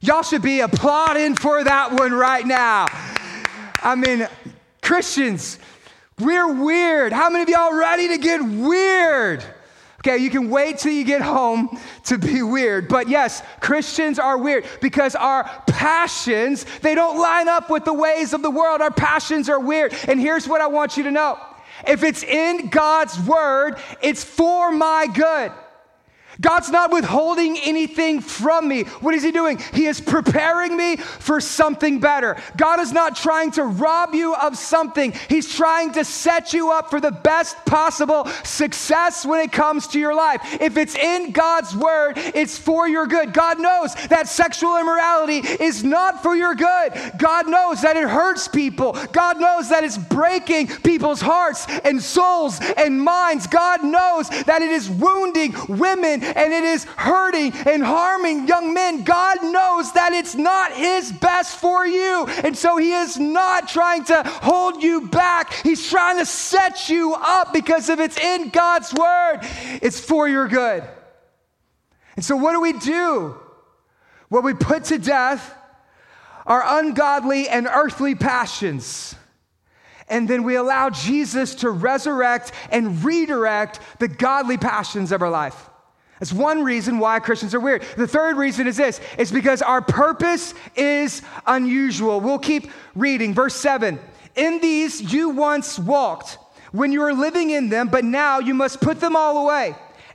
Y'all 0.01 0.23
should 0.23 0.41
be 0.41 0.61
applauding 0.61 1.35
for 1.35 1.63
that 1.63 1.93
one 1.93 2.13
right 2.13 2.47
now. 2.47 2.87
I 3.83 3.95
mean, 3.95 4.27
Christians, 4.81 5.59
we're 6.19 6.51
weird. 6.51 7.13
How 7.13 7.29
many 7.29 7.43
of 7.43 7.51
y'all 7.51 7.77
ready 7.77 8.09
to 8.09 8.17
get 8.17 8.43
weird? 8.43 9.45
Okay, 10.07 10.19
you 10.19 10.29
can 10.29 10.51
wait 10.51 10.77
till 10.77 10.93
you 10.93 11.03
get 11.03 11.23
home 11.23 11.81
to 12.05 12.19
be 12.19 12.43
weird. 12.43 12.89
But 12.89 13.09
yes, 13.09 13.43
Christians 13.61 14.19
are 14.19 14.37
weird 14.37 14.67
because 14.83 15.15
our 15.15 15.45
passions, 15.67 16.67
they 16.83 16.95
don't 16.95 17.19
line 17.19 17.49
up 17.49 17.71
with 17.71 17.87
the 17.87 17.95
ways 17.95 18.35
of 18.35 18.43
the 18.43 18.51
world. 18.51 18.83
Our 18.83 18.91
passions 18.91 19.49
are 19.49 19.59
weird. 19.59 19.95
And 20.07 20.21
here's 20.21 20.47
what 20.47 20.61
I 20.61 20.67
want 20.67 20.99
you 20.99 21.05
to 21.05 21.11
know. 21.11 21.39
If 21.89 22.03
it's 22.03 22.23
in 22.23 22.69
God's 22.69 23.19
word, 23.21 23.79
it's 24.03 24.23
for 24.23 24.71
my 24.73 25.07
good. 25.07 25.53
God's 26.41 26.71
not 26.71 26.93
withholding 26.93 27.59
anything 27.59 28.21
from 28.21 28.69
me. 28.69 28.85
What 29.01 29.15
is 29.15 29.23
He 29.23 29.31
doing? 29.31 29.59
He 29.73 29.87
is 29.87 30.01
preparing 30.01 30.77
me 30.77 30.97
for 30.97 31.41
something 31.41 32.01
better. 32.01 32.37
God 32.57 32.81
is 32.81 32.93
not 32.93 33.17
trying 33.17 33.53
to 33.53 33.65
rob 33.65 34.15
you 34.15 34.35
of 34.35 34.57
something, 34.57 35.13
He's 35.29 35.53
trying 35.55 35.93
to 35.93 36.05
set 36.05 36.53
you 36.53 36.71
up 36.71 36.91
for 36.91 37.01
the 37.01 37.13
best 37.13 37.65
possible 37.65 38.27
success 38.43 39.25
when 39.25 39.41
it 39.41 39.53
comes 39.53 39.87
to 39.89 39.99
your 39.99 40.15
life. 40.15 40.41
If 40.61 40.77
it's 40.77 40.97
in 40.97 41.33
God's 41.33 41.75
Word, 41.75 42.15
it's 42.17 42.59
for 42.59 42.89
your 42.89 43.07
good. 43.07 43.33
God 43.33 43.61
knows 43.61 43.95
that 44.09 44.29
sexual 44.29 44.77
immorality 44.79 45.39
is 45.39 45.85
not 45.85 46.23
for 46.23 46.35
your 46.35 46.55
good. 46.55 46.93
God 47.19 47.49
knows 47.49 47.83
that 47.83 47.97
it 47.97 48.09
hurts 48.09 48.49
people. 48.49 48.93
God 49.13 49.41
knows 49.41 49.69
that 49.69 49.85
it's 49.85 49.99
breaking 49.99 50.69
people's 50.69 51.21
hearts 51.21 51.67
and 51.85 52.03
souls 52.03 52.61
and 52.77 53.01
minds. 53.01 53.47
God 53.47 53.85
knows 53.85 54.29
that 54.29 54.63
it 54.63 54.71
is 54.71 54.91
wounding 54.91 55.55
women 55.69 56.24
and 56.25 56.53
it 56.53 56.65
is 56.65 56.85
hurting 56.85 57.53
and 57.67 57.83
harming 57.83 58.49
young 58.49 58.75
men, 58.75 59.05
God 59.05 59.43
knows 59.43 59.93
that 59.93 60.13
it's 60.13 60.35
not 60.35 60.73
His 60.73 61.13
best 61.13 61.59
for 61.59 61.87
you. 61.87 62.27
And 62.45 62.57
so 62.57 62.77
He 62.77 62.93
is 62.93 63.19
not 63.19 63.69
trying 63.69 64.05
to 64.05 64.23
hold 64.25 64.83
you 64.83 65.09
back. 65.09 65.53
He's 65.53 65.89
trying 65.89 66.19
to 66.19 66.27
set 66.27 66.89
you 66.89 67.15
up 67.15 67.53
because 67.53 67.89
if 67.89 68.01
it's 68.01 68.19
in 68.19 68.51
God's 68.51 68.93
Word, 68.95 69.41
it's 69.83 70.01
for 70.01 70.29
your 70.29 70.49
good. 70.49 70.85
And 72.17 72.25
so, 72.25 72.37
what 72.37 72.53
do 72.53 72.61
we 72.61 72.73
do? 72.73 73.37
Well, 74.31 74.43
we 74.43 74.55
put 74.55 74.85
to 74.85 74.99
death 74.99 75.57
our 76.47 76.63
ungodly 76.81 77.49
and 77.49 77.67
earthly 77.67 78.15
passions. 78.15 79.15
And 80.09 80.29
then 80.29 80.43
we 80.43 80.57
allow 80.57 80.91
Jesus 80.91 81.55
to 81.57 81.71
resurrect 81.71 82.53
and 82.71 83.03
redirect 83.03 83.81
the 83.99 84.09
godly 84.09 84.59
passions 84.59 85.13
of 85.13 85.23
our 85.23 85.31
life. 85.31 85.71
That's 86.21 86.33
one 86.33 86.63
reason 86.63 86.99
why 86.99 87.19
Christians 87.21 87.55
are 87.55 87.61
weird. 87.61 87.83
The 87.97 88.07
third 88.07 88.37
reason 88.37 88.67
is 88.67 88.77
this 88.77 89.01
it's 89.19 89.33
because 89.33 89.63
our 89.63 89.83
purpose 89.83 90.55
is 90.77 91.23
unusual. 91.47 92.21
We'll 92.21 92.39
keep 92.39 92.71
reading. 92.95 93.35
Verse 93.35 93.55
7 93.55 93.99
In 94.37 94.61
these 94.61 95.13
you 95.13 95.31
once 95.31 95.79
walked 95.79 96.39
when 96.73 96.93
you 96.93 97.01
were 97.01 97.15
living 97.15 97.51
in 97.51 97.69
them, 97.69 97.89
but 97.89 98.05
now 98.05 98.39
you 98.39 98.55
must 98.55 98.81
put 98.81 99.01
them 99.01 99.17
all 99.17 99.45
away 99.45 99.75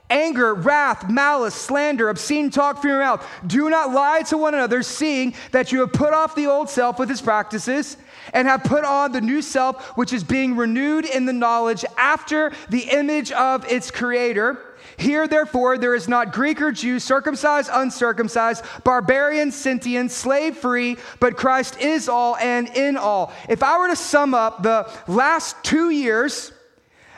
anger, 0.09 0.55
wrath, 0.55 1.09
malice, 1.09 1.53
slander, 1.53 2.09
obscene 2.09 2.49
talk 2.49 2.81
from 2.81 2.89
your 2.89 2.99
mouth. 2.99 3.25
Do 3.45 3.69
not 3.69 3.93
lie 3.93 4.23
to 4.23 4.37
one 4.37 4.53
another, 4.53 4.81
seeing 4.81 5.35
that 5.51 5.71
you 5.71 5.81
have 5.81 5.93
put 5.93 6.13
off 6.13 6.35
the 6.35 6.47
old 6.47 6.69
self 6.69 6.97
with 6.97 7.11
its 7.11 7.21
practices 7.21 7.97
and 8.33 8.47
have 8.47 8.63
put 8.63 8.83
on 8.83 9.11
the 9.11 9.21
new 9.21 9.41
self, 9.41 9.85
which 9.97 10.13
is 10.13 10.23
being 10.23 10.55
renewed 10.55 11.05
in 11.05 11.25
the 11.25 11.33
knowledge 11.33 11.85
after 11.97 12.51
the 12.69 12.89
image 12.89 13.31
of 13.31 13.69
its 13.71 13.91
creator 13.91 14.59
here, 14.99 15.27
therefore, 15.27 15.77
there 15.77 15.95
is 15.95 16.07
not 16.07 16.33
Greek 16.33 16.61
or 16.61 16.71
Jew, 16.71 16.99
circumcised, 16.99 17.69
uncircumcised, 17.71 18.63
barbarian, 18.83 19.51
Scythian, 19.51 20.09
slave 20.09 20.57
free, 20.57 20.97
but 21.19 21.37
Christ 21.37 21.79
is 21.79 22.09
all 22.09 22.35
and 22.35 22.67
in 22.69 22.97
all. 22.97 23.33
If 23.47 23.63
I 23.63 23.79
were 23.79 23.87
to 23.87 23.95
sum 23.95 24.33
up 24.33 24.61
the 24.61 24.91
last 25.07 25.55
two 25.63 25.89
years, 25.89 26.51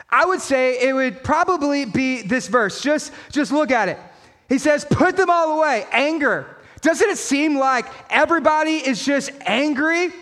I 0.08 0.24
would 0.26 0.40
say 0.40 0.88
it 0.88 0.92
would 0.92 1.24
probably 1.24 1.84
be 1.84 2.22
this 2.22 2.46
verse. 2.46 2.80
Just, 2.80 3.12
just 3.30 3.50
look 3.50 3.70
at 3.70 3.88
it. 3.88 3.98
He 4.48 4.58
says, 4.58 4.84
Put 4.88 5.16
them 5.16 5.30
all 5.30 5.58
away. 5.58 5.86
Anger. 5.90 6.58
Doesn't 6.82 7.08
it 7.08 7.18
seem 7.18 7.56
like 7.58 7.86
everybody 8.10 8.76
is 8.76 9.04
just 9.04 9.30
angry? 9.46 10.12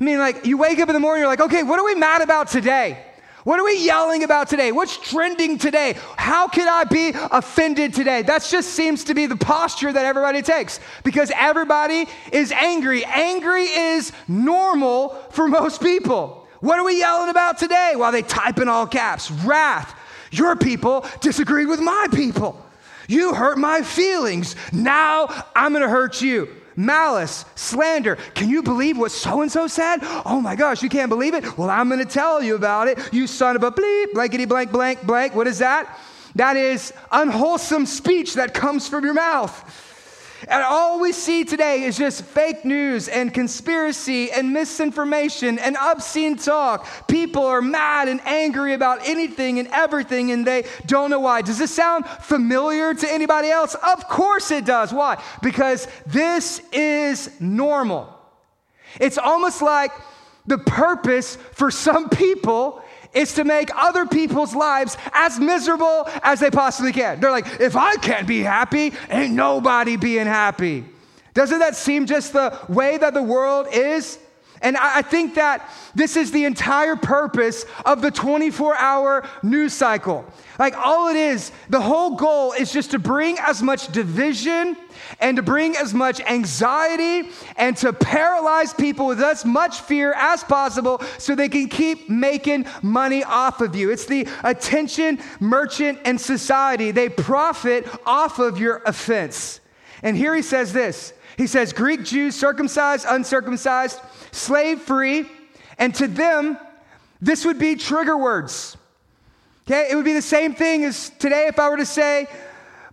I 0.00 0.04
mean, 0.04 0.18
like 0.18 0.44
you 0.44 0.58
wake 0.58 0.78
up 0.80 0.88
in 0.88 0.94
the 0.94 1.00
morning, 1.00 1.20
you're 1.20 1.28
like, 1.28 1.40
okay, 1.40 1.62
what 1.62 1.78
are 1.78 1.84
we 1.84 1.94
mad 1.94 2.22
about 2.22 2.48
today? 2.48 3.02
What 3.46 3.60
are 3.60 3.64
we 3.64 3.78
yelling 3.78 4.24
about 4.24 4.48
today? 4.48 4.72
What's 4.72 4.96
trending 4.96 5.56
today? 5.56 5.94
How 6.16 6.48
can 6.48 6.66
I 6.66 6.82
be 6.82 7.12
offended 7.14 7.94
today? 7.94 8.22
That 8.22 8.42
just 8.42 8.70
seems 8.70 9.04
to 9.04 9.14
be 9.14 9.26
the 9.26 9.36
posture 9.36 9.92
that 9.92 10.04
everybody 10.04 10.42
takes 10.42 10.80
because 11.04 11.30
everybody 11.32 12.08
is 12.32 12.50
angry. 12.50 13.04
Angry 13.04 13.62
is 13.66 14.10
normal 14.26 15.10
for 15.30 15.46
most 15.46 15.80
people. 15.80 16.48
What 16.58 16.80
are 16.80 16.84
we 16.84 16.98
yelling 16.98 17.30
about 17.30 17.56
today? 17.58 17.92
While 17.92 18.10
well, 18.10 18.10
they 18.10 18.22
type 18.22 18.58
in 18.58 18.66
all 18.66 18.84
caps 18.84 19.30
wrath. 19.30 19.96
Your 20.32 20.56
people 20.56 21.06
disagree 21.20 21.66
with 21.66 21.78
my 21.78 22.08
people. 22.12 22.60
You 23.06 23.32
hurt 23.32 23.58
my 23.58 23.82
feelings. 23.82 24.56
Now 24.72 25.28
I'm 25.54 25.70
going 25.70 25.84
to 25.84 25.88
hurt 25.88 26.20
you 26.20 26.48
malice, 26.76 27.44
slander. 27.54 28.16
Can 28.34 28.48
you 28.48 28.62
believe 28.62 28.98
what 28.98 29.10
so 29.10 29.42
and 29.42 29.50
so 29.50 29.66
said? 29.66 29.98
Oh 30.24 30.40
my 30.40 30.54
gosh, 30.54 30.82
you 30.82 30.88
can't 30.88 31.08
believe 31.08 31.34
it? 31.34 31.58
Well, 31.58 31.70
I'm 31.70 31.88
going 31.88 32.00
to 32.00 32.06
tell 32.06 32.42
you 32.42 32.54
about 32.54 32.88
it. 32.88 32.98
You 33.12 33.26
son 33.26 33.56
of 33.56 33.62
a 33.62 33.72
bleep, 33.72 34.12
blankety 34.12 34.44
blank, 34.44 34.72
blank, 34.72 35.06
blank. 35.06 35.34
What 35.34 35.46
is 35.46 35.58
that? 35.58 35.98
That 36.34 36.56
is 36.56 36.92
unwholesome 37.10 37.86
speech 37.86 38.34
that 38.34 38.52
comes 38.52 38.88
from 38.88 39.04
your 39.04 39.14
mouth. 39.14 39.85
And 40.48 40.62
all 40.62 41.00
we 41.00 41.10
see 41.10 41.44
today 41.44 41.82
is 41.82 41.98
just 41.98 42.22
fake 42.22 42.64
news 42.64 43.08
and 43.08 43.34
conspiracy 43.34 44.30
and 44.30 44.52
misinformation 44.52 45.58
and 45.58 45.76
obscene 45.76 46.36
talk. 46.36 46.86
People 47.08 47.44
are 47.44 47.60
mad 47.60 48.06
and 48.06 48.20
angry 48.24 48.72
about 48.72 49.00
anything 49.04 49.58
and 49.58 49.66
everything 49.68 50.30
and 50.30 50.46
they 50.46 50.64
don't 50.86 51.10
know 51.10 51.18
why. 51.18 51.42
Does 51.42 51.58
this 51.58 51.74
sound 51.74 52.06
familiar 52.06 52.94
to 52.94 53.12
anybody 53.12 53.50
else? 53.50 53.74
Of 53.74 54.08
course 54.08 54.52
it 54.52 54.64
does. 54.64 54.92
Why? 54.92 55.20
Because 55.42 55.88
this 56.06 56.60
is 56.72 57.40
normal. 57.40 58.16
It's 59.00 59.18
almost 59.18 59.62
like 59.62 59.90
the 60.46 60.58
purpose 60.58 61.36
for 61.52 61.72
some 61.72 62.08
people 62.08 62.82
is 63.16 63.32
to 63.32 63.44
make 63.44 63.70
other 63.74 64.06
people's 64.06 64.54
lives 64.54 64.96
as 65.12 65.40
miserable 65.40 66.08
as 66.22 66.38
they 66.38 66.50
possibly 66.50 66.92
can. 66.92 67.18
They're 67.18 67.30
like, 67.30 67.60
if 67.60 67.74
I 67.74 67.96
can't 67.96 68.28
be 68.28 68.42
happy, 68.42 68.92
ain't 69.10 69.32
nobody 69.32 69.96
being 69.96 70.26
happy. 70.26 70.84
Doesn't 71.32 71.58
that 71.58 71.74
seem 71.74 72.06
just 72.06 72.34
the 72.34 72.56
way 72.68 72.98
that 72.98 73.14
the 73.14 73.22
world 73.22 73.68
is? 73.72 74.18
And 74.62 74.76
I 74.76 75.02
think 75.02 75.34
that 75.34 75.70
this 75.94 76.16
is 76.16 76.30
the 76.32 76.44
entire 76.44 76.96
purpose 76.96 77.64
of 77.84 78.02
the 78.02 78.10
24 78.10 78.74
hour 78.76 79.28
news 79.42 79.72
cycle. 79.72 80.24
Like, 80.58 80.76
all 80.76 81.08
it 81.08 81.16
is, 81.16 81.52
the 81.68 81.80
whole 81.80 82.16
goal 82.16 82.52
is 82.52 82.72
just 82.72 82.92
to 82.92 82.98
bring 82.98 83.38
as 83.38 83.62
much 83.62 83.88
division 83.92 84.76
and 85.20 85.36
to 85.36 85.42
bring 85.42 85.76
as 85.76 85.92
much 85.92 86.20
anxiety 86.20 87.30
and 87.56 87.76
to 87.78 87.92
paralyze 87.92 88.72
people 88.72 89.06
with 89.06 89.20
as 89.20 89.44
much 89.44 89.80
fear 89.80 90.14
as 90.16 90.42
possible 90.42 91.02
so 91.18 91.34
they 91.34 91.48
can 91.48 91.68
keep 91.68 92.08
making 92.08 92.66
money 92.82 93.22
off 93.24 93.60
of 93.60 93.76
you. 93.76 93.90
It's 93.90 94.06
the 94.06 94.26
attention 94.42 95.18
merchant 95.40 95.98
and 96.04 96.20
society. 96.20 96.90
They 96.90 97.08
profit 97.08 97.86
off 98.06 98.38
of 98.38 98.58
your 98.58 98.82
offense. 98.86 99.60
And 100.02 100.16
here 100.16 100.34
he 100.34 100.42
says 100.42 100.72
this 100.72 101.12
He 101.36 101.46
says, 101.46 101.72
Greek 101.72 102.04
Jews, 102.04 102.34
circumcised, 102.34 103.06
uncircumcised, 103.08 104.00
slave 104.32 104.80
free, 104.80 105.26
and 105.78 105.94
to 105.96 106.06
them, 106.06 106.58
this 107.20 107.44
would 107.44 107.58
be 107.58 107.76
trigger 107.76 108.16
words. 108.16 108.76
Okay, 109.66 109.88
it 109.90 109.96
would 109.96 110.04
be 110.04 110.12
the 110.12 110.22
same 110.22 110.54
thing 110.54 110.84
as 110.84 111.10
today 111.18 111.46
if 111.48 111.58
I 111.58 111.68
were 111.68 111.76
to 111.76 111.86
say, 111.86 112.26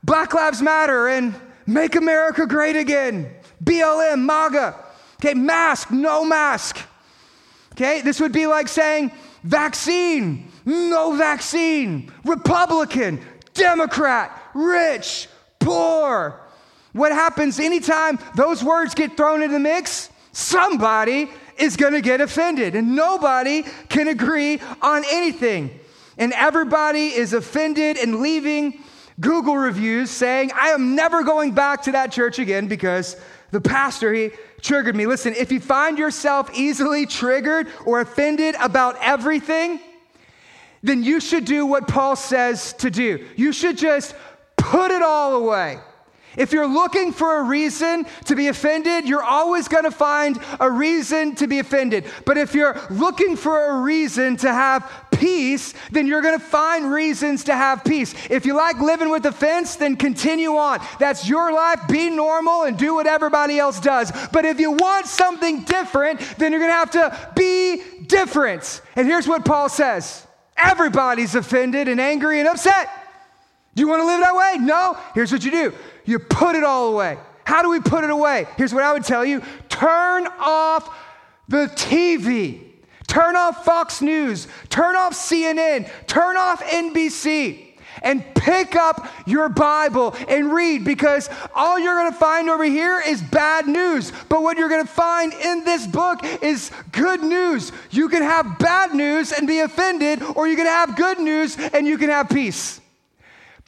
Black 0.04 0.34
Lives 0.34 0.62
Matter 0.62 1.08
and 1.08 1.36
Make 1.68 1.96
America 1.96 2.46
Great 2.46 2.76
Again, 2.76 3.30
BLM, 3.64 4.26
MAGA. 4.26 4.76
Okay, 5.22 5.34
mask, 5.34 5.92
no 5.92 6.26
mask. 6.26 6.80
Okay, 7.74 8.02
this 8.02 8.20
would 8.20 8.34
be 8.34 8.48
like 8.48 8.68
saying 8.68 9.12
vaccine, 9.44 10.52
no 10.66 11.16
vaccine, 11.16 12.12
Republican, 12.26 13.20
Democrat, 13.54 14.50
rich, 14.54 15.28
poor. 15.60 16.40
What 16.92 17.12
happens 17.12 17.60
anytime 17.60 18.20
those 18.36 18.64
words 18.64 18.94
get 18.94 19.16
thrown 19.16 19.42
in 19.42 19.52
the 19.52 19.60
mix? 19.60 20.10
Somebody 20.34 21.30
is 21.58 21.78
going 21.78 21.94
to 21.94 22.02
get 22.02 22.20
offended, 22.20 22.76
and 22.76 22.96
nobody 22.96 23.64
can 23.88 24.08
agree 24.08 24.60
on 24.82 25.04
anything. 25.10 25.80
And 26.18 26.34
everybody 26.34 27.08
is 27.08 27.34
offended 27.34 27.98
and 27.98 28.20
leaving 28.20 28.84
Google 29.20 29.56
reviews 29.56 30.10
saying, 30.10 30.52
I 30.60 30.70
am 30.70 30.96
never 30.96 31.24
going 31.24 31.54
back 31.54 31.84
to 31.84 31.92
that 31.94 32.12
church 32.12 32.40
again 32.40 32.68
because 32.68 33.16
the 33.52 33.62
pastor, 33.62 34.12
he 34.14 34.32
triggered 34.62 34.96
me. 34.96 35.06
Listen, 35.06 35.34
if 35.36 35.52
you 35.52 35.60
find 35.60 35.98
yourself 35.98 36.50
easily 36.58 37.06
triggered 37.06 37.68
or 37.86 38.02
offended 38.02 38.56
about 38.60 38.98
everything, 39.02 39.80
then 40.82 41.04
you 41.04 41.20
should 41.20 41.46
do 41.46 41.66
what 41.66 41.88
Paul 41.88 42.16
says 42.16 42.74
to 42.74 42.90
do. 42.90 43.26
You 43.36 43.54
should 43.54 43.78
just 43.78 44.16
put 44.58 44.90
it 44.90 45.04
all 45.04 45.36
away. 45.36 45.80
If 46.38 46.52
you're 46.52 46.68
looking 46.68 47.12
for 47.12 47.38
a 47.38 47.44
reason 47.44 48.06
to 48.26 48.36
be 48.36 48.48
offended, 48.48 49.08
you're 49.08 49.24
always 49.24 49.68
going 49.68 49.84
to 49.84 49.92
find 49.92 50.40
a 50.60 50.70
reason 50.70 51.36
to 51.36 51.48
be 51.48 51.60
offended. 51.60 52.06
But 52.26 52.38
if 52.38 52.54
you're 52.54 52.80
looking 52.90 53.36
for 53.36 53.66
a 53.66 53.82
reason 53.82 54.38
to 54.38 54.52
have 54.52 54.90
peace, 55.12 55.74
then 55.92 56.08
you're 56.08 56.22
going 56.22 56.38
to 56.38 56.46
find 56.46 56.92
reasons 56.92 57.44
to 57.46 57.56
have 57.56 57.84
peace. 57.84 58.14
If 58.30 58.46
you 58.46 58.56
like 58.56 58.80
living 58.80 59.10
with 59.10 59.26
offense, 59.26 59.76
then 59.76 59.96
continue 59.96 60.56
on. 60.56 60.80
That's 61.00 61.28
your 61.28 61.54
life. 61.54 61.82
Be 61.88 62.10
normal 62.10 62.64
and 62.64 62.78
do 62.78 62.96
what 62.96 63.08
everybody 63.08 63.60
else 63.60 63.80
does. 63.80 64.12
But 64.32 64.46
if 64.46 64.60
you 64.60 64.72
want 64.72 65.06
something 65.06 65.64
different, 65.64 66.20
then 66.38 66.52
you're 66.52 66.62
going 66.62 66.72
to 66.72 66.76
have 66.76 66.92
to 66.92 67.32
be 67.36 67.82
different. 68.08 68.82
And 68.96 69.08
here's 69.08 69.28
what 69.28 69.46
Paul 69.46 69.70
says 69.70 70.26
everybody's 70.58 71.36
offended 71.36 71.88
and 71.88 72.00
angry 72.00 72.40
and 72.40 72.48
upset. 72.48 72.90
Do 73.76 73.82
you 73.82 73.88
want 73.88 74.02
to 74.02 74.06
live 74.06 74.20
that 74.20 74.36
way? 74.36 74.58
No. 74.60 74.98
Here's 75.16 75.32
what 75.32 75.44
you 75.44 75.52
do 75.52 75.74
you 76.06 76.20
put 76.20 76.56
it 76.56 76.64
all 76.64 76.93
away. 76.93 77.18
How 77.45 77.62
do 77.62 77.70
we 77.70 77.80
put 77.80 78.04
it 78.04 78.10
away? 78.10 78.47
Here's 78.58 78.74
what 78.74 78.84
I 78.84 78.93
would 78.93 79.04
tell 79.04 79.26
you 79.26 79.41
turn 79.70 80.28
off 80.39 80.95
the 81.47 81.68
TV, 81.76 82.62
turn 83.08 83.36
off 83.36 83.66
Fox 83.66 84.01
News, 84.01 84.47
turn 84.70 84.95
off 84.95 85.14
CNN, 85.14 85.89
turn 86.08 86.38
off 86.38 86.64
NBC. 86.64 87.70
And 88.01 88.26
pick 88.36 88.76
up 88.76 89.08
your 89.28 89.47
Bible 89.49 90.16
and 90.28 90.51
read 90.51 90.84
because 90.84 91.30
all 91.56 91.80
you're 91.80 91.95
gonna 91.95 92.12
find 92.12 92.49
over 92.49 92.64
here 92.64 93.01
is 93.06 93.22
bad 93.22 93.68
news. 93.68 94.12
But 94.30 94.41
what 94.41 94.58
you're 94.58 94.68
gonna 94.68 94.86
find 94.86 95.32
in 95.32 95.64
this 95.64 95.86
book 95.88 96.20
is 96.41 96.72
good 96.91 97.22
news. 97.22 97.72
You 97.91 98.10
can 98.10 98.24
have 98.24 98.58
bad 98.58 98.93
news 98.93 99.32
and 99.32 99.47
be 99.47 99.60
offended, 99.60 100.22
or 100.36 100.47
you 100.47 100.58
can 100.58 100.66
have 100.66 100.97
good 100.97 101.20
news 101.20 101.56
and 101.58 101.88
you 101.88 101.97
can 101.97 102.10
have 102.10 102.30
peace. 102.30 102.82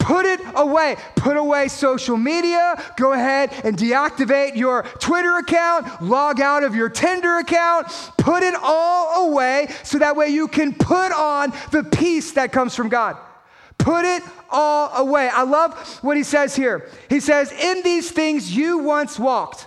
Put 0.05 0.27
it 0.27 0.39
away. 0.53 0.97
Put 1.15 1.35
away 1.35 1.67
social 1.67 2.15
media. 2.15 2.79
Go 2.95 3.13
ahead 3.13 3.51
and 3.63 3.75
deactivate 3.75 4.55
your 4.55 4.83
Twitter 4.99 5.37
account. 5.39 5.99
Log 5.99 6.39
out 6.39 6.63
of 6.63 6.75
your 6.75 6.89
Tinder 6.89 7.39
account. 7.39 7.87
Put 8.15 8.43
it 8.43 8.53
all 8.61 9.31
away 9.31 9.67
so 9.81 9.97
that 9.97 10.15
way 10.15 10.27
you 10.27 10.47
can 10.47 10.75
put 10.75 11.11
on 11.11 11.53
the 11.71 11.83
peace 11.83 12.33
that 12.33 12.51
comes 12.51 12.75
from 12.75 12.87
God. 12.87 13.17
Put 13.79 14.05
it 14.05 14.21
all 14.51 14.95
away. 14.95 15.27
I 15.27 15.41
love 15.41 15.73
what 16.03 16.17
he 16.17 16.23
says 16.23 16.55
here. 16.55 16.87
He 17.09 17.19
says, 17.19 17.51
In 17.51 17.81
these 17.81 18.11
things 18.11 18.55
you 18.55 18.77
once 18.77 19.17
walked. 19.17 19.65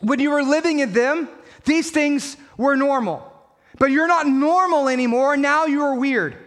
When 0.00 0.20
you 0.20 0.32
were 0.32 0.42
living 0.42 0.80
in 0.80 0.92
them, 0.92 1.30
these 1.64 1.90
things 1.90 2.36
were 2.58 2.76
normal. 2.76 3.32
But 3.78 3.90
you're 3.90 4.06
not 4.06 4.26
normal 4.26 4.90
anymore. 4.90 5.38
Now 5.38 5.64
you 5.64 5.80
are 5.80 5.94
weird. 5.94 6.45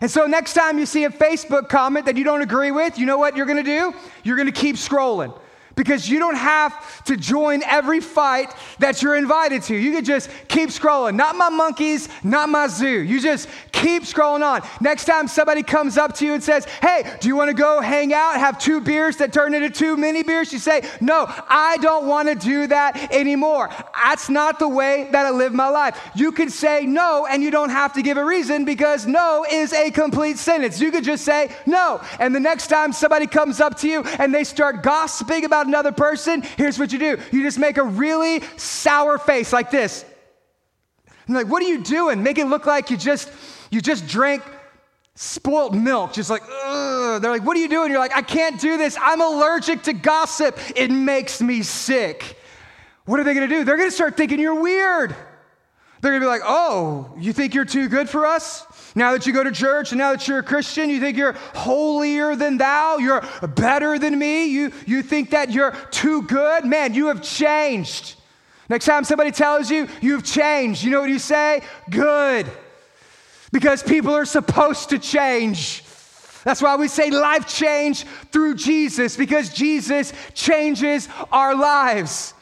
And 0.00 0.10
so, 0.10 0.26
next 0.26 0.54
time 0.54 0.78
you 0.78 0.86
see 0.86 1.04
a 1.04 1.10
Facebook 1.10 1.68
comment 1.68 2.06
that 2.06 2.16
you 2.16 2.24
don't 2.24 2.42
agree 2.42 2.70
with, 2.70 2.98
you 2.98 3.06
know 3.06 3.18
what 3.18 3.36
you're 3.36 3.46
gonna 3.46 3.62
do? 3.62 3.94
You're 4.22 4.36
gonna 4.36 4.52
keep 4.52 4.76
scrolling 4.76 5.38
because 5.76 6.08
you 6.08 6.18
don't 6.18 6.36
have 6.36 7.04
to 7.04 7.16
join 7.16 7.62
every 7.64 8.00
fight 8.00 8.54
that 8.78 9.02
you're 9.02 9.16
invited 9.16 9.62
to. 9.64 9.76
You 9.76 9.92
can 9.92 10.04
just 10.04 10.30
keep 10.48 10.70
scrolling. 10.70 11.14
Not 11.14 11.36
my 11.36 11.48
monkeys, 11.48 12.08
not 12.22 12.48
my 12.48 12.68
zoo. 12.68 13.00
You 13.00 13.20
just 13.20 13.48
keep 13.72 14.04
scrolling 14.04 14.42
on. 14.42 14.66
Next 14.80 15.04
time 15.04 15.28
somebody 15.28 15.62
comes 15.62 15.98
up 15.98 16.14
to 16.16 16.26
you 16.26 16.34
and 16.34 16.42
says, 16.42 16.64
Hey, 16.64 17.16
do 17.20 17.28
you 17.28 17.36
want 17.36 17.48
to 17.48 17.54
go 17.54 17.80
hang 17.80 18.14
out, 18.14 18.36
have 18.38 18.58
two 18.58 18.80
beers 18.80 19.16
that 19.18 19.32
turn 19.32 19.54
into 19.54 19.70
two 19.70 19.96
mini 19.96 20.22
beers? 20.22 20.52
You 20.52 20.58
say, 20.58 20.82
No, 21.00 21.26
I 21.48 21.76
don't 21.78 22.06
want 22.06 22.28
to 22.28 22.34
do 22.34 22.66
that 22.68 23.12
anymore. 23.12 23.70
That's 23.94 24.28
not 24.28 24.58
the 24.58 24.68
way 24.68 25.08
that 25.10 25.26
I 25.26 25.30
live 25.30 25.52
my 25.52 25.68
life. 25.68 25.98
You 26.14 26.32
can 26.32 26.50
say 26.50 26.86
no 26.86 27.26
and 27.26 27.42
you 27.42 27.50
don't 27.50 27.70
have 27.70 27.92
to 27.94 28.02
give 28.02 28.16
a 28.16 28.24
reason 28.24 28.64
because 28.64 29.06
no 29.06 29.44
is 29.50 29.72
a 29.72 29.90
complete 29.90 30.38
sentence. 30.38 30.80
You 30.80 30.90
could 30.90 31.04
just 31.04 31.24
say 31.24 31.50
no. 31.66 32.00
And 32.18 32.34
the 32.34 32.40
next 32.40 32.68
time 32.68 32.92
somebody 32.92 33.26
comes 33.26 33.60
up 33.60 33.76
to 33.78 33.88
you 33.88 34.02
and 34.18 34.34
they 34.34 34.44
start 34.44 34.82
gossiping 34.82 35.44
about 35.44 35.63
about 35.64 35.68
another 35.68 35.92
person, 35.92 36.42
here's 36.56 36.78
what 36.78 36.92
you 36.92 36.98
do 36.98 37.18
you 37.32 37.42
just 37.42 37.58
make 37.58 37.76
a 37.76 37.82
really 37.82 38.42
sour 38.56 39.18
face 39.18 39.52
like 39.52 39.70
this. 39.70 40.04
Like, 41.28 41.48
what 41.48 41.62
are 41.62 41.66
you 41.66 41.82
doing? 41.82 42.22
Make 42.22 42.38
it 42.38 42.46
look 42.46 42.66
like 42.66 42.90
you 42.90 42.96
just 42.96 43.30
you 43.70 43.80
just 43.80 44.06
drank 44.06 44.42
spoiled 45.14 45.74
milk, 45.74 46.12
just 46.12 46.28
like, 46.28 46.42
ugh. 46.42 47.22
They're 47.22 47.30
like, 47.30 47.44
what 47.44 47.56
are 47.56 47.60
you 47.60 47.68
doing? 47.68 47.90
You're 47.90 48.00
like, 48.00 48.16
I 48.16 48.22
can't 48.22 48.60
do 48.60 48.76
this. 48.76 48.96
I'm 49.00 49.20
allergic 49.20 49.82
to 49.84 49.92
gossip. 49.92 50.58
It 50.76 50.90
makes 50.90 51.40
me 51.40 51.62
sick. 51.62 52.38
What 53.06 53.20
are 53.20 53.24
they 53.24 53.34
gonna 53.34 53.48
do? 53.48 53.64
They're 53.64 53.76
gonna 53.76 53.90
start 53.90 54.16
thinking 54.16 54.40
you're 54.40 54.60
weird. 54.60 55.14
They're 56.00 56.12
gonna 56.12 56.24
be 56.24 56.26
like, 56.26 56.42
oh, 56.44 57.14
you 57.18 57.32
think 57.32 57.54
you're 57.54 57.64
too 57.64 57.88
good 57.88 58.10
for 58.10 58.26
us? 58.26 58.66
Now 58.94 59.12
that 59.12 59.26
you 59.26 59.32
go 59.32 59.42
to 59.42 59.50
church 59.50 59.90
and 59.90 59.98
now 59.98 60.12
that 60.12 60.28
you're 60.28 60.38
a 60.38 60.42
Christian, 60.42 60.88
you 60.88 61.00
think 61.00 61.16
you're 61.16 61.32
holier 61.32 62.36
than 62.36 62.58
thou, 62.58 62.98
you're 62.98 63.24
better 63.42 63.98
than 63.98 64.18
me, 64.18 64.44
you, 64.46 64.72
you 64.86 65.02
think 65.02 65.30
that 65.30 65.50
you're 65.50 65.72
too 65.90 66.22
good. 66.22 66.64
Man, 66.64 66.94
you 66.94 67.08
have 67.08 67.20
changed. 67.20 68.16
Next 68.68 68.86
time 68.86 69.04
somebody 69.04 69.32
tells 69.32 69.70
you 69.70 69.88
you've 70.00 70.24
changed, 70.24 70.84
you 70.84 70.90
know 70.90 71.00
what 71.00 71.10
you 71.10 71.18
say? 71.18 71.62
Good. 71.90 72.46
Because 73.52 73.82
people 73.82 74.14
are 74.14 74.24
supposed 74.24 74.90
to 74.90 74.98
change. 74.98 75.84
That's 76.44 76.60
why 76.60 76.76
we 76.76 76.88
say 76.88 77.10
life 77.10 77.48
change 77.48 78.04
through 78.30 78.56
Jesus, 78.56 79.16
because 79.16 79.48
Jesus 79.48 80.12
changes 80.34 81.08
our 81.32 81.54
lives. 81.54 82.33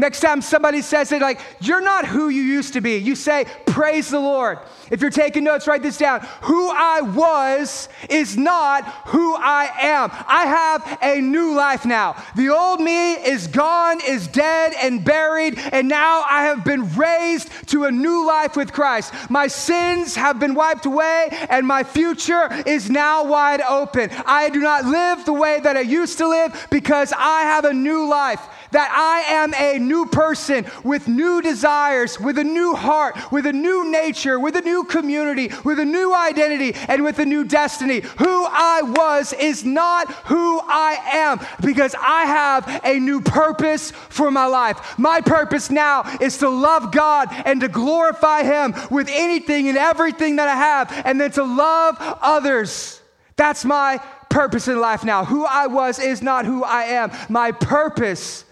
Next 0.00 0.20
time 0.20 0.42
somebody 0.42 0.80
says 0.80 1.10
it 1.10 1.20
like, 1.20 1.40
you're 1.60 1.80
not 1.80 2.06
who 2.06 2.28
you 2.28 2.42
used 2.42 2.74
to 2.74 2.80
be, 2.80 2.98
you 2.98 3.16
say, 3.16 3.46
praise 3.66 4.08
the 4.08 4.20
Lord. 4.20 4.60
If 4.92 5.00
you're 5.00 5.10
taking 5.10 5.42
notes, 5.42 5.66
write 5.66 5.82
this 5.82 5.98
down. 5.98 6.20
Who 6.42 6.70
I 6.70 7.00
was 7.00 7.88
is 8.08 8.36
not 8.36 8.84
who 9.08 9.34
I 9.34 9.68
am. 9.80 10.10
I 10.12 10.46
have 10.46 10.98
a 11.02 11.20
new 11.20 11.52
life 11.52 11.84
now. 11.84 12.14
The 12.36 12.48
old 12.48 12.80
me 12.80 13.14
is 13.14 13.48
gone, 13.48 14.00
is 14.06 14.28
dead, 14.28 14.72
and 14.80 15.04
buried, 15.04 15.58
and 15.72 15.88
now 15.88 16.24
I 16.30 16.44
have 16.44 16.64
been 16.64 16.94
raised 16.94 17.68
to 17.70 17.84
a 17.84 17.90
new 17.90 18.24
life 18.24 18.56
with 18.56 18.72
Christ. 18.72 19.12
My 19.28 19.48
sins 19.48 20.14
have 20.14 20.38
been 20.38 20.54
wiped 20.54 20.86
away, 20.86 21.28
and 21.50 21.66
my 21.66 21.82
future 21.82 22.48
is 22.66 22.88
now 22.88 23.24
wide 23.24 23.62
open. 23.62 24.10
I 24.24 24.48
do 24.50 24.60
not 24.60 24.84
live 24.84 25.24
the 25.24 25.32
way 25.32 25.58
that 25.58 25.76
I 25.76 25.80
used 25.80 26.18
to 26.18 26.28
live 26.28 26.68
because 26.70 27.12
I 27.12 27.42
have 27.42 27.64
a 27.64 27.74
new 27.74 28.08
life. 28.08 28.48
That 28.72 28.90
I 28.90 29.32
am 29.34 29.54
a 29.54 29.78
new 29.78 30.06
person 30.06 30.66
with 30.84 31.08
new 31.08 31.40
desires, 31.42 32.18
with 32.20 32.38
a 32.38 32.44
new 32.44 32.74
heart, 32.74 33.16
with 33.32 33.46
a 33.46 33.52
new 33.52 33.90
nature, 33.90 34.38
with 34.38 34.56
a 34.56 34.60
new 34.60 34.84
community, 34.84 35.50
with 35.64 35.78
a 35.78 35.84
new 35.84 36.14
identity, 36.14 36.74
and 36.88 37.04
with 37.04 37.18
a 37.18 37.26
new 37.26 37.44
destiny. 37.44 38.00
Who 38.18 38.46
I 38.46 38.82
was 38.82 39.32
is 39.32 39.64
not 39.64 40.12
who 40.26 40.60
I 40.60 40.98
am 41.12 41.40
because 41.60 41.94
I 41.98 42.24
have 42.26 42.80
a 42.84 42.98
new 42.98 43.20
purpose 43.20 43.90
for 43.90 44.30
my 44.30 44.46
life. 44.46 44.98
My 44.98 45.20
purpose 45.20 45.70
now 45.70 46.02
is 46.20 46.38
to 46.38 46.48
love 46.48 46.92
God 46.92 47.28
and 47.44 47.60
to 47.60 47.68
glorify 47.68 48.42
Him 48.42 48.74
with 48.90 49.08
anything 49.10 49.68
and 49.68 49.78
everything 49.78 50.36
that 50.36 50.48
I 50.48 50.56
have, 50.56 51.02
and 51.04 51.20
then 51.20 51.30
to 51.32 51.44
love 51.44 51.96
others. 52.20 53.00
That's 53.36 53.64
my 53.64 53.98
purpose 54.28 54.68
in 54.68 54.80
life 54.80 55.04
now. 55.04 55.24
Who 55.24 55.44
I 55.44 55.68
was 55.68 55.98
is 55.98 56.22
not 56.22 56.44
who 56.44 56.64
I 56.64 56.84
am. 56.84 57.12
My 57.28 57.52
purpose 57.52 58.44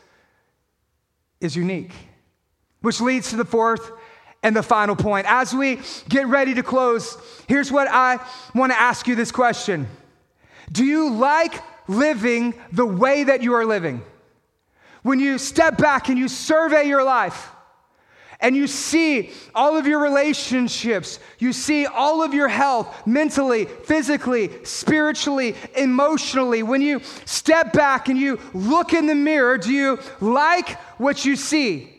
is 1.40 1.56
unique. 1.56 1.92
Which 2.80 3.00
leads 3.00 3.30
to 3.30 3.36
the 3.36 3.44
fourth 3.44 3.90
and 4.42 4.54
the 4.54 4.62
final 4.62 4.94
point. 4.94 5.26
As 5.28 5.52
we 5.52 5.80
get 6.08 6.26
ready 6.28 6.54
to 6.54 6.62
close, 6.62 7.18
here's 7.48 7.72
what 7.72 7.88
I 7.90 8.18
want 8.54 8.72
to 8.72 8.80
ask 8.80 9.08
you 9.08 9.14
this 9.14 9.32
question 9.32 9.88
Do 10.70 10.84
you 10.84 11.10
like 11.10 11.54
living 11.88 12.54
the 12.72 12.86
way 12.86 13.24
that 13.24 13.42
you 13.42 13.54
are 13.54 13.66
living? 13.66 14.02
When 15.02 15.20
you 15.20 15.38
step 15.38 15.78
back 15.78 16.08
and 16.08 16.18
you 16.18 16.28
survey 16.28 16.88
your 16.88 17.04
life, 17.04 17.50
and 18.40 18.54
you 18.54 18.66
see 18.66 19.30
all 19.54 19.76
of 19.76 19.86
your 19.86 19.98
relationships, 20.00 21.18
you 21.38 21.52
see 21.52 21.86
all 21.86 22.22
of 22.22 22.34
your 22.34 22.48
health 22.48 23.06
mentally, 23.06 23.64
physically, 23.64 24.50
spiritually, 24.64 25.54
emotionally. 25.76 26.62
When 26.62 26.82
you 26.82 27.00
step 27.24 27.72
back 27.72 28.08
and 28.08 28.18
you 28.18 28.38
look 28.52 28.92
in 28.92 29.06
the 29.06 29.14
mirror, 29.14 29.56
do 29.58 29.72
you 29.72 29.98
like 30.20 30.78
what 30.98 31.24
you 31.24 31.36
see? 31.36 31.92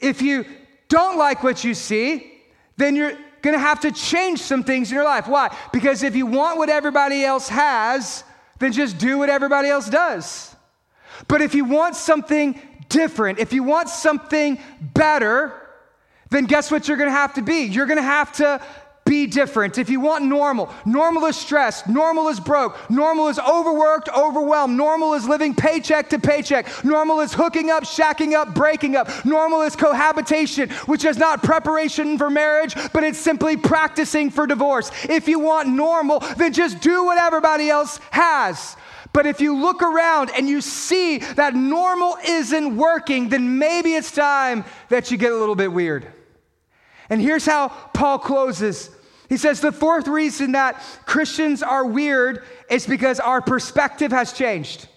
If 0.00 0.22
you 0.22 0.44
don't 0.88 1.18
like 1.18 1.42
what 1.42 1.62
you 1.62 1.74
see, 1.74 2.32
then 2.76 2.96
you're 2.96 3.16
going 3.42 3.54
to 3.54 3.60
have 3.60 3.80
to 3.80 3.92
change 3.92 4.40
some 4.40 4.64
things 4.64 4.90
in 4.90 4.96
your 4.96 5.04
life. 5.04 5.28
Why? 5.28 5.54
Because 5.72 6.02
if 6.02 6.16
you 6.16 6.26
want 6.26 6.58
what 6.58 6.68
everybody 6.68 7.24
else 7.24 7.48
has, 7.48 8.24
then 8.58 8.72
just 8.72 8.98
do 8.98 9.18
what 9.18 9.28
everybody 9.28 9.68
else 9.68 9.88
does. 9.88 10.54
But 11.28 11.42
if 11.42 11.54
you 11.54 11.64
want 11.64 11.96
something 11.96 12.60
different, 12.92 13.38
if 13.38 13.52
you 13.52 13.64
want 13.64 13.88
something 13.88 14.58
better, 14.80 15.52
then 16.30 16.44
guess 16.44 16.70
what 16.70 16.86
you're 16.86 16.96
gonna 16.96 17.10
have 17.10 17.34
to 17.34 17.42
be? 17.42 17.64
You're 17.64 17.86
gonna 17.86 18.02
have 18.02 18.32
to 18.34 18.60
be 19.04 19.26
different. 19.26 19.78
If 19.78 19.90
you 19.90 20.00
want 20.00 20.24
normal, 20.24 20.70
normal 20.86 21.24
is 21.24 21.36
stressed, 21.36 21.88
normal 21.88 22.28
is 22.28 22.38
broke, 22.38 22.78
normal 22.88 23.28
is 23.28 23.38
overworked, 23.38 24.08
overwhelmed, 24.08 24.76
normal 24.76 25.14
is 25.14 25.26
living 25.26 25.54
paycheck 25.54 26.08
to 26.10 26.18
paycheck, 26.18 26.84
normal 26.84 27.20
is 27.20 27.32
hooking 27.32 27.70
up, 27.70 27.82
shacking 27.82 28.34
up, 28.34 28.54
breaking 28.54 28.94
up, 28.94 29.08
normal 29.24 29.62
is 29.62 29.74
cohabitation, 29.74 30.70
which 30.86 31.04
is 31.04 31.18
not 31.18 31.42
preparation 31.42 32.16
for 32.16 32.30
marriage, 32.30 32.76
but 32.92 33.02
it's 33.02 33.18
simply 33.18 33.56
practicing 33.56 34.30
for 34.30 34.46
divorce. 34.46 34.90
If 35.08 35.26
you 35.26 35.40
want 35.40 35.68
normal, 35.68 36.20
then 36.36 36.52
just 36.52 36.80
do 36.80 37.04
what 37.04 37.18
everybody 37.18 37.70
else 37.70 37.98
has. 38.12 38.76
But 39.12 39.26
if 39.26 39.40
you 39.40 39.56
look 39.56 39.82
around 39.82 40.30
and 40.36 40.48
you 40.48 40.60
see 40.60 41.18
that 41.18 41.54
normal 41.54 42.16
isn't 42.26 42.76
working, 42.76 43.28
then 43.28 43.58
maybe 43.58 43.94
it's 43.94 44.10
time 44.10 44.64
that 44.88 45.10
you 45.10 45.18
get 45.18 45.32
a 45.32 45.36
little 45.36 45.54
bit 45.54 45.72
weird. 45.72 46.06
And 47.10 47.20
here's 47.20 47.44
how 47.44 47.68
Paul 47.68 48.18
closes. 48.18 48.90
He 49.28 49.36
says 49.36 49.60
the 49.60 49.72
fourth 49.72 50.08
reason 50.08 50.52
that 50.52 50.82
Christians 51.04 51.62
are 51.62 51.84
weird 51.84 52.44
is 52.70 52.86
because 52.86 53.20
our 53.20 53.42
perspective 53.42 54.12
has 54.12 54.32
changed. 54.32 54.88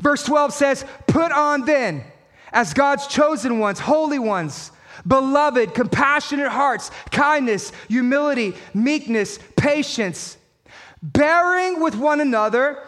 Verse 0.00 0.22
12 0.24 0.52
says, 0.52 0.84
Put 1.06 1.32
on 1.32 1.64
then, 1.64 2.04
as 2.52 2.74
God's 2.74 3.06
chosen 3.06 3.58
ones, 3.58 3.78
holy 3.80 4.18
ones, 4.18 4.72
beloved, 5.06 5.74
compassionate 5.74 6.48
hearts, 6.48 6.90
kindness, 7.10 7.72
humility, 7.88 8.54
meekness, 8.74 9.38
patience, 9.56 10.36
bearing 11.02 11.80
with 11.80 11.94
one 11.94 12.20
another 12.20 12.82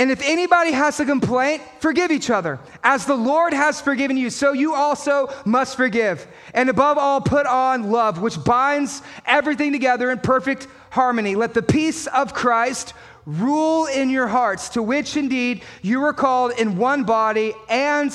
and 0.00 0.10
if 0.10 0.22
anybody 0.22 0.72
has 0.72 0.98
a 0.98 1.04
complaint, 1.04 1.60
forgive 1.78 2.10
each 2.10 2.30
other. 2.30 2.58
As 2.82 3.04
the 3.04 3.14
Lord 3.14 3.52
has 3.52 3.82
forgiven 3.82 4.16
you, 4.16 4.30
so 4.30 4.52
you 4.54 4.74
also 4.74 5.28
must 5.44 5.76
forgive. 5.76 6.26
And 6.54 6.70
above 6.70 6.96
all, 6.96 7.20
put 7.20 7.44
on 7.44 7.90
love, 7.90 8.22
which 8.22 8.42
binds 8.42 9.02
everything 9.26 9.72
together 9.72 10.10
in 10.10 10.20
perfect 10.20 10.68
harmony. 10.88 11.36
Let 11.36 11.52
the 11.52 11.60
peace 11.60 12.06
of 12.06 12.32
Christ 12.32 12.94
rule 13.26 13.84
in 13.84 14.08
your 14.08 14.26
hearts, 14.26 14.70
to 14.70 14.82
which 14.82 15.18
indeed 15.18 15.60
you 15.82 16.00
were 16.00 16.14
called 16.14 16.52
in 16.52 16.78
one 16.78 17.04
body, 17.04 17.52
and 17.68 18.10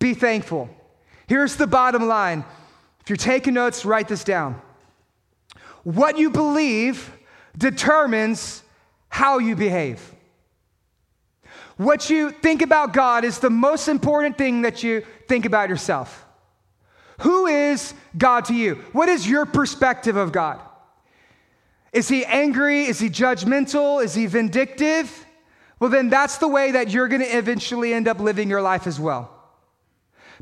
be 0.00 0.12
thankful. 0.12 0.68
Here's 1.28 1.54
the 1.54 1.68
bottom 1.68 2.08
line. 2.08 2.44
If 3.02 3.10
you're 3.10 3.16
taking 3.16 3.54
notes, 3.54 3.84
write 3.84 4.08
this 4.08 4.24
down. 4.24 4.60
What 5.84 6.18
you 6.18 6.30
believe 6.30 7.12
determines 7.56 8.64
how 9.08 9.38
you 9.38 9.54
behave. 9.54 10.15
What 11.76 12.08
you 12.08 12.30
think 12.30 12.62
about 12.62 12.92
God 12.92 13.24
is 13.24 13.38
the 13.38 13.50
most 13.50 13.88
important 13.88 14.38
thing 14.38 14.62
that 14.62 14.82
you 14.82 15.04
think 15.28 15.44
about 15.44 15.68
yourself. 15.68 16.24
Who 17.20 17.46
is 17.46 17.94
God 18.16 18.46
to 18.46 18.54
you? 18.54 18.76
What 18.92 19.08
is 19.08 19.28
your 19.28 19.46
perspective 19.46 20.16
of 20.16 20.32
God? 20.32 20.60
Is 21.92 22.08
he 22.08 22.24
angry? 22.24 22.84
Is 22.84 22.98
he 22.98 23.08
judgmental? 23.08 24.02
Is 24.02 24.14
he 24.14 24.26
vindictive? 24.26 25.26
Well, 25.78 25.90
then 25.90 26.08
that's 26.08 26.38
the 26.38 26.48
way 26.48 26.72
that 26.72 26.90
you're 26.90 27.08
going 27.08 27.22
to 27.22 27.36
eventually 27.36 27.92
end 27.92 28.08
up 28.08 28.20
living 28.20 28.48
your 28.48 28.62
life 28.62 28.86
as 28.86 28.98
well. 28.98 29.30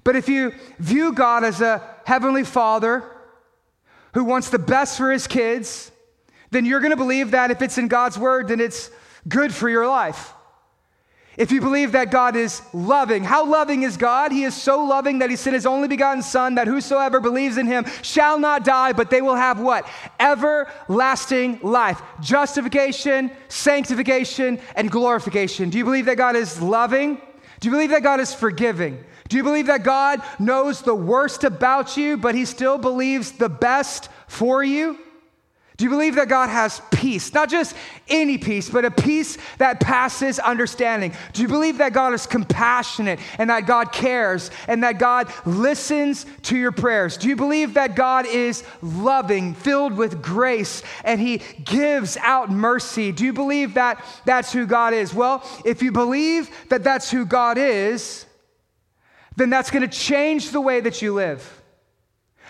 But 0.03 0.16
if 0.16 0.28
you 0.28 0.53
view 0.78 1.12
God 1.12 1.45
as 1.45 1.61
a 1.61 1.82
heavenly 2.05 2.45
father 2.45 3.05
who 4.12 4.24
wants 4.24 4.51
the 4.51 4.59
best 4.59 4.97
for 4.97 5.11
his 5.11 5.26
kids, 5.26 5.91
then 6.51 6.64
you're 6.64 6.80
going 6.80 6.91
to 6.91 6.97
believe 6.97 7.32
that 7.32 7.51
if 7.51 7.62
it's 7.62 7.78
in 7.78 7.89
God's 7.89 8.18
word, 8.18 8.49
then 8.49 8.61
it's 8.61 8.91
good 9.28 9.53
for 9.53 9.68
your 9.68 9.87
life. 9.87 10.32
If 11.37 11.51
you 11.51 11.61
believe 11.61 11.93
that 11.93 12.11
God 12.11 12.37
is 12.37 12.62
loving, 12.72 13.24
how 13.24 13.45
loving 13.45 13.82
is 13.82 13.97
God? 13.97 14.30
He 14.30 14.45
is 14.45 14.55
so 14.55 14.85
loving 14.85 15.18
that 15.18 15.30
He 15.30 15.37
sent 15.37 15.55
His 15.55 15.66
only 15.66 15.89
begotten 15.89 16.22
Son, 16.22 16.55
that 16.55 16.68
whosoever 16.68 17.20
believes 17.20 17.57
in 17.57 17.66
Him 17.66 17.85
shall 18.03 18.39
not 18.39 18.64
die, 18.64 18.93
but 18.93 19.11
they 19.11 19.20
will 19.20 19.35
have 19.35 19.59
what? 19.59 19.89
Everlasting 20.20 21.59
life. 21.62 22.01
Justification, 22.20 23.32
sanctification, 23.49 24.61
and 24.76 24.91
glorification. 24.91 25.70
Do 25.70 25.78
you 25.78 25.85
believe 25.85 26.07
that 26.07 26.16
God 26.16 26.37
is 26.37 26.62
loving? 26.62 27.20
Do 27.61 27.68
you 27.68 27.72
believe 27.72 27.91
that 27.91 28.03
God 28.03 28.20
is 28.20 28.32
forgiving? 28.32 29.03
Do 29.28 29.37
you 29.37 29.43
believe 29.43 29.66
that 29.66 29.82
God 29.82 30.22
knows 30.39 30.82
the 30.82 30.95
worst 30.95 31.45
about 31.45 31.97
you, 31.97 32.16
but 32.16 32.35
He 32.35 32.45
still 32.45 32.78
believes 32.78 33.32
the 33.32 33.49
best 33.49 34.09
for 34.28 34.62
you? 34.62 34.99
Do 35.77 35.85
you 35.85 35.91
believe 35.91 36.14
that 36.14 36.29
God 36.29 36.51
has 36.51 36.81
peace? 36.93 37.35
Not 37.35 37.51
just 37.51 37.75
any 38.07 38.39
peace, 38.39 38.70
but 38.70 38.85
a 38.85 38.93
peace 38.93 39.37
that 39.59 39.81
passes 39.81 40.39
understanding. 40.39 41.12
Do 41.33 41.43
you 41.43 41.49
believe 41.49 41.79
that 41.79 41.93
God 41.93 42.14
is 42.14 42.27
compassionate 42.27 43.18
and 43.39 43.51
that 43.51 43.66
God 43.66 43.91
cares 43.91 44.53
and 44.68 44.85
that 44.85 45.01
God 45.01 45.33
listens 45.45 46.27
to 46.43 46.57
your 46.57 46.70
prayers? 46.70 47.16
Do 47.16 47.29
you 47.29 47.35
believe 47.35 47.75
that 47.75 47.97
God 47.97 48.25
is 48.27 48.62
loving, 48.83 49.55
filled 49.55 49.97
with 49.97 50.22
grace, 50.22 50.85
and 51.03 51.20
He 51.20 51.39
gives 51.64 52.16
out 52.18 52.53
mercy? 52.53 53.11
Do 53.11 53.25
you 53.25 53.33
believe 53.33 53.75
that 53.75 54.05
that's 54.25 54.53
who 54.53 54.66
God 54.66 54.95
is? 54.95 55.12
Well, 55.12 55.45
if 55.64 55.83
you 55.83 55.91
believe 55.91 56.51
that 56.68 56.85
that's 56.85 57.11
who 57.11 57.27
God 57.27 57.59
is, 57.59 58.27
then 59.35 59.51
that's 59.51 59.72
going 59.72 59.89
to 59.89 59.99
change 59.99 60.51
the 60.51 60.61
way 60.61 60.81
that 60.81 61.03
you 61.03 61.14
live. 61.14 61.62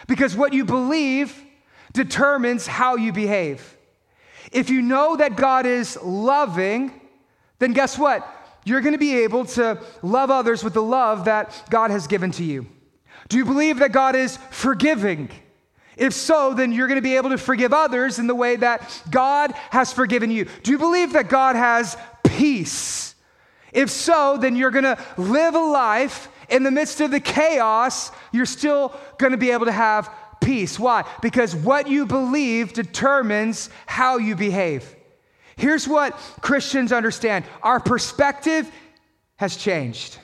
Because 0.06 0.36
what 0.36 0.52
you 0.52 0.66
believe 0.66 1.43
determines 1.94 2.66
how 2.66 2.96
you 2.96 3.12
behave. 3.12 3.76
If 4.52 4.68
you 4.68 4.82
know 4.82 5.16
that 5.16 5.36
God 5.36 5.64
is 5.64 5.98
loving, 6.02 7.00
then 7.58 7.72
guess 7.72 7.98
what? 7.98 8.28
You're 8.64 8.82
going 8.82 8.92
to 8.92 8.98
be 8.98 9.22
able 9.22 9.46
to 9.46 9.80
love 10.02 10.30
others 10.30 10.62
with 10.62 10.74
the 10.74 10.82
love 10.82 11.24
that 11.24 11.64
God 11.70 11.90
has 11.90 12.06
given 12.06 12.30
to 12.32 12.44
you. 12.44 12.66
Do 13.28 13.38
you 13.38 13.44
believe 13.44 13.78
that 13.78 13.92
God 13.92 14.14
is 14.14 14.38
forgiving? 14.50 15.30
If 15.96 16.12
so, 16.12 16.54
then 16.54 16.72
you're 16.72 16.88
going 16.88 16.98
to 16.98 17.02
be 17.02 17.16
able 17.16 17.30
to 17.30 17.38
forgive 17.38 17.72
others 17.72 18.18
in 18.18 18.26
the 18.26 18.34
way 18.34 18.56
that 18.56 19.02
God 19.10 19.52
has 19.70 19.92
forgiven 19.92 20.30
you. 20.30 20.46
Do 20.62 20.72
you 20.72 20.78
believe 20.78 21.12
that 21.12 21.28
God 21.28 21.56
has 21.56 21.96
peace? 22.24 23.14
If 23.72 23.90
so, 23.90 24.36
then 24.38 24.56
you're 24.56 24.70
going 24.70 24.84
to 24.84 24.98
live 25.16 25.54
a 25.54 25.58
life 25.58 26.28
in 26.48 26.62
the 26.62 26.70
midst 26.70 27.00
of 27.00 27.10
the 27.10 27.20
chaos, 27.20 28.10
you're 28.32 28.46
still 28.46 28.94
going 29.18 29.32
to 29.32 29.38
be 29.38 29.50
able 29.50 29.66
to 29.66 29.72
have 29.72 30.10
peace. 30.44 30.78
Why? 30.78 31.08
Because 31.22 31.54
what 31.54 31.88
you 31.88 32.06
believe 32.06 32.72
determines 32.72 33.70
how 33.86 34.18
you 34.18 34.36
behave. 34.36 34.94
Here's 35.56 35.86
what 35.88 36.12
Christians 36.40 36.92
understand 36.92 37.44
our 37.62 37.80
perspective 37.80 38.70
has 39.36 39.56
changed. 39.56 40.18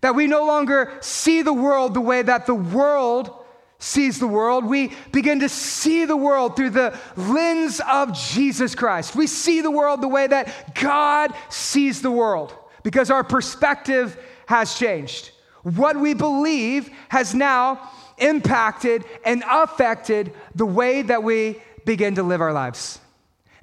That 0.00 0.14
we 0.14 0.26
no 0.26 0.46
longer 0.46 0.92
see 1.00 1.42
the 1.42 1.52
world 1.52 1.94
the 1.94 2.00
way 2.00 2.22
that 2.22 2.46
the 2.46 2.54
world 2.54 3.30
sees 3.78 4.18
the 4.18 4.26
world. 4.26 4.64
We 4.64 4.92
begin 5.12 5.40
to 5.40 5.48
see 5.48 6.04
the 6.04 6.16
world 6.16 6.56
through 6.56 6.70
the 6.70 6.98
lens 7.16 7.80
of 7.90 8.12
Jesus 8.12 8.74
Christ. 8.74 9.16
We 9.16 9.26
see 9.26 9.60
the 9.60 9.70
world 9.70 10.00
the 10.00 10.08
way 10.08 10.26
that 10.26 10.74
God 10.74 11.32
sees 11.48 12.02
the 12.02 12.10
world 12.10 12.54
because 12.82 13.10
our 13.10 13.24
perspective 13.24 14.16
has 14.46 14.78
changed. 14.78 15.30
What 15.62 15.96
we 15.96 16.14
believe 16.14 16.90
has 17.08 17.34
now 17.34 17.90
impacted 18.18 19.04
and 19.24 19.42
affected 19.48 20.32
the 20.54 20.66
way 20.66 21.02
that 21.02 21.22
we 21.22 21.60
begin 21.84 22.16
to 22.16 22.22
live 22.22 22.40
our 22.40 22.52
lives. 22.52 22.98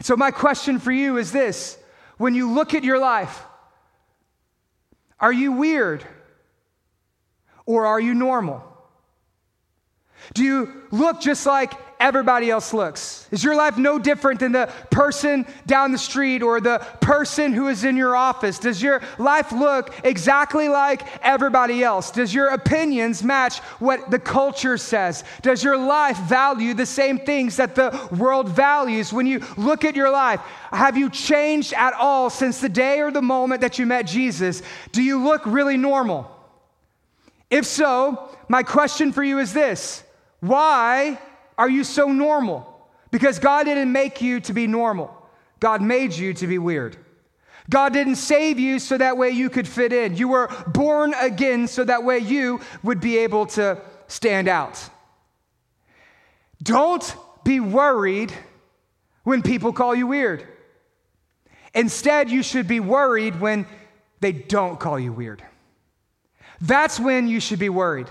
So, 0.01 0.15
my 0.15 0.31
question 0.31 0.79
for 0.79 0.91
you 0.91 1.17
is 1.17 1.31
this 1.31 1.77
when 2.17 2.35
you 2.35 2.51
look 2.51 2.73
at 2.73 2.83
your 2.83 2.99
life, 2.99 3.43
are 5.19 5.33
you 5.33 5.53
weird 5.53 6.05
or 7.65 7.85
are 7.85 7.99
you 7.99 8.13
normal? 8.13 8.72
Do 10.34 10.43
you 10.43 10.84
look 10.91 11.21
just 11.21 11.45
like 11.45 11.74
everybody 11.99 12.51
else 12.51 12.74
looks? 12.74 13.28
Is 13.32 13.43
your 13.43 13.55
life 13.55 13.78
no 13.78 13.97
different 13.97 14.41
than 14.41 14.51
the 14.51 14.71
person 14.91 15.45
down 15.65 15.91
the 15.91 15.97
street 15.97 16.41
or 16.41 16.59
the 16.59 16.80
person 16.99 17.53
who 17.53 17.67
is 17.69 17.84
in 17.84 17.95
your 17.95 18.15
office? 18.15 18.59
Does 18.59 18.82
your 18.82 19.01
life 19.17 19.51
look 19.51 19.93
exactly 20.03 20.67
like 20.67 21.03
everybody 21.24 21.84
else? 21.84 22.11
Does 22.11 22.34
your 22.34 22.49
opinions 22.49 23.24
match 23.24 23.59
what 23.80 24.11
the 24.11 24.19
culture 24.19 24.78
says? 24.78 25.24
Does 25.41 25.63
your 25.63 25.78
life 25.78 26.17
value 26.19 26.74
the 26.74 26.86
same 26.86 27.19
things 27.19 27.55
that 27.57 27.76
the 27.76 28.09
world 28.17 28.49
values? 28.49 29.13
When 29.13 29.26
you 29.26 29.41
look 29.55 29.86
at 29.86 29.95
your 29.95 30.11
life, 30.11 30.41
have 30.71 30.97
you 30.97 31.09
changed 31.09 31.74
at 31.74 31.93
all 31.93 32.30
since 32.30 32.59
the 32.59 32.69
day 32.69 32.99
or 32.99 33.11
the 33.11 33.21
moment 33.21 33.61
that 33.61 33.80
you 33.80 33.86
met 33.86 34.07
Jesus? 34.07 34.61
Do 34.91 35.01
you 35.01 35.24
look 35.24 35.45
really 35.45 35.78
normal? 35.78 36.30
If 37.49 37.65
so, 37.65 38.30
my 38.49 38.63
question 38.63 39.11
for 39.11 39.24
you 39.24 39.39
is 39.39 39.53
this 39.53 40.02
why 40.43 41.17
are 41.57 41.69
you 41.69 41.85
so 41.85 42.07
normal? 42.11 42.89
Because 43.11 43.39
God 43.39 43.63
didn't 43.63 43.93
make 43.93 44.21
you 44.21 44.41
to 44.41 44.51
be 44.51 44.67
normal, 44.67 45.15
God 45.61 45.81
made 45.81 46.11
you 46.11 46.33
to 46.33 46.47
be 46.47 46.57
weird. 46.57 46.97
God 47.69 47.93
didn't 47.93 48.17
save 48.17 48.59
you 48.59 48.77
so 48.77 48.97
that 48.97 49.15
way 49.15 49.29
you 49.29 49.49
could 49.49 49.65
fit 49.65 49.93
in. 49.93 50.17
You 50.17 50.27
were 50.27 50.49
born 50.67 51.13
again 51.13 51.69
so 51.69 51.85
that 51.85 52.03
way 52.03 52.17
you 52.17 52.59
would 52.83 52.99
be 52.99 53.19
able 53.19 53.45
to 53.45 53.79
stand 54.07 54.49
out. 54.49 54.89
Don't 56.61 57.15
be 57.45 57.61
worried 57.61 58.33
when 59.23 59.43
people 59.43 59.71
call 59.71 59.95
you 59.95 60.07
weird. 60.07 60.45
Instead, 61.73 62.29
you 62.29 62.43
should 62.43 62.67
be 62.67 62.81
worried 62.81 63.39
when 63.39 63.65
they 64.19 64.33
don't 64.33 64.77
call 64.77 64.99
you 64.99 65.13
weird. 65.13 65.41
That's 66.59 66.99
when 66.99 67.29
you 67.29 67.39
should 67.39 67.59
be 67.59 67.69
worried. 67.69 68.09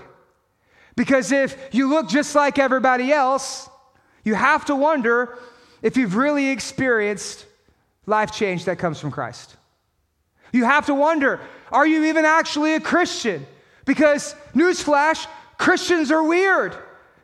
Because 0.95 1.31
if 1.31 1.73
you 1.73 1.89
look 1.89 2.09
just 2.09 2.35
like 2.35 2.59
everybody 2.59 3.11
else, 3.11 3.69
you 4.23 4.35
have 4.35 4.65
to 4.65 4.75
wonder 4.75 5.37
if 5.81 5.97
you've 5.97 6.15
really 6.15 6.49
experienced 6.49 7.45
life 8.05 8.31
change 8.31 8.65
that 8.65 8.77
comes 8.77 8.99
from 8.99 9.11
Christ. 9.11 9.55
You 10.51 10.65
have 10.65 10.85
to 10.85 10.93
wonder 10.93 11.39
are 11.71 11.87
you 11.87 12.05
even 12.05 12.23
actually 12.23 12.75
a 12.75 12.79
Christian? 12.79 13.47
Because, 13.85 14.35
newsflash, 14.53 15.25
Christians 15.57 16.11
are 16.11 16.23
weird. 16.23 16.77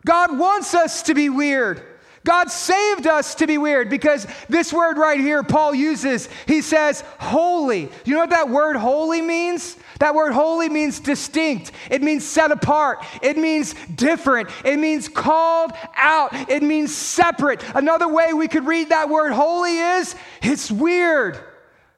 God 0.05 0.38
wants 0.38 0.74
us 0.74 1.03
to 1.03 1.13
be 1.13 1.30
weird. 1.30 1.84
God 2.26 2.49
saved 2.51 3.07
us 3.07 3.36
to 3.36 3.47
be 3.47 3.57
weird 3.57 3.89
because 3.89 4.28
this 4.49 4.74
word 4.74 4.97
right 4.97 5.20
here, 5.20 5.43
Paul 5.43 5.74
uses, 5.74 6.28
he 6.47 6.61
says, 6.61 7.03
holy. 7.20 7.89
You 8.05 8.13
know 8.13 8.20
what 8.20 8.32
that 8.32 8.49
word 8.49 8.76
holy 8.76 9.22
means? 9.22 9.78
That 10.00 10.16
word 10.16 10.32
holy 10.32 10.70
means 10.70 11.02
distinct, 11.02 11.74
it 11.91 12.02
means 12.02 12.26
set 12.26 12.52
apart, 12.52 13.04
it 13.22 13.38
means 13.38 13.76
different, 13.95 14.50
it 14.64 14.78
means 14.80 15.10
called 15.10 15.74
out, 15.95 16.34
it 16.50 16.64
means 16.64 16.95
separate. 16.95 17.62
Another 17.76 18.08
way 18.08 18.34
we 18.34 18.47
could 18.47 18.66
read 18.66 18.89
that 18.89 19.10
word 19.10 19.34
holy 19.34 19.78
is 19.78 20.16
it's 20.41 20.72
weird. 20.72 21.38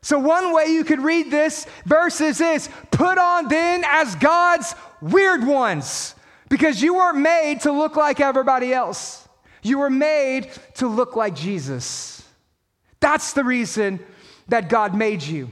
So, 0.02 0.18
one 0.18 0.52
way 0.52 0.66
you 0.66 0.84
could 0.84 0.99
read 0.99 1.30
this 1.30 1.68
verse 1.86 2.22
is 2.22 2.39
this 2.39 2.70
put 2.89 3.20
on 3.20 3.47
then 3.47 3.84
as 3.86 4.16
God's 4.16 4.74
weird 4.99 5.45
ones, 5.45 6.16
because 6.49 6.82
you 6.82 6.95
weren't 6.95 7.20
made 7.20 7.62
to 7.62 7.72
look 7.72 7.95
like 7.95 8.20
everybody 8.20 8.74
else. 8.74 9.28
You 9.62 9.78
were 9.78 9.91
made 9.91 10.49
to 10.76 10.88
look 10.88 11.16
like 11.16 11.36
Jesus. 11.36 12.24
That's 12.99 13.34
the 13.34 13.43
reason 13.43 13.99
that 14.47 14.70
God 14.70 14.95
made 14.95 15.22
you. 15.22 15.52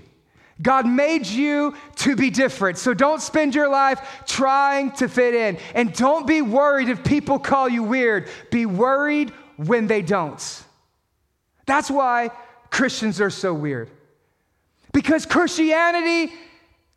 God 0.61 0.85
made 0.85 1.25
you 1.25 1.75
to 1.97 2.15
be 2.15 2.29
different. 2.29 2.77
So 2.77 2.93
don't 2.93 3.21
spend 3.21 3.55
your 3.55 3.69
life 3.69 4.23
trying 4.27 4.91
to 4.93 5.07
fit 5.07 5.33
in. 5.33 5.57
And 5.73 5.93
don't 5.93 6.27
be 6.27 6.41
worried 6.41 6.89
if 6.89 7.03
people 7.03 7.39
call 7.39 7.69
you 7.69 7.83
weird. 7.83 8.27
Be 8.51 8.65
worried 8.65 9.31
when 9.55 9.87
they 9.87 10.01
don't. 10.01 10.63
That's 11.65 11.89
why 11.89 12.31
Christians 12.71 13.21
are 13.21 13.29
so 13.29 13.53
weird. 13.53 13.89
Because 14.91 15.25
Christianity, 15.25 16.33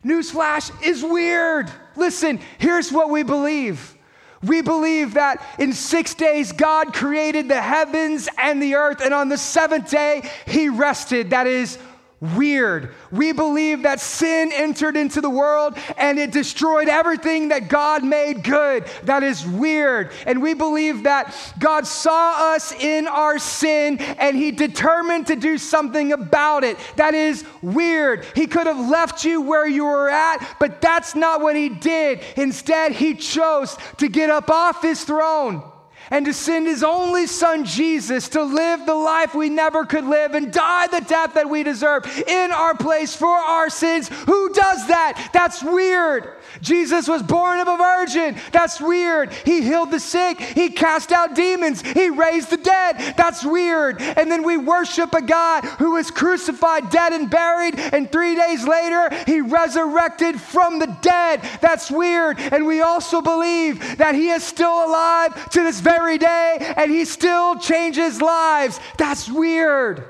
newsflash, 0.03 0.71
is 0.83 1.03
weird. 1.03 1.71
Listen, 1.95 2.39
here's 2.57 2.91
what 2.91 3.09
we 3.09 3.23
believe. 3.23 3.95
We 4.41 4.61
believe 4.61 5.13
that 5.13 5.45
in 5.57 5.71
six 5.71 6.15
days 6.15 6.51
God 6.51 6.93
created 6.93 7.47
the 7.47 7.61
heavens 7.61 8.27
and 8.37 8.61
the 8.61 8.75
earth, 8.75 8.99
and 8.99 9.13
on 9.13 9.29
the 9.29 9.37
seventh 9.37 9.89
day 9.89 10.29
he 10.45 10.67
rested. 10.67 11.29
That 11.29 11.47
is 11.47 11.77
weird. 12.23 12.93
We 13.11 13.33
believe 13.33 13.83
that 13.83 13.99
sin 13.99 14.51
entered 14.53 14.95
into 14.95 15.19
the 15.19 15.29
world 15.29 15.77
and 15.97 16.17
it 16.17 16.31
destroyed 16.31 16.87
everything 16.87 17.49
that 17.49 17.67
God 17.67 18.03
made 18.03 18.43
good. 18.43 18.85
That 19.03 19.23
is 19.23 19.45
weird. 19.45 20.11
And 20.25 20.41
we 20.41 20.53
believe 20.53 21.03
that 21.03 21.35
God 21.59 21.85
saw 21.85 22.53
us 22.53 22.71
in 22.71 23.07
our 23.07 23.39
sin 23.39 23.97
and 23.99 24.37
he 24.37 24.51
determined 24.51 25.27
to 25.27 25.35
do 25.35 25.57
something 25.57 26.13
about 26.13 26.63
it. 26.63 26.77
That 26.95 27.13
is 27.13 27.43
weird. 27.61 28.25
He 28.35 28.47
could 28.47 28.67
have 28.67 28.89
left 28.89 29.25
you 29.25 29.41
where 29.41 29.67
you 29.67 29.83
were 29.83 30.09
at, 30.09 30.55
but 30.59 30.79
that's 30.79 31.15
not 31.15 31.41
what 31.41 31.57
he 31.57 31.67
did. 31.67 32.21
Instead, 32.37 32.93
he 32.93 33.15
chose 33.15 33.77
to 33.97 34.07
get 34.07 34.29
up 34.29 34.49
off 34.49 34.81
his 34.81 35.03
throne 35.03 35.72
and 36.13 36.27
to 36.27 36.33
send 36.33 36.67
his 36.67 36.83
only 36.83 37.25
son 37.25 37.65
Jesus 37.65 38.29
to 38.29 38.43
live 38.43 38.85
the 38.85 38.93
life 38.93 39.33
we 39.33 39.49
never 39.49 39.83
could 39.83 40.05
live 40.05 40.35
and 40.35 40.53
die 40.53 40.85
the 40.85 41.01
death 41.01 41.33
that 41.33 41.49
we 41.49 41.63
deserve 41.63 42.05
in 42.27 42.51
our 42.51 42.75
place 42.75 43.15
for 43.15 43.27
our 43.27 43.67
sins. 43.67 44.09
Who 44.27 44.53
does 44.53 44.87
that? 44.89 45.31
That's 45.33 45.63
weird. 45.63 46.29
Jesus 46.61 47.07
was 47.07 47.23
born 47.23 47.59
of 47.59 47.67
a 47.67 47.77
virgin. 47.77 48.35
That's 48.51 48.79
weird. 48.79 49.33
He 49.33 49.63
healed 49.63 49.89
the 49.89 49.99
sick. 49.99 50.39
He 50.39 50.69
cast 50.69 51.11
out 51.11 51.33
demons. 51.33 51.81
He 51.81 52.11
raised 52.11 52.51
the 52.51 52.57
dead. 52.57 53.15
That's 53.17 53.43
weird. 53.43 53.99
And 53.99 54.31
then 54.31 54.43
we 54.43 54.57
worship 54.57 55.15
a 55.15 55.21
God 55.21 55.65
who 55.79 55.93
was 55.93 56.11
crucified, 56.11 56.91
dead, 56.91 57.13
and 57.13 57.27
buried. 57.27 57.79
And 57.79 58.11
three 58.11 58.35
days 58.35 58.67
later, 58.67 59.09
he 59.25 59.41
resurrected 59.41 60.39
from 60.39 60.77
the 60.77 60.95
dead. 61.01 61.41
That's 61.59 61.89
weird. 61.89 62.37
And 62.39 62.67
we 62.67 62.81
also 62.81 63.19
believe 63.19 63.97
that 63.97 64.13
he 64.13 64.29
is 64.29 64.43
still 64.43 64.85
alive 64.85 65.49
to 65.49 65.63
this 65.63 65.79
very 65.79 66.02
day 66.17 66.73
and 66.77 66.91
he 66.91 67.05
still 67.05 67.57
changes 67.57 68.21
lives. 68.21 68.79
That's 68.97 69.29
weird. 69.29 70.07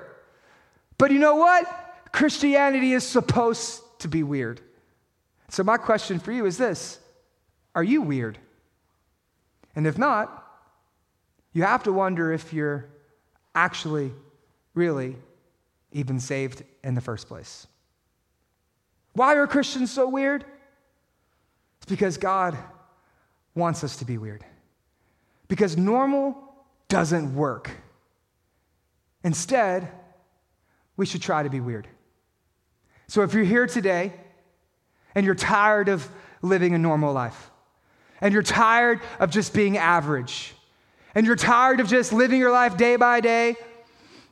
But 0.98 1.12
you 1.12 1.20
know 1.20 1.36
what? 1.36 1.66
Christianity 2.12 2.94
is 2.94 3.06
supposed 3.06 3.82
to 4.00 4.08
be 4.08 4.24
weird. 4.24 4.62
So, 5.50 5.64
my 5.64 5.78
question 5.78 6.20
for 6.20 6.32
you 6.32 6.46
is 6.46 6.58
this 6.58 7.00
Are 7.76 7.84
you 7.84 8.02
weird? 8.02 8.38
And 9.76 9.88
if 9.88 9.98
not, 9.98 10.44
you 11.54 11.64
have 11.64 11.84
to 11.84 11.94
wonder 11.94 12.32
if 12.32 12.54
you're 12.54 12.89
actually, 13.56 14.12
really, 14.74 15.16
even 15.91 16.20
saved 16.20 16.64
in 16.84 16.96
the 16.96 17.02
first 17.02 17.28
place. 17.28 17.68
Why 19.14 19.36
are 19.36 19.48
Christians 19.48 19.91
so 19.91 20.08
weird? 20.08 20.44
It's 21.78 21.89
because 21.89 22.18
God 22.18 22.58
wants 23.56 23.84
us 23.84 23.98
to 23.98 24.06
be 24.06 24.18
weird. 24.18 24.44
Because 25.48 25.78
normal 25.78 26.38
doesn't 26.88 27.36
work. 27.36 27.72
Instead, 29.24 29.89
we 30.98 31.06
should 31.06 31.22
try 31.22 31.44
to 31.44 31.50
be 31.50 31.60
weird. 31.60 31.88
So 33.08 33.22
if 33.22 33.34
you're 33.34 33.44
here 33.44 33.68
today 33.68 34.14
and 35.16 35.26
you're 35.26 35.36
tired 35.36 35.89
of 35.89 36.08
living 36.41 36.74
a 36.74 36.78
normal 36.78 37.14
life, 37.14 37.52
and 38.22 38.34
you're 38.34 38.44
tired 38.44 39.02
of 39.20 39.32
just 39.32 39.54
being 39.54 39.78
average, 39.78 40.54
and 41.16 41.26
you're 41.26 41.36
tired 41.36 41.80
of 41.80 41.88
just 41.88 42.14
living 42.14 42.39
your 42.39 42.52
life 42.52 42.78
day 42.78 42.96
by 42.96 43.20
day, 43.20 43.56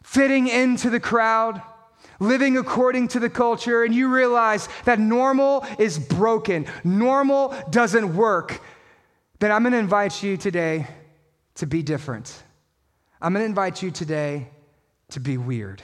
fitting 0.04 0.48
into 0.48 0.90
the 0.90 1.00
crowd, 1.00 1.62
living 2.20 2.58
according 2.58 3.08
to 3.10 3.20
the 3.20 3.30
culture, 3.30 3.84
and 3.84 3.94
you 3.94 4.14
realize 4.14 4.70
that 4.86 5.00
normal 5.00 5.66
is 5.78 6.00
broken, 6.00 6.66
normal 6.84 7.56
doesn't 7.70 8.16
work, 8.16 8.62
then 9.40 9.52
I'm 9.52 9.64
gonna 9.64 9.78
invite 9.78 10.22
you 10.24 10.38
today 10.38 10.88
to 11.56 11.66
be 11.66 11.84
different. 11.84 12.44
I'm 13.22 13.34
gonna 13.34 13.46
invite 13.46 13.82
you 13.82 13.92
today 13.92 14.50
to 15.10 15.20
be 15.20 15.38
weird. 15.38 15.82